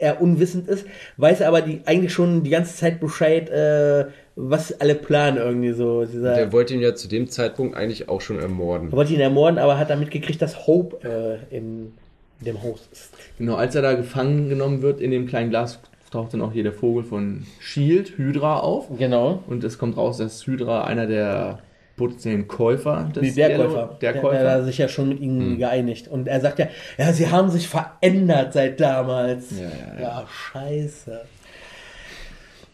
er 0.01 0.21
unwissend 0.21 0.67
ist, 0.69 0.87
weiß 1.19 1.43
aber 1.43 1.61
die, 1.61 1.83
eigentlich 1.85 2.13
schon 2.13 2.43
die 2.43 2.51
ganze 2.51 2.75
Zeit 2.75 3.01
Bescheid, 3.01 3.49
äh, 3.51 4.07
was 4.35 4.81
alle 4.81 4.95
planen 4.95 5.37
irgendwie 5.37 5.73
so. 5.73 6.05
Dieser, 6.05 6.35
Der 6.35 6.53
wollte 6.53 6.75
ihn 6.75 6.81
ja 6.81 6.95
zu 6.95 7.07
dem 7.09 7.29
Zeitpunkt 7.29 7.77
eigentlich 7.77 8.09
auch 8.09 8.21
schon 8.21 8.39
ermorden. 8.41 8.89
er 8.89 8.93
wollte 8.93 9.13
ihn 9.13 9.21
ermorden, 9.21 9.59
aber 9.59 9.79
hat 9.79 9.91
dann 9.91 10.01
mitgekriegt, 10.01 10.41
dass 10.41 10.67
Hope 10.67 11.39
äh, 11.51 11.57
in 11.57 11.93
dem 12.41 12.63
Haus 12.63 12.89
ist. 12.91 13.13
Genau, 13.39 13.57
als 13.57 13.75
er 13.75 13.83
da 13.83 13.93
gefangen 13.93 14.49
genommen 14.49 14.83
wird 14.83 15.01
in 15.01 15.11
dem 15.11 15.27
kleinen 15.27 15.51
Glas, 15.51 15.79
taucht 16.11 16.33
dann 16.35 16.41
auch 16.41 16.53
hier 16.53 16.63
der 16.63 16.73
Vogel 16.73 17.05
von 17.05 17.47
Shield, 17.61 18.17
Hydra, 18.17 18.59
auf. 18.61 18.87
Genau. 18.99 19.43
Und 19.47 19.63
es 19.63 19.79
kommt 19.79 19.97
raus, 19.97 20.17
dass 20.17 20.47
Hydra 20.47 20.85
einer 20.85 21.07
der 21.07 21.61
potenziellen 22.01 22.49
Käufer 22.49 23.09
des 23.15 23.23
Nee, 23.23 23.31
der 23.33 23.51
Yellow- 23.51 23.67
Käufer. 23.69 23.99
Der 24.01 24.13
Der, 24.13 24.21
Käufer. 24.23 24.39
der 24.41 24.51
hat 24.53 24.65
sich 24.65 24.79
ja 24.79 24.89
schon 24.89 25.09
mit 25.11 25.21
ihnen 25.21 25.59
geeinigt. 25.59 26.09
Und 26.09 26.27
er 26.27 26.41
sagt 26.41 26.59
ja, 26.59 26.67
ja, 26.99 27.13
sie 27.13 27.29
haben 27.31 27.51
sich 27.51 27.69
verändert 27.69 28.53
seit 28.53 28.81
damals. 28.81 29.53
Ja, 29.61 29.69
ja, 29.97 30.03
ja. 30.03 30.27
scheiße. 30.29 31.21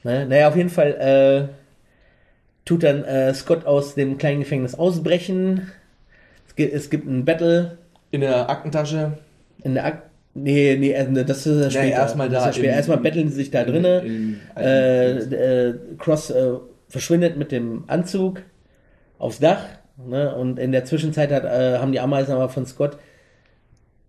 Ne? 0.04 0.26
Naja, 0.26 0.48
auf 0.48 0.56
jeden 0.56 0.70
Fall 0.70 0.92
äh, 1.50 1.54
tut 2.64 2.82
dann 2.82 3.04
äh, 3.04 3.34
Scott 3.34 3.66
aus 3.66 3.94
dem 3.94 4.18
kleinen 4.18 4.40
Gefängnis 4.40 4.74
ausbrechen. 4.74 5.70
Es 6.48 6.54
gibt, 6.56 6.72
es 6.74 6.90
gibt 6.90 7.06
ein 7.06 7.24
Battle 7.24 7.78
in 8.10 8.20
der 8.20 8.48
Aktentasche. 8.48 9.18
in 9.62 9.74
der 9.74 9.84
Ak 9.86 10.02
Nee, 10.38 10.76
nee, 10.78 10.92
äh, 10.92 11.24
das 11.24 11.46
ist 11.46 11.72
später. 11.72 11.86
erstmal 11.88 12.28
Das 12.28 12.44
da 12.44 12.50
ist 12.50 12.58
im- 12.58 12.64
Erstmal 12.66 12.98
betteln 12.98 13.30
sie 13.30 13.36
sich 13.36 13.50
da 13.50 13.64
drinnen. 13.64 14.38
Äh, 14.54 15.12
äh, 15.12 15.74
Cross 15.98 16.28
äh, 16.30 16.50
verschwindet 16.90 17.38
mit 17.38 17.52
dem 17.52 17.84
Anzug 17.86 18.42
aufs 19.18 19.38
Dach. 19.38 19.62
Ne? 19.96 20.34
Und 20.34 20.58
in 20.58 20.72
der 20.72 20.84
Zwischenzeit 20.84 21.32
hat, 21.32 21.44
äh, 21.44 21.78
haben 21.78 21.92
die 21.92 22.00
Ameisen 22.00 22.34
aber 22.34 22.48
von 22.48 22.66
Scott 22.66 22.98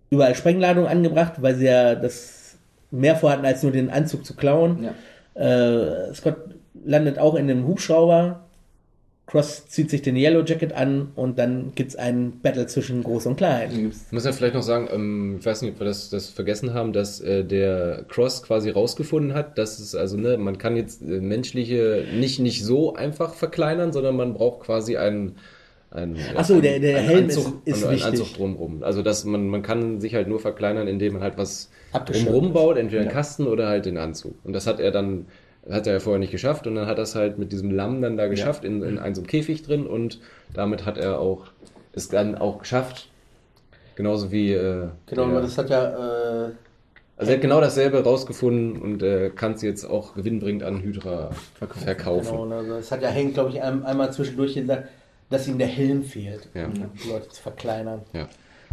überall 0.10 0.36
Sprengladungen 0.36 0.89
angebracht, 0.89 1.41
weil 1.41 1.56
sie 1.56 1.65
ja 1.65 1.96
das 1.96 2.58
mehr 2.91 3.15
vorhatten, 3.15 3.46
als 3.46 3.63
nur 3.63 3.72
den 3.72 3.89
Anzug 3.89 4.26
zu 4.26 4.36
klauen. 4.36 4.89
Ja. 5.36 5.41
Äh, 5.41 6.13
Scott 6.13 6.38
landet 6.86 7.20
auch 7.20 7.36
in 7.36 7.48
dem 7.48 7.67
Hubschrauber. 7.67 8.46
Cross 9.27 9.67
zieht 9.67 9.89
sich 9.89 10.01
den 10.01 10.15
Yellow 10.15 10.41
Jacket 10.45 10.71
an 10.71 11.09
und 11.15 11.37
dann 11.37 11.73
gibt 11.75 11.89
es 11.91 11.95
ein 11.97 12.39
Battle 12.41 12.65
zwischen 12.67 13.03
Groß 13.03 13.25
und 13.25 13.35
Klein. 13.35 13.91
Muss 14.11 14.23
ja 14.25 14.31
vielleicht 14.31 14.53
noch 14.55 14.63
sagen, 14.63 14.87
ähm, 14.91 15.35
ich 15.39 15.45
weiß 15.45 15.61
nicht, 15.63 15.73
ob 15.73 15.79
wir 15.81 15.85
das, 15.85 16.09
das 16.09 16.29
vergessen 16.29 16.73
haben, 16.73 16.93
dass 16.93 17.19
äh, 17.19 17.43
der 17.43 18.05
Cross 18.07 18.41
quasi 18.43 18.69
rausgefunden 18.69 19.33
hat, 19.33 19.57
dass 19.57 19.79
es 19.79 19.95
also, 19.95 20.15
ne, 20.15 20.37
man 20.37 20.57
kann 20.57 20.77
jetzt 20.77 21.01
äh, 21.01 21.19
menschliche 21.19 22.05
nicht, 22.17 22.39
nicht 22.39 22.63
so 22.63 22.95
einfach 22.95 23.33
verkleinern, 23.33 23.91
sondern 23.91 24.15
man 24.15 24.33
braucht 24.33 24.61
quasi 24.65 24.95
einen, 24.95 25.35
einen, 25.91 26.15
Ach 26.37 26.45
so, 26.45 26.61
der- 26.61 26.79
der 26.79 26.99
einen 26.99 27.07
Helm 27.09 27.23
Anzug, 27.25 27.61
ist- 27.65 27.75
ist 27.77 27.83
einen 27.83 27.95
wichtig. 27.95 28.07
Anzug 28.21 28.33
drumrum. 28.33 28.81
Also 28.83 29.01
dass 29.01 29.25
man, 29.25 29.49
man 29.49 29.61
kann 29.61 29.99
sich 29.99 30.15
halt 30.15 30.29
nur 30.29 30.39
verkleinern, 30.39 30.87
indem 30.87 31.13
man 31.13 31.21
halt 31.21 31.37
was 31.37 31.69
drumrum 32.05 32.53
baut, 32.53 32.77
entweder 32.77 33.01
einen 33.01 33.09
Ja. 33.09 33.13
Kasten 33.15 33.45
oder 33.45 33.67
halt 33.67 33.85
den 33.85 33.97
Anzug. 33.97 34.35
Und 34.45 34.53
das 34.53 34.67
hat 34.67 34.79
er 34.79 34.91
dann, 34.91 35.25
hat 35.69 35.88
er 35.88 35.93
ja 35.93 35.99
vorher 35.99 36.19
nicht 36.19 36.32
geschafft 36.32 36.67
und 36.67 36.75
dann 36.75 36.88
hat 36.88 36.97
er 36.97 37.03
es 37.03 37.15
halt 37.15 37.38
mit 37.38 37.51
diesem 37.51 37.71
Lamm 37.71 38.01
dann 38.01 38.17
da 38.17 38.27
geschafft, 38.27 38.63
in, 38.63 38.82
in 38.84 38.99
einem 38.99 39.15
so 39.15 39.21
Käfig 39.21 39.63
drin 39.63 39.86
und 39.88 40.19
damit 40.53 40.86
hat 40.86 40.97
er 40.97 41.19
auch, 41.19 41.47
es 41.93 42.10
dann 42.10 42.36
auch 42.36 42.60
geschafft, 42.60 43.10
genauso 43.95 44.32
wie, 44.32 44.53
äh, 44.53 44.88
Genau, 45.08 45.23
der- 45.23 45.32
aber 45.32 45.41
das 45.41 45.58
hat 45.58 45.69
ja 45.69 46.45
äh, 46.47 46.51
also 47.19 47.32
er 47.32 47.38
hat 47.38 47.41
genau 47.41 47.60
dasselbe 47.60 48.03
rausgefunden 48.03 48.80
und 48.80 49.01
äh, 49.01 49.32
kann 49.32 49.53
es 49.53 49.63
jetzt 49.63 49.86
auch 49.86 50.13
gewinnbringend 50.13 50.62
an 50.62 50.82
Hydra 50.82 51.32
verkaufen. 51.84 52.32
Genau, 52.43 52.58
also 52.58 52.75
das 52.75 52.91
hat 52.91 53.01
ja 53.01 53.10
Hank, 53.12 53.34
glaube 53.34 53.49
ich, 53.49 53.62
ein, 53.62 53.84
einmal 53.84 54.13
zwischendurch 54.13 54.53
gesagt, 54.53 54.88
dass 55.32 55.47
ihm 55.47 55.58
der 55.58 55.67
Helm 55.67 56.03
fehlt, 56.03 56.47
Ja. 56.53 56.65
um 56.67 56.73
die 56.73 57.10
Leute 57.10 57.27
zu 57.30 57.41
verkleinern. 57.41 58.01
Ja. 58.13 58.27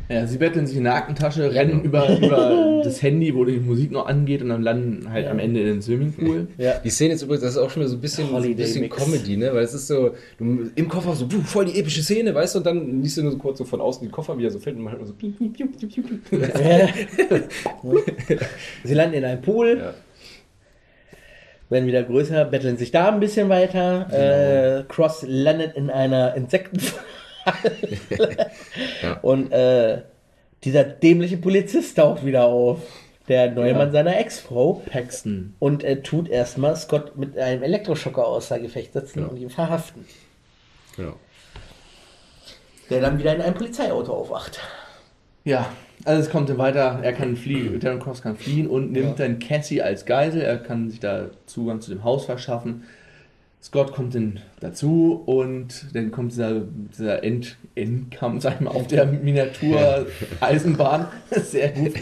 Ja, 0.09 0.27
sie 0.27 0.37
betteln 0.39 0.67
sich 0.67 0.77
in 0.77 0.85
der 0.85 0.95
Aktentasche, 0.97 1.55
rennen 1.55 1.83
über, 1.83 2.07
über 2.19 2.81
das 2.85 3.01
Handy, 3.03 3.35
wo 3.35 3.45
die 3.47 3.59
Musik 3.59 3.91
noch 3.91 4.05
angeht 4.07 4.43
und 4.43 4.51
dann 4.51 4.61
landen 4.63 5.11
halt 5.11 5.25
Ja. 5.25 5.31
am 5.31 5.39
Ende 5.39 5.61
in 5.61 5.67
den 5.67 5.83
Swimmingpool. 5.83 6.49
Ja. 6.59 6.75
Die 6.85 6.91
Szene 6.91 7.15
ist 7.15 7.23
übrigens, 7.23 7.43
das 7.43 7.53
ist 7.53 7.57
auch 7.59 7.71
schon 7.71 7.81
wieder 7.83 7.89
so 7.91 7.97
ein 7.97 8.01
bisschen, 8.03 8.29
so 8.29 8.37
ein 8.37 8.55
bisschen. 8.55 8.89
Comedy, 8.91 9.39
ne? 9.39 9.51
Weil 9.55 9.63
es 9.65 9.73
ist 9.73 9.87
so, 9.87 10.11
du, 10.39 10.71
im 10.75 10.89
Koffer 10.89 11.15
so, 11.15 11.27
voll 11.45 11.65
die 11.65 11.79
epische 11.81 12.03
Szene, 12.03 12.35
weißt 12.35 12.55
du, 12.55 12.59
und 12.59 12.67
dann 12.67 13.03
liest 13.03 13.17
du 13.17 13.23
nur 13.23 13.33
so 13.33 13.39
kurz 13.39 13.57
so 13.59 13.65
von 13.65 13.81
außen 13.81 14.07
den 14.07 14.13
Koffer, 14.13 14.37
wie 14.39 14.45
er 14.45 14.51
so 14.51 14.59
fällt 14.59 14.77
und 14.77 14.83
man 14.83 14.95
nur 14.99 15.07
so. 15.07 15.15
Sie 18.85 18.95
landen 18.95 19.15
in 19.15 19.25
einem 19.25 19.41
Pool, 19.43 19.79
Ja. 19.79 19.95
werden 21.71 21.87
wieder 21.87 22.03
größer, 22.03 22.45
betteln 22.45 22.77
sich 22.77 22.91
da 22.91 23.11
ein 23.11 23.21
bisschen 23.21 23.49
weiter. 23.49 24.07
Äh, 24.13 24.85
Cross 24.93 25.25
landet 25.27 25.77
in 25.77 25.91
einer 25.91 26.35
Insektenfalle. 26.35 27.03
Ja. 29.03 29.15
Und 29.23 29.53
äh, 29.53 30.03
dieser 30.65 30.85
dämliche 30.85 31.37
Polizist 31.37 31.97
taucht 31.97 32.25
wieder 32.25 32.45
auf. 32.45 32.79
Der 33.29 33.51
neue 33.51 33.73
Mann 33.75 33.91
seiner 33.91 34.19
Ex-Frau. 34.19 34.83
Paxton. 34.91 35.55
Und 35.59 35.83
er 35.83 36.03
tut 36.03 36.29
erstmal 36.29 36.77
Scott 36.77 37.17
mit 37.17 37.39
einem 37.39 37.63
Elektroschocker 37.63 38.27
außer 38.27 38.59
Gefecht 38.59 38.93
setzen 38.93 39.21
Ja. 39.23 39.27
und 39.29 39.39
ihn 39.39 39.49
verhaften. 39.49 40.05
Genau. 40.97 41.15
Der 42.91 43.01
dann 43.01 43.19
wieder 43.19 43.35
in 43.35 43.41
einem 43.41 43.55
Polizeiauto 43.55 44.13
aufwacht. 44.13 44.61
Ja, 45.45 45.71
also 46.05 46.23
es 46.23 46.31
kommt 46.31 46.51
dann 46.51 46.59
weiter, 46.59 47.01
er 47.03 47.13
kann 47.15 47.37
fliehen, 47.37 47.81
Darren 47.81 47.99
Cross 47.99 48.21
kann 48.23 48.37
fliehen 48.37 48.67
und 48.67 48.93
nimmt 48.93 49.19
dann 49.21 49.39
Cassie 49.39 49.81
als 49.83 50.05
Geisel, 50.05 50.43
er 50.43 50.59
kann 50.59 50.91
sich 50.91 51.01
da 51.01 51.31
Zugang 51.47 51.81
zu 51.81 51.91
dem 51.91 52.05
Haus 52.05 52.27
verschaffen. 52.27 52.85
Scott 53.65 53.95
kommt 53.95 54.15
dann 54.15 54.41
dazu 54.61 55.23
und 55.25 55.87
dann 55.95 56.11
kommt 56.11 56.33
dieser, 56.33 56.61
dieser 56.61 57.25
End, 57.25 57.57
Endkampf, 57.75 58.43
sag 58.43 58.57
ich 58.57 58.61
mal, 58.61 58.73
auf 58.73 58.87
der 58.89 59.07
Miniatur-Eisenbahn. 59.07 61.07
Sehr 61.31 61.71
gut. 61.71 61.95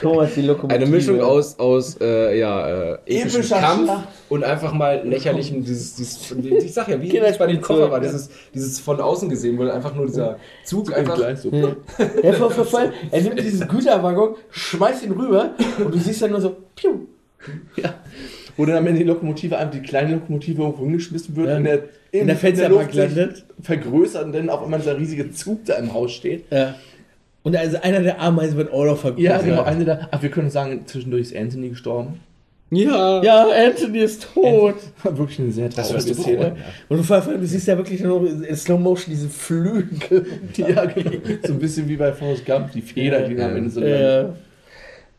Thomas, 0.00 0.34
die 0.36 0.42
Lokomotive. 0.42 0.80
Eine 0.80 0.86
Mischung 0.86 1.20
aus, 1.20 1.58
aus 1.58 2.00
äh, 2.00 2.38
ja, 2.38 2.68
äh, 2.68 2.92
epischem 3.06 3.40
Epischer 3.40 3.58
Kampf 3.58 3.84
Schlacht. 3.86 4.08
und 4.28 4.44
einfach 4.44 4.72
mal 4.72 5.02
lächerlichem, 5.04 5.64
dieses, 5.64 5.96
dieses 5.96 6.30
ich 6.30 6.72
sag 6.72 6.86
ja, 6.86 7.02
wie 7.02 7.16
es 7.16 7.38
bei 7.38 7.48
dem 7.48 7.60
Koffer 7.60 7.90
war, 7.90 7.98
dieses, 7.98 8.30
dieses 8.54 8.78
von 8.78 9.00
außen 9.00 9.28
gesehen, 9.28 9.58
wo 9.58 9.64
einfach 9.64 9.96
nur 9.96 10.06
dieser 10.06 10.38
Zug 10.64 10.96
einfach, 10.96 11.18
so. 11.36 11.50
Ja, 11.50 11.74
ja 12.22 12.32
vor, 12.34 12.52
vor 12.52 12.78
allem, 12.78 12.92
er 13.10 13.20
nimmt 13.20 13.40
diesen 13.40 13.66
Güterwaggon, 13.66 14.36
schmeißt 14.50 15.02
ihn 15.02 15.12
rüber 15.12 15.56
und 15.84 15.92
du 15.92 15.98
siehst 15.98 16.22
dann 16.22 16.30
nur 16.30 16.40
so, 16.40 16.56
piu. 16.76 17.08
Ja. 17.74 17.94
Wo 18.60 18.66
dann 18.66 18.76
am 18.76 18.86
Ende 18.86 18.98
die 18.98 19.06
Lokomotive 19.06 19.56
einfach 19.56 19.72
die 19.72 19.80
kleine 19.80 20.14
Lokomotive 20.14 20.60
irgendwo 20.62 20.84
hingeschmissen 20.84 21.34
wird 21.34 21.48
Ja. 21.48 21.56
und 21.56 21.64
der 21.64 21.78
In 22.12 22.26
der 22.26 22.36
Fensterbank 22.36 22.92
landet. 22.92 23.44
vergrößert 23.62 24.24
und 24.26 24.32
dann 24.34 24.50
auf 24.50 24.62
einmal 24.62 24.80
dieser 24.80 24.98
riesige 24.98 25.30
Zug 25.32 25.64
da 25.64 25.74
im 25.76 25.94
Haus 25.94 26.12
steht. 26.12 26.44
Ja. 26.50 26.74
Und 27.42 27.56
also 27.56 27.78
einer 27.80 28.00
der 28.00 28.20
Ameisen 28.20 28.58
wird 28.58 28.70
auch 28.70 28.84
noch 28.84 28.98
vergrößert. 28.98 29.22
Ja, 29.24 29.38
genau. 29.40 29.62
Eine 29.62 29.84
da, 29.86 30.08
ach, 30.10 30.20
wir 30.22 30.28
können 30.30 30.50
sagen, 30.50 30.82
zwischendurch 30.84 31.22
ist 31.22 31.34
Anthony 31.36 31.70
gestorben. 31.70 32.20
ja, 32.70 33.22
Ja, 33.22 33.46
Anthony 33.66 34.00
ist 34.00 34.28
tot. 34.34 34.74
War 35.02 35.16
wirklich 35.18 35.38
eine 35.40 35.50
sehr 35.52 35.70
traurige 35.70 36.00
Szene. 36.14 36.56
Und 36.90 36.98
du, 36.98 37.02
vor 37.02 37.16
allem, 37.16 37.40
du 37.40 37.46
siehst 37.46 37.66
ja 37.66 37.78
wirklich 37.78 38.02
nur 38.02 38.28
in 38.28 38.56
Slow 38.56 38.78
Motion 38.78 39.14
diese 39.14 39.28
Flügel. 39.30 40.26
Ja, 40.56 40.84
genau. 40.84 41.12
So 41.44 41.54
ein 41.54 41.58
bisschen 41.58 41.88
wie 41.88 41.96
bei 41.96 42.12
Forrest 42.12 42.44
Gump, 42.44 42.72
die 42.72 42.82
Feder, 42.82 43.20
die 43.26 43.34
Ja. 43.36 43.46
am 43.48 43.56
Ende 43.56 43.70
so 43.70 43.80
Ja. 43.80 44.34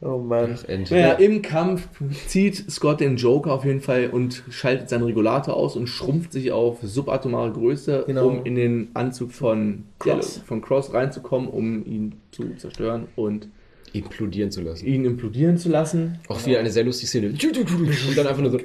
Oh 0.04 0.18
Mann. 0.18 0.58
Ach, 0.58 0.68
endlich. 0.68 0.90
Naja, 0.90 1.14
im 1.14 1.44
Kampf 1.44 1.88
zieht 2.26 2.72
Scott 2.72 3.00
den 3.02 3.18
Joker 3.18 3.54
auf 3.54 3.66
jeden 3.66 3.82
Fall 3.82 4.10
und 4.12 4.42
schaltet 4.50 4.90
seinen 4.90 5.04
Regulator 5.04 5.56
aus 5.56 5.76
und 5.76 5.86
schrumpft 5.88 6.32
sich 6.34 6.52
auf 6.52 6.80
subatomare 6.82 7.52
Größe, 7.52 8.06
Genau. 8.08 8.28
um 8.28 8.44
in 8.46 8.56
den 8.56 8.90
Anzug 8.96 9.32
von 9.32 9.84
Cross. 10.00 10.38
Ja, 10.38 10.44
von 10.46 10.62
Cross 10.62 10.94
reinzukommen, 10.94 11.48
um 11.48 11.86
ihn 11.86 12.14
zu 12.32 12.56
zerstören 12.58 13.08
und 13.16 13.48
implodieren 13.94 14.50
zu 14.50 14.62
lassen. 14.62 14.88
ihn 14.88 15.06
implodieren 15.06 15.58
zu 15.58 15.70
lassen. 15.70 16.18
Auch 16.30 16.44
wieder 16.48 16.60
eine 16.60 16.72
sehr 16.72 16.84
lustige 16.84 17.08
Szene. 17.08 17.28
Und 17.28 18.18
dann 18.18 18.26
einfach 18.28 18.42
nur 18.42 18.52
so, 18.52 18.60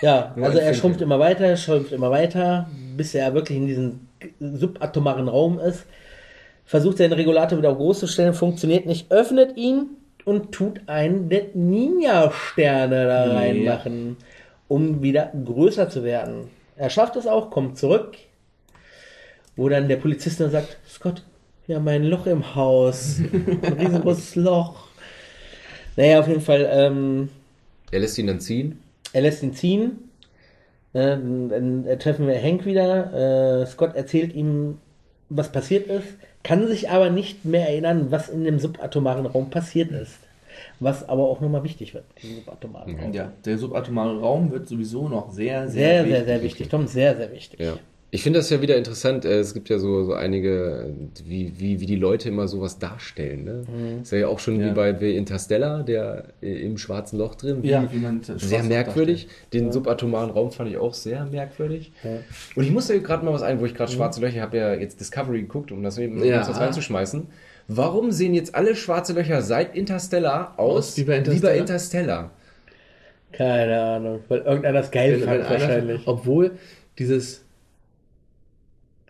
Ja, 0.00 0.34
also 0.40 0.58
er 0.58 0.72
schrumpft 0.72 1.02
immer 1.02 1.18
weiter, 1.18 1.54
schrumpft 1.56 1.92
immer 1.92 2.10
weiter, 2.10 2.70
bis 2.96 3.14
er 3.14 3.34
wirklich 3.34 3.58
in 3.58 3.66
diesem 3.66 4.00
subatomaren 4.40 5.28
Raum 5.28 5.58
ist. 5.58 5.84
versucht 6.64 6.96
seinen 6.96 7.12
Regulator 7.12 7.58
wieder 7.58 7.70
auf 7.70 7.76
groß 7.76 8.00
zu 8.00 8.06
stellen, 8.06 8.32
funktioniert 8.32 8.86
nicht, 8.86 9.10
öffnet 9.10 9.56
ihn 9.58 9.88
und 10.24 10.52
tut 10.52 10.80
einen 10.86 11.28
der 11.28 11.46
Ninja-Sterne 11.54 13.06
da 13.06 13.26
Ja. 13.26 13.32
reinmachen, 13.34 14.16
um 14.68 15.02
wieder 15.02 15.32
größer 15.44 15.88
zu 15.88 16.02
werden. 16.04 16.48
Er 16.76 16.90
schafft 16.90 17.16
es 17.16 17.26
auch, 17.26 17.50
kommt 17.50 17.78
zurück, 17.78 18.16
wo 19.56 19.68
dann 19.68 19.88
der 19.88 19.96
Polizist 19.96 20.40
dann 20.40 20.50
sagt, 20.50 20.76
Scott, 20.88 21.22
wir 21.66 21.76
haben 21.76 21.88
ein 21.88 22.04
Loch 22.04 22.26
im 22.26 22.54
Haus, 22.54 23.18
ein 23.62 23.72
riesengroßes 23.78 24.36
Loch. 24.36 24.88
Naja, 25.96 26.20
auf 26.20 26.28
jeden 26.28 26.40
Fall, 26.40 26.68
ähm, 26.70 27.28
Er 27.92 28.00
lässt 28.00 28.18
ihn 28.18 28.26
dann 28.26 28.40
ziehen. 28.40 28.80
er 29.12 29.20
lässt 29.22 29.42
ihn 29.42 29.54
ziehen. 29.54 29.98
Äh, 30.92 31.16
Dann 31.16 31.84
treffen 31.98 32.26
wir 32.28 32.40
Hank 32.40 32.64
wieder. 32.66 33.62
Äh, 33.62 33.66
Scott 33.66 33.94
erzählt 33.96 34.32
ihm, 34.34 34.78
was 35.28 35.50
passiert 35.50 35.86
ist, 35.88 36.06
kann 36.44 36.68
sich 36.68 36.90
aber 36.90 37.10
nicht 37.10 37.44
mehr 37.44 37.68
erinnern, 37.68 38.12
was 38.12 38.28
in 38.28 38.44
dem 38.44 38.60
subatomaren 38.60 39.26
Raum 39.26 39.50
passiert 39.50 39.90
ist. 39.90 40.18
Was 40.78 41.08
aber 41.08 41.24
auch 41.24 41.40
nochmal 41.40 41.64
wichtig 41.64 41.94
wird, 41.94 42.04
im 42.22 42.36
subatomaren 42.36 42.96
Raum. 42.96 43.12
Ja, 43.12 43.32
der 43.44 43.58
subatomare 43.58 44.20
Raum 44.20 44.52
wird 44.52 44.68
sowieso 44.68 45.08
noch 45.08 45.32
sehr, 45.32 45.68
Sehr, 45.68 46.04
sehr, 46.04 46.24
sehr 46.24 46.42
wichtig. 46.42 46.68
Tom, 46.68 46.86
sehr, 46.86 47.16
sehr 47.16 47.32
wichtig. 47.32 47.58
Ja. 47.58 47.76
Ich 48.14 48.22
finde 48.22 48.38
das 48.38 48.48
ja 48.48 48.62
wieder 48.62 48.76
interessant. 48.76 49.24
äh, 49.24 49.40
Es 49.40 49.54
gibt 49.54 49.68
ja 49.68 49.80
so, 49.80 50.04
so 50.04 50.12
einige, 50.12 50.94
wie, 51.24 51.52
wie, 51.58 51.80
wie 51.80 51.86
die 51.86 51.96
Leute 51.96 52.28
immer 52.28 52.46
sowas 52.46 52.78
darstellen. 52.78 53.42
Ne? 53.44 54.00
Ist 54.02 54.12
ja 54.12 54.28
auch 54.28 54.38
schon 54.38 54.60
Ja. 54.60 54.66
wie 54.66 54.70
bei 54.70 54.92
bei 54.92 55.10
Interstellar, 55.10 55.82
der 55.82 56.26
äh, 56.40 56.64
im 56.64 56.78
schwarzen 56.78 57.18
Loch 57.18 57.34
drin. 57.34 57.64
Wie, 57.64 57.70
Ja, 57.70 57.88
wie 57.92 57.98
man 57.98 58.20
sehr 58.22 58.62
merkwürdig. 58.62 59.26
Den 59.52 59.72
subatomaren 59.72 60.30
Raum 60.30 60.52
fand 60.52 60.70
ich 60.70 60.76
auch 60.76 60.94
sehr 60.94 61.24
merkwürdig. 61.24 61.90
Und 62.54 62.62
ich 62.62 62.70
musste 62.70 63.00
gerade 63.00 63.24
mal 63.24 63.32
was 63.34 63.42
ein, 63.42 63.58
wo 63.58 63.64
ich 63.66 63.74
gerade 63.74 63.90
schwarze 63.90 64.20
Löcher 64.20 64.42
habe 64.42 64.58
ja 64.58 64.74
jetzt 64.74 65.00
Discovery 65.00 65.40
geguckt, 65.42 65.72
um 65.72 65.82
das 65.82 65.98
eben 65.98 66.22
Ja. 66.24 66.46
was 66.48 66.60
reinzuschmeißen. 66.60 67.26
Warum 67.66 68.12
sehen 68.12 68.32
jetzt 68.34 68.54
alle 68.54 68.76
schwarze 68.76 69.14
Löcher 69.14 69.42
seit 69.42 69.74
Interstellar 69.74 70.54
aus 70.56 70.90
Aus 70.90 70.96
wie 70.98 71.02
bei 71.02 71.16
Interstellar? 71.18 71.54
Interstellar? 71.56 72.30
Keine 73.32 73.80
Ahnung, 73.82 74.20
weil 74.28 74.38
irgendeiner 74.42 74.80
das 74.82 74.90
geil 74.92 75.18
fand 75.18 75.40
einer, 75.40 75.50
wahrscheinlich. 75.50 76.02
obwohl 76.06 76.52
dieses 76.98 77.43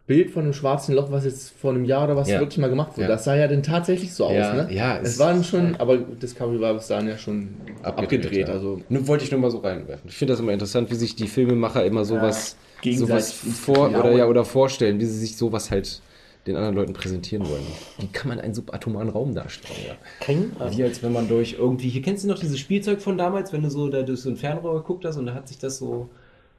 Bild 0.06 0.30
von 0.32 0.42
einem 0.44 0.52
schwarzen 0.52 0.94
Loch, 0.94 1.10
was 1.10 1.24
jetzt 1.24 1.52
vor 1.58 1.70
einem 1.72 1.86
Jahr 1.86 2.04
oder 2.04 2.14
was 2.16 2.28
Ja. 2.28 2.38
wirklich 2.38 2.58
mal 2.58 2.68
gemacht 2.68 2.92
wurde, 2.92 3.02
Ja. 3.02 3.08
das 3.08 3.24
sah 3.24 3.34
ja 3.36 3.48
dann 3.48 3.62
tatsächlich 3.62 4.12
so 4.12 4.30
Ja, 4.30 4.50
aus, 4.50 4.56
ne? 4.68 4.74
ja, 4.74 4.98
es 4.98 5.12
es- 5.12 5.18
waren 5.18 5.42
schon, 5.42 5.76
aber 5.76 5.96
Discovery 5.96 6.60
war 6.60 6.74
bis 6.74 6.88
dahin 6.88 7.08
ja 7.08 7.16
schon 7.16 7.48
abgedreht, 7.82 8.48
ja. 8.48 8.54
also 8.54 8.80
Nur 8.90 9.08
wollte 9.08 9.24
ich 9.24 9.30
nur 9.30 9.40
mal 9.40 9.50
so 9.50 9.58
reinwerfen. 9.58 10.08
Ich 10.10 10.16
finde 10.16 10.34
das 10.34 10.40
immer 10.40 10.52
interessant, 10.52 10.90
wie 10.90 10.94
sich 10.96 11.16
die 11.16 11.26
Filmemacher 11.26 11.84
immer 11.86 12.04
sowas, 12.04 12.56
Gegenseitig 12.82 13.24
sowas 13.24 13.56
vor 13.60 13.88
oder, 13.88 14.12
ja, 14.12 14.26
oder 14.26 14.44
vorstellen, 14.44 15.00
wie 15.00 15.06
sie 15.06 15.18
sich 15.18 15.36
sowas 15.38 15.70
halt 15.70 16.02
den 16.46 16.56
anderen 16.56 16.74
Leuten 16.74 16.92
präsentieren 16.92 17.48
wollen. 17.48 17.62
Wie 17.98 18.06
kann 18.08 18.28
man 18.28 18.38
einen 18.38 18.52
subatomaren 18.52 19.08
Raum 19.08 19.34
darstellen? 19.34 19.78
Ja? 19.88 19.94
Keine 20.20 20.48
Ahnung. 20.58 20.76
Wie 20.76 20.82
als 20.84 21.02
wenn 21.02 21.14
man 21.14 21.26
durch 21.26 21.56
irgendwie, 21.58 21.88
hier 21.88 22.02
kennst 22.02 22.24
du 22.24 22.28
noch 22.28 22.38
dieses 22.38 22.58
Spielzeug 22.58 23.00
von 23.00 23.16
damals, 23.16 23.54
wenn 23.54 23.62
du 23.62 23.70
so 23.70 23.88
da 23.88 24.02
durch 24.02 24.20
so 24.20 24.28
ein 24.28 24.36
Fernrohr 24.36 24.74
geguckt 24.74 25.06
hast 25.06 25.16
und 25.16 25.24
da 25.24 25.32
hat 25.32 25.48
sich 25.48 25.56
das 25.56 25.78
so 25.78 26.10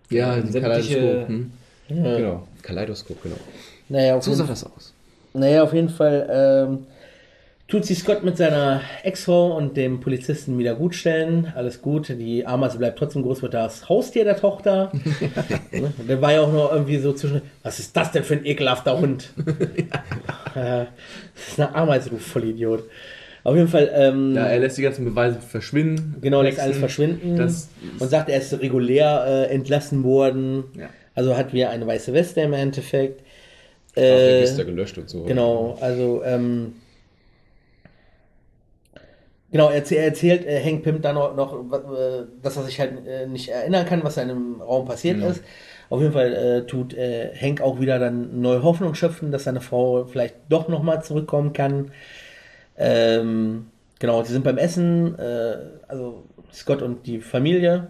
ja, 0.09 0.39
die 0.41 0.51
sämtliche- 0.51 0.95
Kaleidoskop, 0.99 1.27
hm? 1.27 1.51
Genau, 1.87 2.47
Kaleidoskop, 2.61 3.21
genau. 3.23 3.35
Naja, 3.89 4.19
So 4.21 4.33
sah 4.33 4.45
das 4.45 4.63
aus. 4.63 4.93
Naja, 5.33 5.63
auf 5.63 5.73
jeden 5.73 5.89
Fall 5.89 6.27
ähm, 6.31 6.87
tut 7.67 7.85
sich 7.85 7.99
Scott 7.99 8.23
mit 8.23 8.37
seiner 8.37 8.81
Ex-Frau 9.03 9.55
und 9.57 9.75
dem 9.75 9.99
Polizisten 9.99 10.57
wieder 10.57 10.75
gutstellen. 10.75 11.51
Alles 11.55 11.81
gut. 11.81 12.07
Die 12.09 12.45
Ameise 12.45 12.77
bleibt 12.77 12.97
trotzdem 12.97 13.21
groß, 13.23 13.41
wird 13.41 13.53
das 13.53 13.89
Haustier 13.89 14.23
der 14.23 14.37
Tochter. 14.37 14.91
Ne? 15.71 15.91
Der 16.07 16.21
war 16.21 16.31
ja 16.31 16.41
auch 16.41 16.53
noch 16.53 16.71
irgendwie 16.71 16.97
so 16.99 17.11
zwischen. 17.11 17.41
Was 17.63 17.79
ist 17.79 17.97
das 17.97 18.11
denn 18.13 18.23
für 18.23 18.35
ein 18.35 18.45
ekelhafter 18.45 18.97
Hund? 18.99 19.29
Äh, 20.55 20.85
das 21.35 21.47
ist 21.49 21.59
eine 21.59 21.75
Ameise, 21.75 22.09
du 22.09 22.17
Vollidiot. 22.17 22.83
Auf 23.43 23.55
jeden 23.57 23.67
Fall. 23.67 23.91
Ähm, 23.93 24.33
Ja, 24.35 24.45
er 24.45 24.59
lässt 24.59 24.77
die 24.77 24.81
ganzen 24.83 25.03
Beweise 25.03 25.37
verschwinden. 25.41 26.15
Genau, 26.21 26.41
lässt 26.41 26.61
alles 26.61 26.77
verschwinden 26.77 27.37
und 27.99 28.09
sagt, 28.09 28.29
er 28.29 28.37
ist 28.37 28.53
regulär 28.61 29.25
äh, 29.27 29.53
entlassen 29.53 30.03
worden. 30.05 30.63
Ja. 30.79 30.87
Also 31.15 31.35
hat 31.37 31.53
wieder 31.53 31.69
eine 31.69 31.87
weiße 31.87 32.13
Weste 32.13 32.41
im 32.41 32.53
Endeffekt. 32.53 33.21
Äh, 33.95 34.01
Register 34.11 34.65
gelöscht 34.65 34.97
und 34.97 35.09
so. 35.09 35.23
Genau, 35.23 35.77
also 35.81 36.21
ähm, 36.23 36.73
genau, 39.51 39.69
er, 39.69 39.83
erzäh- 39.83 39.95
er 39.95 40.05
erzählt 40.05 40.45
äh, 40.45 40.63
Hank 40.63 40.83
Pym 40.83 41.01
dann 41.01 41.15
noch, 41.15 41.35
noch 41.35 41.53
äh, 41.73 42.25
dass 42.41 42.57
er 42.57 42.63
sich 42.63 42.79
halt 42.79 43.05
äh, 43.07 43.27
nicht 43.27 43.49
erinnern 43.49 43.85
kann, 43.85 44.03
was 44.03 44.17
in 44.17 44.23
einem 44.23 44.61
Raum 44.61 44.85
passiert 44.85 45.19
ist. 45.21 45.43
Auf 45.89 46.01
jeden 46.01 46.13
Fall 46.13 46.33
äh, 46.33 46.65
tut 46.65 46.93
äh, 46.95 47.31
Hank 47.39 47.61
auch 47.61 47.79
wieder 47.79 47.99
dann 47.99 48.41
neue 48.41 48.63
Hoffnung 48.63 48.95
schöpfen, 48.95 49.31
dass 49.31 49.43
seine 49.43 49.61
Frau 49.61 50.05
vielleicht 50.05 50.35
doch 50.49 50.67
nochmal 50.67 51.03
zurückkommen 51.03 51.53
kann. 51.53 51.91
Ähm, 52.77 53.67
genau, 53.99 54.23
sie 54.23 54.33
sind 54.33 54.43
beim 54.43 54.57
Essen, 54.57 55.17
äh, 55.19 55.57
also 55.87 56.23
Scott 56.53 56.81
und 56.81 57.07
die 57.07 57.19
Familie, 57.21 57.89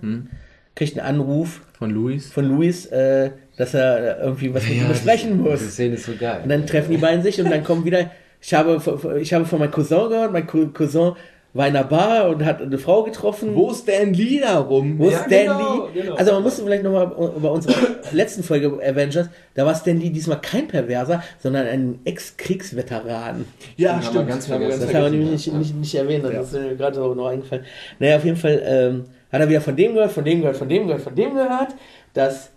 kriegt 0.76 1.00
einen 1.00 1.08
Anruf 1.08 1.62
von 1.80 1.90
Luis. 1.90 2.32
von 2.32 2.46
Luis, 2.46 2.86
äh, 2.88 3.32
dass 3.58 3.74
er 3.74 4.20
irgendwie 4.22 4.54
was 4.54 4.64
mit 4.64 4.74
ihm 4.76 4.88
besprechen 4.90 5.42
muss. 5.42 5.60
Die 5.62 5.66
Szene 5.68 5.96
ist 5.96 6.06
so 6.06 6.12
geil. 6.20 6.42
Und 6.44 6.50
dann 6.50 6.66
treffen 6.68 6.92
die 6.92 6.98
beiden 6.98 7.22
sich 7.24 7.40
und 7.42 7.50
dann 7.50 7.64
kommen 7.64 7.86
wieder. 7.86 8.12
Ich 8.42 8.54
habe, 8.54 8.80
ich 9.20 9.34
habe 9.34 9.46
von 9.46 9.60
meinem 9.60 9.72
Cousin 9.72 10.10
gehört, 10.10 10.32
mein 10.32 10.46
Cou- 10.46 10.68
Cousin 10.68 11.14
war 11.54 11.68
in 11.70 11.76
einer 11.76 11.86
Bar 11.86 12.28
und 12.28 12.44
hat 12.44 12.62
eine 12.62 12.78
Frau 12.78 13.04
getroffen. 13.04 13.56
Wo 13.56 13.72
ist 13.72 13.84
Stan 13.84 14.14
Lee 14.14 14.42
da 14.42 14.60
rum? 14.60 15.00
Wo 15.00 15.08
ist 15.08 15.14
Ja, 15.14 15.20
Stan 15.20 15.30
genau, 15.58 15.88
Lee? 15.94 16.02
genau. 16.02 16.16
Also 16.16 16.34
man 16.34 16.44
musste 16.44 16.64
vielleicht 16.64 16.84
nochmal 16.84 17.06
über 17.38 17.52
unsere 17.54 17.74
letzten 18.12 18.44
Folge 18.44 18.68
Avengers, 18.86 19.30
da 19.54 19.66
war 19.66 19.74
Stan 19.74 19.98
Lee 19.98 20.10
diesmal 20.10 20.42
kein 20.42 20.68
Perverser, 20.68 21.24
sondern 21.40 21.66
ein 21.66 22.00
Ex-Kriegsveteran. 22.04 23.46
Ja, 23.78 23.96
wir 24.00 24.04
stimmt. 24.08 24.28
ganz 24.28 24.50
haben 24.50 24.62
wir 24.62 24.70
vergessen. 24.72 24.92
Das 24.92 25.02
haben 25.04 25.14
wir 25.14 25.32
nicht, 25.32 25.54
nicht, 25.54 25.76
nicht 25.76 25.96
erwähnt, 25.96 26.26
das 26.26 26.54
ist 26.54 26.62
mir 26.62 26.76
gerade 26.76 26.96
so 26.96 27.14
noch 27.14 27.28
eingefallen. 27.28 27.64
Naja, 28.00 28.18
auf 28.18 28.26
jeden 28.26 28.38
Fall 28.38 28.62
ähm, 28.66 29.06
hat 29.32 29.42
er 29.42 29.50
wieder 29.50 29.62
von 29.62 29.76
dem 29.76 29.94
gehört, 29.94 30.12
von 30.12 30.24
dem 30.24 30.42
gehört, 30.42 30.58
von 30.58 30.70
dem 30.70 30.88
gehört, 30.88 31.02
von 31.02 31.16
dem 31.16 31.34
gehört, 31.34 31.76
dass 32.14 32.52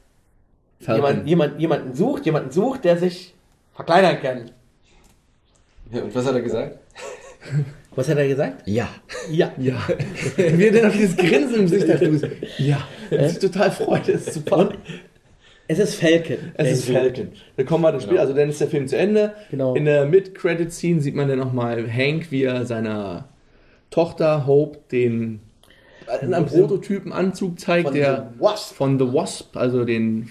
jemand, 0.81 1.27
jemand, 1.27 1.61
jemanden 1.61 1.95
sucht, 1.95 2.27
jemanden 2.27 2.51
sucht, 2.51 2.85
der 2.85 2.97
sich 2.97 3.35
verkleinern 3.75 4.21
kann. 4.21 4.51
Ja, 5.91 6.03
und 6.03 6.15
was 6.15 6.27
hat 6.27 6.35
er 6.35 6.43
gesagt? 6.43 6.79
Was 7.95 8.09
hat 8.09 8.19
er 8.19 8.29
gesagt? 8.29 8.63
Ja. 8.67 8.89
Ja. 9.31 9.53
Ja. 9.59 9.77
Wie 10.37 10.67
er 10.67 10.73
denn 10.73 10.87
auf 10.87 10.93
dieses 10.93 11.17
Grinsen 11.17 11.55
im 11.55 11.71
Gesicht 11.71 11.89
hat. 11.89 12.31
Ja. 12.59 12.87
Er 13.11 13.29
sich 13.29 13.39
total 13.39 13.71
freut. 13.71 14.09
Das 14.09 14.27
ist 14.27 14.35
super. 14.35 14.59
Und 14.59 14.79
es 15.67 15.79
ist 15.79 15.97
Falcon. 15.97 16.37
Es 16.55 16.71
ist 16.71 16.91
Falcon. 16.91 17.29
Dann 17.57 17.67
kommen 17.67 17.85
wir 17.85 17.93
das 17.93 18.05
Spiel, 18.05 18.19
also 18.19 18.33
dann 18.33 18.49
ist 18.49 18.61
der 18.61 18.69
Film 18.69 18.89
zu 18.89 18.97
Ende. 18.97 19.35
Genau. 19.51 19.75
In 19.75 19.85
der 19.85 20.07
Mid-Credit-Scene 20.07 21.01
sieht 21.01 21.15
man 21.15 21.29
dann 21.29 21.39
nochmal 21.39 21.91
Hank, 21.91 22.31
wie 22.31 22.45
er 22.45 22.65
seiner 22.65 23.29
Tochter 23.91 24.47
Hope 24.47 24.79
den 24.91 25.41
in 26.23 26.35
einem 26.35 26.47
Prototypen 26.47 27.13
Anzug 27.13 27.59
zeigt, 27.61 27.87
Von 27.89 27.95
der 27.95 28.31
The 28.37 28.41
Wasp. 28.43 28.75
von 28.75 28.99
The 28.99 29.13
Wasp, 29.13 29.57
also 29.57 29.85
den 29.85 30.31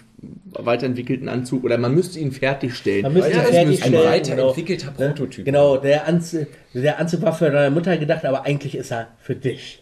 weiterentwickelten 0.51 1.29
Anzug, 1.29 1.63
oder 1.63 1.77
man 1.77 1.93
müsste 1.93 2.19
ihn 2.19 2.31
fertigstellen. 2.31 3.03
Man 3.03 3.13
müsste 3.13 3.31
Ja, 3.31 3.39
ihn 3.43 3.45
fertigstellen. 3.53 3.95
Ein 3.95 4.01
genau. 4.01 4.11
weiterentwickelter 4.11 4.87
Ne? 4.87 4.93
Prototyp. 5.13 5.45
Genau, 5.45 5.77
der 5.77 6.07
Anzug, 6.07 6.47
der 6.73 6.99
Anzug 6.99 7.21
war 7.21 7.33
für 7.33 7.51
deine 7.51 7.69
Mutter 7.73 7.95
gedacht, 7.97 8.25
aber 8.25 8.43
eigentlich 8.45 8.75
ist 8.75 8.91
er 8.91 9.07
für 9.19 9.35
dich. 9.35 9.81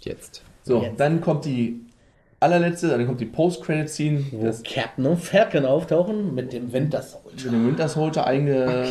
Jetzt. 0.00 0.42
So, 0.64 0.82
Jetzt. 0.82 1.00
dann 1.00 1.20
kommt 1.20 1.44
die 1.46 1.80
allerletzte, 2.40 2.88
dann 2.88 3.06
kommt 3.06 3.20
die 3.20 3.26
Post-Credit-Scene, 3.26 4.24
Wo 4.32 4.44
das 4.44 4.62
Captain 4.62 5.06
und 5.06 5.18
Falcon 5.20 5.64
auftauchen 5.64 6.34
mit 6.34 6.52
dem 6.52 6.72
Winter 6.72 7.00
Soldier. 7.00 7.50
mit 7.50 7.52
dem 7.60 7.66
Winter 7.68 7.88
Soldier 7.88 8.26
einge 8.26 8.84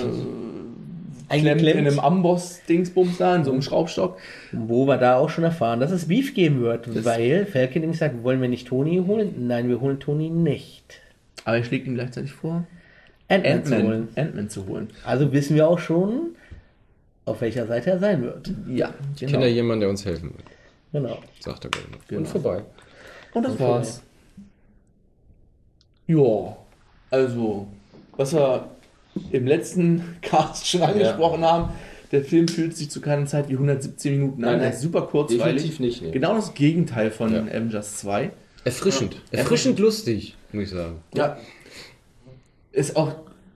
Eingeklemmt. 1.32 1.80
in 1.80 1.88
einem 1.88 2.00
Amboss-Dingsbums 2.00 3.18
da, 3.18 3.36
in 3.36 3.44
so 3.44 3.52
einem 3.52 3.62
Schraubstock. 3.62 4.18
Wo 4.52 4.86
wir 4.86 4.98
da 4.98 5.18
auch 5.18 5.30
schon 5.30 5.44
erfahren, 5.44 5.80
dass 5.80 5.92
es 5.92 6.08
Beef 6.08 6.34
geben 6.34 6.62
wird, 6.62 6.88
Das- 6.88 7.06
weil 7.06 7.46
Falcon 7.46 7.82
nämlich 7.82 8.00
sagt, 8.00 8.24
wollen 8.24 8.42
wir 8.42 8.50
nicht 8.50 8.68
Tony 8.68 9.04
holen? 9.06 9.48
Nein, 9.48 9.68
wir 9.70 9.80
holen 9.82 10.00
Tony 10.00 10.30
nicht. 10.30 11.02
Aber 11.46 11.58
er 11.58 11.64
schlägt 11.64 11.88
ihm 11.88 11.96
gleichzeitig 11.96 12.32
vor, 12.34 12.66
Ant-Man 13.28 13.64
zu 13.66 13.76
Ant-Man 13.76 13.88
holen. 13.88 14.08
Ant 14.16 14.52
zu 14.52 14.68
holen. 14.68 14.90
Also 15.06 15.32
wissen 15.32 15.56
wir 15.56 15.68
auch 15.68 15.80
schon, 15.80 16.36
auf 17.26 17.42
welcher 17.42 17.66
Seite 17.68 17.92
er 17.92 18.00
sein 18.00 18.22
wird. 18.22 18.52
Ja, 18.68 18.94
Ich 19.16 19.28
kenne 19.28 19.46
ja 19.48 19.52
jemanden, 19.54 19.82
der 19.82 19.90
uns 19.90 20.06
helfen 20.06 20.32
will. 20.32 20.44
Genau. 21.02 21.18
Sagt 21.40 21.64
er 21.64 21.70
gleich 21.72 21.90
noch. 21.90 22.06
Genau. 22.08 22.20
Und 22.22 22.28
vorbei. 22.28 22.64
Und 23.34 23.44
das 23.46 23.58
war's. 23.60 24.04
Ja, 26.08 26.58
also, 27.10 27.68
was 28.18 28.34
wir 28.34 28.66
im 29.32 29.46
letzten 29.48 30.04
Cast 30.22 30.68
schon 30.68 30.82
angesprochen 30.82 31.44
haben, 31.44 31.70
der 32.12 32.24
Film 32.24 32.48
fühlt 32.48 32.76
sich 32.76 32.90
zu 32.90 33.00
keiner 33.02 33.26
Zeit 33.26 33.48
wie 33.50 33.54
117 33.54 34.12
Minuten 34.20 34.44
an. 34.44 34.52
Nein, 34.52 34.60
Er 34.60 34.66
nein. 34.66 34.74
ist 34.74 34.82
super 34.82 35.04
kurzweilig. 35.04 35.64
Definitiv 35.64 35.80
nicht, 35.80 36.02
nee. 36.02 36.12
Genau 36.12 36.36
das 36.36 36.54
Gegenteil 36.54 37.10
von 37.12 37.34
Ja. 37.34 37.42
Avengers 37.44 37.98
2. 37.98 38.32
Erfrischend. 38.66 39.16
Erfrischend 39.32 39.80
lustig, 39.80 40.36
muss 40.52 40.66
ich 40.66 40.70
sagen. 40.72 40.98
Ja. 41.16 41.38
Ist 42.72 42.96
auch, 42.96 43.16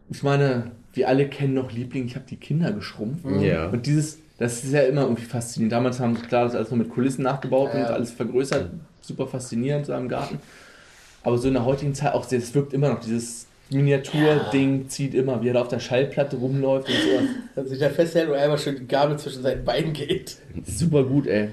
ich 0.09 0.23
meine, 0.23 0.71
wir 0.93 1.07
alle 1.09 1.27
kennen 1.27 1.53
noch 1.53 1.71
Liebling, 1.71 2.05
ich 2.05 2.15
habe 2.15 2.25
die 2.29 2.37
Kinder 2.37 2.71
geschrumpft. 2.71 3.25
Ja. 3.41 3.67
Und 3.69 3.85
dieses, 3.85 4.19
das 4.37 4.63
ist 4.63 4.73
ja 4.73 4.81
immer 4.81 5.01
irgendwie 5.01 5.23
faszinierend. 5.25 5.71
Damals 5.73 5.99
haben 5.99 6.15
sie 6.15 6.21
klar 6.23 6.45
das 6.45 6.55
alles 6.55 6.71
noch 6.71 6.77
mit 6.77 6.89
Kulissen 6.89 7.23
nachgebaut 7.23 7.71
Ja. 7.73 7.81
und 7.81 7.85
alles 7.93 8.11
vergrößert. 8.11 8.71
Super 9.01 9.27
faszinierend 9.27 9.85
so 9.85 9.93
im 9.93 10.07
Garten. 10.09 10.39
Aber 11.23 11.37
so 11.37 11.47
in 11.47 11.53
der 11.55 11.65
heutigen 11.65 11.93
Zeit 11.93 12.13
auch, 12.13 12.29
es 12.31 12.53
wirkt 12.55 12.73
immer 12.73 12.89
noch 12.89 12.99
dieses 12.99 13.47
Miniatur-Ding 13.69 14.89
zieht 14.89 15.13
immer, 15.13 15.41
wie 15.41 15.49
er 15.49 15.53
da 15.55 15.61
auf 15.61 15.67
der 15.69 15.79
Schallplatte 15.79 16.37
rumläuft 16.37 16.87
und 16.87 16.95
so. 16.95 17.27
Dass 17.55 17.69
sich 17.69 17.79
da 17.79 17.89
festhält 17.89 18.29
und 18.29 18.35
einmal 18.35 18.57
schon 18.57 18.75
die 18.75 18.87
Gabel 18.87 19.17
zwischen 19.17 19.41
seinen 19.41 19.65
Beinen 19.65 19.93
geht. 19.93 20.37
Super 20.65 21.03
gut, 21.03 21.27
ey. 21.27 21.49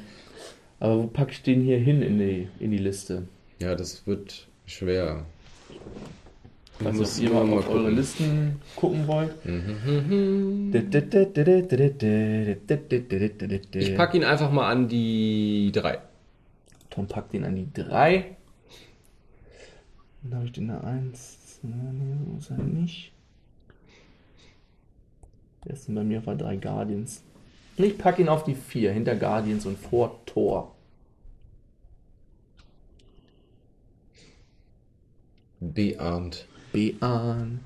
Aber 0.80 0.98
wo 0.98 1.06
packe 1.06 1.32
ich 1.32 1.42
den 1.42 1.62
hier 1.62 1.78
hin 1.78 2.02
in 2.02 2.18
die, 2.18 2.48
in 2.60 2.70
die 2.70 2.78
Liste? 2.78 3.22
Ja, 3.60 3.74
das 3.74 4.06
wird 4.06 4.46
schwer. 4.66 5.24
Also, 6.84 6.98
Muss 7.00 7.18
ihr 7.20 7.30
immer 7.30 7.44
mal 7.44 7.58
auf 7.58 7.66
gucken. 7.66 7.82
eure 7.82 7.90
Listen 7.90 8.60
gucken 8.74 9.06
wollt. 9.06 9.30
Ich 13.74 13.96
packe 13.96 14.16
ihn 14.16 14.24
einfach 14.24 14.50
mal 14.50 14.68
an 14.70 14.88
die 14.88 15.70
3. 15.72 15.98
Tom 16.90 17.06
packt 17.06 17.34
ihn 17.34 17.44
an 17.44 17.54
die 17.56 17.68
3. 17.72 18.24
Dann 20.24 20.34
habe 20.34 20.46
ich 20.46 20.52
den 20.52 20.68
da 20.68 20.80
1. 20.80 21.38
So 21.62 21.68
ist 22.38 22.50
er 22.50 22.58
nicht. 22.58 23.12
Der 25.64 25.74
ist 25.74 25.94
bei 25.94 26.02
mir 26.02 26.18
auf 26.18 26.24
der 26.24 26.34
3 26.34 26.56
Guardians. 26.56 27.22
Und 27.76 27.84
ich 27.84 27.96
packe 27.96 28.20
ihn 28.20 28.28
auf 28.28 28.44
die 28.44 28.54
4, 28.54 28.92
hinter 28.92 29.14
Guardians 29.14 29.64
und 29.64 29.78
vor 29.78 30.20
Tor. 30.26 30.74
Beahnt. 35.60 36.46
Beahnt. 36.72 37.60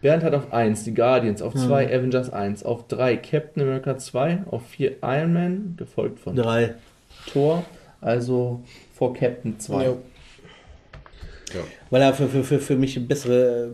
Bernd 0.00 0.24
hat 0.24 0.34
auf 0.34 0.52
1 0.52 0.84
die 0.84 0.94
Guardians, 0.94 1.42
auf 1.42 1.54
2 1.54 1.94
Avengers 1.94 2.30
1, 2.30 2.64
auf 2.64 2.88
3 2.88 3.18
Captain 3.18 3.62
America 3.62 3.98
2, 3.98 4.44
auf 4.50 4.66
4 4.66 4.96
Iron 5.02 5.32
Man, 5.32 5.76
gefolgt 5.76 6.18
von 6.18 6.34
Drei. 6.34 6.74
Thor, 7.26 7.64
also 8.00 8.62
vor 8.94 9.14
Captain 9.14 9.60
2. 9.60 9.84
Ja. 9.84 9.94
Ja. 11.54 11.60
Weil 11.90 12.02
er 12.02 12.14
für, 12.14 12.28
für, 12.28 12.44
für, 12.44 12.58
für 12.58 12.76
mich 12.76 13.06
bessere, 13.06 13.72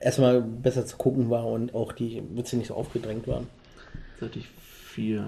erstmal 0.00 0.40
besser 0.42 0.84
zu 0.86 0.96
gucken 0.96 1.30
war 1.30 1.46
und 1.46 1.74
auch 1.74 1.92
die 1.92 2.22
Witze 2.34 2.56
nicht 2.56 2.68
so 2.68 2.74
aufgedrängt 2.74 3.26
waren. 3.28 3.46
Sollte 4.20 4.38
ich 4.38 4.46
4. 4.46 5.24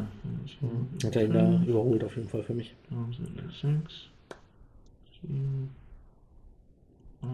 Hat 1.04 1.16
er 1.16 1.24
ihn 1.24 1.32
da 1.32 1.62
überholt 1.66 2.04
auf 2.04 2.16
jeden 2.16 2.28
Fall 2.28 2.42
für 2.42 2.54
mich. 2.54 2.74
6, 3.62 3.62
7, 5.22 5.70
8. 7.22 7.30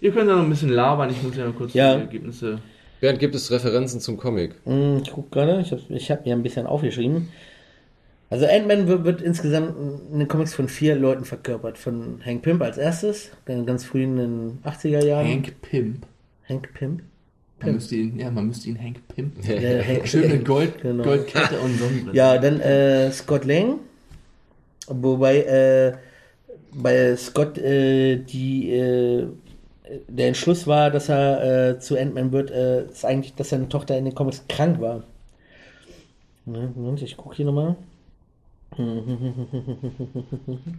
Ihr 0.00 0.12
könnt 0.12 0.28
da 0.28 0.36
noch 0.36 0.42
ein 0.42 0.50
bisschen 0.50 0.68
labern, 0.70 1.08
ich 1.10 1.22
muss 1.22 1.36
ja 1.36 1.46
noch 1.46 1.56
kurz 1.56 1.72
Ja. 1.72 1.94
die 1.96 2.02
Ergebnisse. 2.02 2.58
Bernd, 3.00 3.18
gibt 3.18 3.34
es 3.34 3.50
Referenzen 3.50 4.00
zum 4.00 4.16
Comic? 4.16 4.54
Hm, 4.64 5.00
Ich 5.02 5.10
gucke 5.12 5.30
gerade, 5.30 5.60
ich 5.60 5.70
habe 5.72 5.82
ich 5.88 6.10
hab 6.10 6.24
mir 6.26 6.34
ein 6.34 6.42
bisschen 6.42 6.66
aufgeschrieben. 6.66 7.28
Also 8.28 8.46
Ant-Man 8.46 8.88
wird, 8.88 9.04
wird 9.04 9.22
insgesamt 9.22 9.74
in 10.12 10.18
den 10.18 10.26
Comics 10.28 10.52
von 10.54 10.68
vier 10.68 10.96
Leuten 10.96 11.24
verkörpert. 11.24 11.78
Von 11.78 12.20
Hank 12.24 12.42
Pym 12.42 12.60
als 12.60 12.76
erstes, 12.76 13.30
ganz 13.44 13.84
früh 13.84 14.02
in 14.02 14.16
den 14.16 14.58
80er 14.64 15.04
Jahren. 15.04 15.26
Hank 15.28 15.60
Pimp. 15.62 16.06
Hank 16.48 16.74
Pym. 16.74 17.00
Man 17.62 17.74
müsste 17.74 17.94
ihn, 17.96 18.18
ja, 18.18 18.30
man 18.30 18.48
müsste 18.48 18.68
ihn 18.68 18.78
Hank 18.82 18.96
Pimp. 19.14 19.48
Äh, 19.48 19.82
Hank- 19.96 20.08
Schön 20.08 20.28
mit 20.30 20.44
Gold, 20.44 20.78
Genau. 20.82 21.04
Goldkette 21.04 21.58
und 21.60 21.78
Sonnenbrille. 21.78 22.16
Ja, 22.16 22.36
dann 22.38 22.60
äh, 22.60 23.10
Scott 23.12 23.44
Lang. 23.44 23.78
Wobei 24.88 25.38
äh, 25.42 25.92
bei 26.72 27.16
Scott 27.16 27.58
äh, 27.58 28.16
die, 28.16 28.70
äh, 28.72 29.26
der 30.08 30.28
Entschluss 30.28 30.66
war, 30.66 30.90
dass 30.90 31.08
er 31.08 31.70
äh, 31.70 31.78
zu 31.78 31.96
Ant-Man 31.96 32.32
wird, 32.32 32.50
äh, 32.50 32.84
ist 32.86 33.04
eigentlich, 33.04 33.34
dass 33.34 33.50
seine 33.50 33.68
Tochter 33.68 33.96
in 33.96 34.04
den 34.04 34.14
Comics 34.14 34.44
krank 34.48 34.80
war. 34.80 35.04
Ne, 36.44 36.70
Moment, 36.74 37.02
ich 37.02 37.16
gucke 37.16 37.36
hier 37.36 37.46
nochmal. 37.46 37.76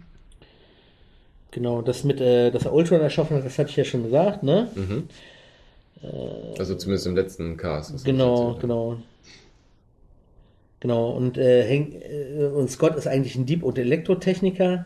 Genau, 1.50 1.80
das 1.80 2.04
mit, 2.04 2.20
äh, 2.20 2.50
dass 2.50 2.66
er 2.66 2.74
Ultron 2.74 3.00
erschaffen 3.00 3.36
hat, 3.38 3.44
das 3.44 3.58
hatte 3.58 3.70
ich 3.70 3.76
ja 3.76 3.84
schon 3.84 4.02
gesagt, 4.02 4.42
ne? 4.42 4.68
Also 6.58 6.74
zumindest 6.74 7.06
im 7.06 7.16
letzten 7.16 7.56
Cast. 7.56 8.04
Genau, 8.04 8.54
genau. 8.60 8.96
Genau, 10.80 11.10
und, 11.10 11.38
äh, 11.38 11.68
Hank, 11.68 11.94
äh, 11.94 12.44
und 12.46 12.70
Scott 12.70 12.94
ist 12.96 13.08
eigentlich 13.08 13.34
ein 13.34 13.46
Dieb 13.46 13.64
und 13.64 13.78
Elektrotechniker. 13.78 14.84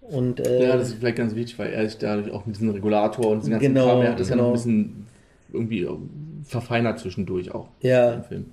Und, 0.00 0.40
äh, 0.40 0.68
Ja, 0.68 0.76
das 0.76 0.88
ist 0.88 0.94
vielleicht 0.94 1.18
ganz 1.18 1.34
wichtig, 1.34 1.58
weil 1.58 1.72
er 1.72 1.86
sich 1.88 1.98
dadurch 1.98 2.30
auch 2.30 2.46
mit 2.46 2.56
diesem 2.56 2.70
Regulator 2.70 3.26
und 3.26 3.40
diesem 3.40 3.52
ganzen 3.52 3.74
Genau, 3.74 3.86
Kram, 3.86 4.02
er 4.02 4.12
hat 4.12 4.20
das 4.20 4.28
ja 4.30 4.36
noch 4.36 4.44
ein 4.44 4.46
genau. 4.46 4.52
bisschen 4.52 5.06
irgendwie 5.52 5.86
verfeinert 6.44 6.98
zwischendurch 7.00 7.52
auch 7.52 7.68
Ja. 7.82 8.14
im 8.14 8.24
Film. 8.24 8.46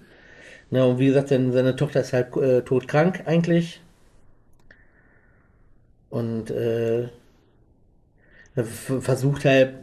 Na, 0.70 0.84
und 0.86 1.00
wie 1.00 1.08
gesagt, 1.08 1.30
seine, 1.30 1.52
seine 1.54 1.76
Tochter 1.76 2.02
ist 2.02 2.14
halt 2.14 2.36
äh, 2.38 2.62
todkrank 2.62 3.24
eigentlich. 3.26 3.82
Und 6.10 6.52
äh, 6.52 7.04
er 8.56 8.64
versucht 8.66 9.46
halt 9.46 9.74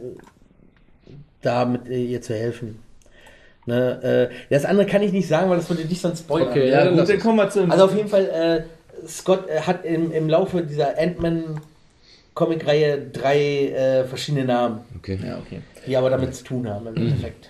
da 1.41 1.65
mit 1.65 1.87
äh, 1.87 2.03
ihr 2.03 2.21
zu 2.21 2.33
helfen. 2.33 2.79
Ne, 3.67 4.29
äh, 4.29 4.53
das 4.53 4.65
andere 4.65 4.85
kann 4.85 5.01
ich 5.01 5.11
nicht 5.11 5.27
sagen, 5.27 5.49
weil 5.49 5.57
das 5.57 5.69
würde 5.69 5.85
dich 5.85 5.99
sonst 6.01 6.19
spoilern. 6.19 6.49
Okay, 6.49 6.69
Ja, 6.69 6.85
dann 6.85 6.97
gut, 6.97 7.09
dann 7.09 7.19
kommen 7.19 7.37
wir 7.37 7.49
zu 7.49 7.63
Also 7.69 7.85
auf 7.85 7.95
jeden 7.95 8.09
Fall, 8.09 8.65
äh, 9.03 9.07
Scott 9.07 9.49
äh, 9.49 9.61
hat 9.61 9.85
im, 9.85 10.11
im 10.11 10.29
Laufe 10.29 10.61
dieser 10.61 10.97
Ant-Man 10.99 11.61
Comic-Reihe 12.35 13.07
drei 13.11 13.69
äh, 13.69 14.03
verschiedene 14.03 14.45
Namen, 14.45 14.81
Okay, 14.97 15.17
Ja, 15.25 15.37
okay. 15.39 15.61
die 15.87 15.97
aber 15.97 16.09
damit 16.11 16.35
zu 16.35 16.43
tun 16.43 16.69
haben 16.69 16.85
im 16.87 16.95
Endeffekt. 16.95 17.49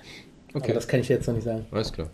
Okay. 0.54 0.66
Aber 0.66 0.74
das 0.76 0.88
kann 0.88 1.02
ich 1.02 1.10
jetzt 1.10 1.28
noch 1.28 1.34
nicht 1.36 1.44
sagen. 1.44 1.66
alles 1.72 1.92
klar. 1.92 2.10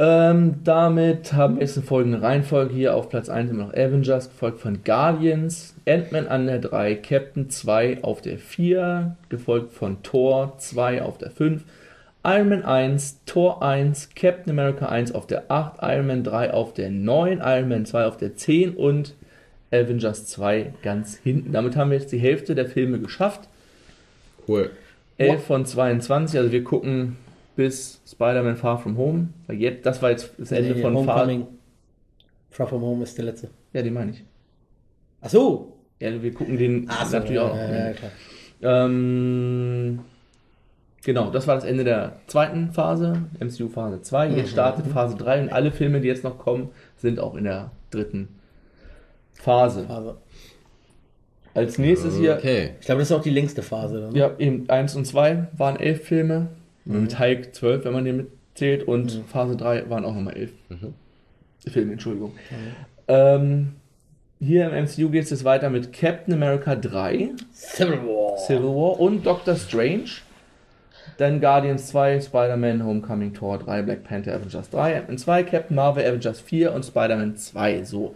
Ähm, 0.00 0.60
damit 0.62 1.32
haben 1.32 1.56
wir 1.56 1.62
jetzt 1.62 1.76
in 1.76 1.82
folgende 1.82 2.22
Reihenfolge 2.22 2.72
hier 2.72 2.94
auf 2.94 3.08
Platz 3.08 3.28
1 3.28 3.50
immer 3.50 3.64
noch 3.64 3.74
Avengers, 3.74 4.28
gefolgt 4.28 4.60
von 4.60 4.84
Guardians, 4.84 5.74
Ant-Man 5.88 6.28
an 6.28 6.46
der 6.46 6.60
3, 6.60 6.94
Captain 6.94 7.50
2 7.50 8.04
auf 8.04 8.22
der 8.22 8.38
4, 8.38 9.16
gefolgt 9.28 9.72
von 9.72 10.00
Thor 10.04 10.54
2 10.58 11.02
auf 11.02 11.18
der 11.18 11.32
5, 11.32 11.64
Iron 12.24 12.48
Man 12.48 12.64
1, 12.64 13.24
Thor 13.26 13.60
1, 13.60 14.10
Captain 14.14 14.50
America 14.50 14.86
1 14.86 15.12
auf 15.12 15.26
der 15.26 15.50
8, 15.50 15.78
Iron 15.82 16.06
Man 16.06 16.22
3 16.22 16.52
auf 16.52 16.74
der 16.74 16.90
9, 16.90 17.40
Iron 17.42 17.68
Man 17.68 17.84
2 17.84 18.04
auf 18.06 18.16
der 18.16 18.36
10 18.36 18.76
und 18.76 19.14
Avengers 19.72 20.26
2 20.26 20.74
ganz 20.82 21.16
hinten. 21.16 21.52
Damit 21.52 21.74
haben 21.74 21.90
wir 21.90 21.98
jetzt 21.98 22.12
die 22.12 22.18
Hälfte 22.18 22.54
der 22.54 22.66
Filme 22.66 23.00
geschafft. 23.00 23.48
Cool. 24.46 24.70
11 25.18 25.44
von 25.44 25.66
22, 25.66 26.38
also 26.38 26.52
wir 26.52 26.62
gucken 26.62 27.16
bis 27.58 28.00
Spider-Man 28.06 28.56
Far 28.56 28.78
From 28.78 28.96
Home. 28.96 29.30
Weil 29.48 29.56
jetzt, 29.56 29.84
das 29.84 30.00
war 30.00 30.10
jetzt 30.10 30.30
das 30.38 30.52
Ende 30.52 30.74
Nee, 30.76 30.80
von 30.80 30.94
Far 31.04 31.16
Homecoming. 31.22 31.46
Far 32.50 32.68
From 32.68 32.82
Home 32.82 33.02
ist 33.02 33.18
der 33.18 33.24
letzte. 33.24 33.50
Ja, 33.72 33.82
den 33.82 33.92
meine 33.94 34.12
ich. 34.12 34.24
Ach 35.20 35.28
so. 35.28 35.76
Ja, 35.98 36.22
wir 36.22 36.32
gucken 36.32 36.56
den 36.56 36.88
so, 37.04 37.16
natürlich 37.16 37.40
auch. 37.40 37.48
noch. 37.48 37.56
ja, 37.56 37.88
ja, 37.88 37.92
klar. 37.92 38.10
Ähm, 38.62 39.98
genau, 41.04 41.30
das 41.30 41.48
war 41.48 41.56
das 41.56 41.64
Ende 41.64 41.82
der 41.82 42.20
zweiten 42.28 42.70
Phase, 42.70 43.24
MCU 43.40 43.68
Phase 43.68 44.02
2. 44.02 44.28
Mhm. 44.28 44.36
Jetzt 44.36 44.50
startet 44.50 44.86
Phase 44.86 45.16
3 45.16 45.42
und 45.42 45.48
alle 45.52 45.72
Filme, 45.72 46.00
die 46.00 46.06
jetzt 46.06 46.22
noch 46.22 46.38
kommen, 46.38 46.68
sind 46.96 47.18
auch 47.18 47.34
in 47.34 47.42
der 47.44 47.72
dritten 47.90 48.28
Phase. 49.34 49.86
Aber 49.88 50.18
Als 51.54 51.76
nächstes 51.78 52.16
hier, 52.16 52.36
Okay. 52.36 52.74
ich 52.78 52.86
glaube, 52.86 53.00
das 53.00 53.10
ist 53.10 53.16
auch 53.16 53.22
die 53.22 53.30
längste 53.30 53.62
Phase. 53.62 54.00
Dann. 54.02 54.14
ja, 54.14 54.30
eben 54.38 54.70
1 54.70 54.94
und 54.94 55.04
2 55.06 55.48
waren 55.56 55.76
elf 55.80 56.04
Filme, 56.04 56.48
Mhm. 56.88 57.02
mit 57.02 57.18
Hulk 57.18 57.54
12, 57.54 57.84
wenn 57.84 57.92
man 57.92 58.04
den 58.04 58.16
mitzählt, 58.16 58.82
und 58.82 59.22
Phase 59.30 59.56
3 59.56 59.88
waren 59.88 60.04
auch 60.04 60.14
nochmal 60.14 60.36
elf 60.36 60.52
Filme, 61.66 61.92
Entschuldigung. 61.92 62.32
Ähm, 63.08 63.74
hier 64.40 64.70
im 64.70 64.84
MCU 64.84 65.10
geht 65.10 65.24
es 65.24 65.30
jetzt 65.30 65.44
weiter 65.44 65.70
mit 65.70 65.92
Captain 65.92 66.32
America 66.32 66.74
3. 66.74 67.30
Civil 67.52 67.98
War. 67.98 68.38
Civil 68.38 68.68
War 68.68 69.00
und 69.00 69.26
Doctor 69.26 69.56
Strange. 69.56 70.08
Dann 71.16 71.40
Guardians 71.40 71.88
2, 71.88 72.20
Spider-Man, 72.20 72.84
Homecoming, 72.84 73.34
Thor 73.34 73.58
3, 73.58 73.82
Black 73.82 74.04
Panther, 74.04 74.34
Avengers 74.34 74.70
3, 74.70 74.98
Ant-Man 74.98 75.18
2, 75.18 75.42
Captain 75.42 75.74
Marvel, 75.74 76.04
Avengers 76.04 76.40
4 76.40 76.72
und 76.72 76.84
Spider-Man 76.84 77.36
2. 77.36 77.84
So. 77.84 78.14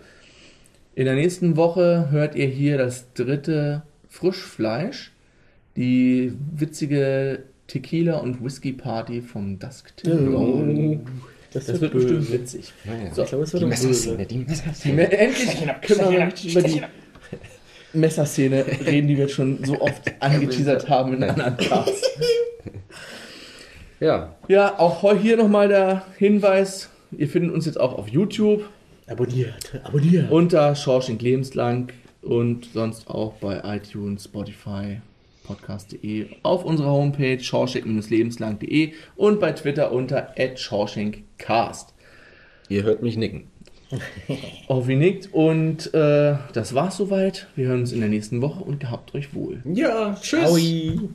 In 0.95 1.07
der 1.07 1.15
nächsten 1.15 1.57
Woche 1.57 2.09
hört 2.11 2.37
ihr 2.37 2.47
hier 2.47 2.79
das 2.79 3.13
dritte 3.15 3.83
Frischfleisch, 4.09 5.11
die 5.75 6.35
witzige 6.55 7.45
Tequila- 7.73 8.19
und 8.19 8.45
Whisky-Party 8.45 9.23
vom 9.23 9.59
Dusk 9.59 9.97
Till. 9.97 10.29
Oh. 10.35 10.99
Das, 11.53 11.67
Das 11.67 11.81
wird 11.81 11.95
wird 11.95 12.05
bestimmt 12.05 12.33
witzig. 12.33 12.73
Ich 12.85 13.15
glaube, 13.15 13.45
es 13.45 13.53
wird 13.53 13.63
Die 13.63 13.67
Messerszene, 13.67 14.27
die 14.27 14.39
Messerszene. 14.39 15.11
Endlich 15.13 15.59
können 15.83 16.11
wir 16.11 16.51
über 16.51 16.63
die 16.69 16.83
Messerszene 17.95 18.65
reden, 18.87 19.09
die 19.09 19.17
wir 19.19 19.29
schon 19.29 19.63
so 19.65 19.81
oft 19.81 20.03
angeteasert 20.21 20.89
haben 20.89 21.15
in 21.15 21.25
anderen 21.25 21.57
Casts. 21.57 22.11
Ja, 24.01 24.35
Ja, 24.49 24.79
auch 24.79 25.17
hier 25.17 25.37
nochmal 25.37 25.69
der 25.69 26.05
Hinweis. 26.19 26.91
Ihr 27.17 27.29
findet 27.29 27.53
uns 27.53 27.67
jetzt 27.67 27.79
auch 27.79 27.97
auf 27.97 28.09
YouTube 28.09 28.69
Abonniert. 29.07 29.81
Abonniert. 29.85 30.31
unter 30.31 30.75
Schorschink 30.75 31.23
lebenslang 31.23 31.89
und 32.23 32.69
sonst 32.73 33.09
auch 33.09 33.35
bei 33.35 33.61
iTunes, 33.77 34.25
Spotify, 34.25 35.01
podcast.de, 35.45 36.27
auf 36.43 36.65
unserer 36.65 36.91
Homepage 36.91 37.39
schorschink-lebenslang.de 37.41 38.93
und 39.17 39.41
bei 39.41 39.53
Twitter 39.53 39.93
unter 39.93 40.35
@schorschenkcast. 40.57 41.95
ihr 42.69 42.83
hört 42.83 43.03
mich 43.03 43.17
nicken. 43.17 43.49
Orvi 44.69 44.97
nickt 44.97 45.29
und 45.33 45.93
äh, 45.93 46.37
das 46.53 46.75
war's 46.75 46.97
soweit. 46.97 47.49
Wir 47.57 47.69
hören 47.69 47.81
uns 47.81 47.93
in 47.93 48.01
der 48.01 48.09
nächsten 48.09 48.41
Woche 48.41 48.65
und 48.65 48.81
gehabt 48.81 49.15
euch 49.15 49.35
wohl. 49.35 49.61
Ja, 49.65 50.17
tschüss. 50.21 50.45
Aui. 50.45 51.11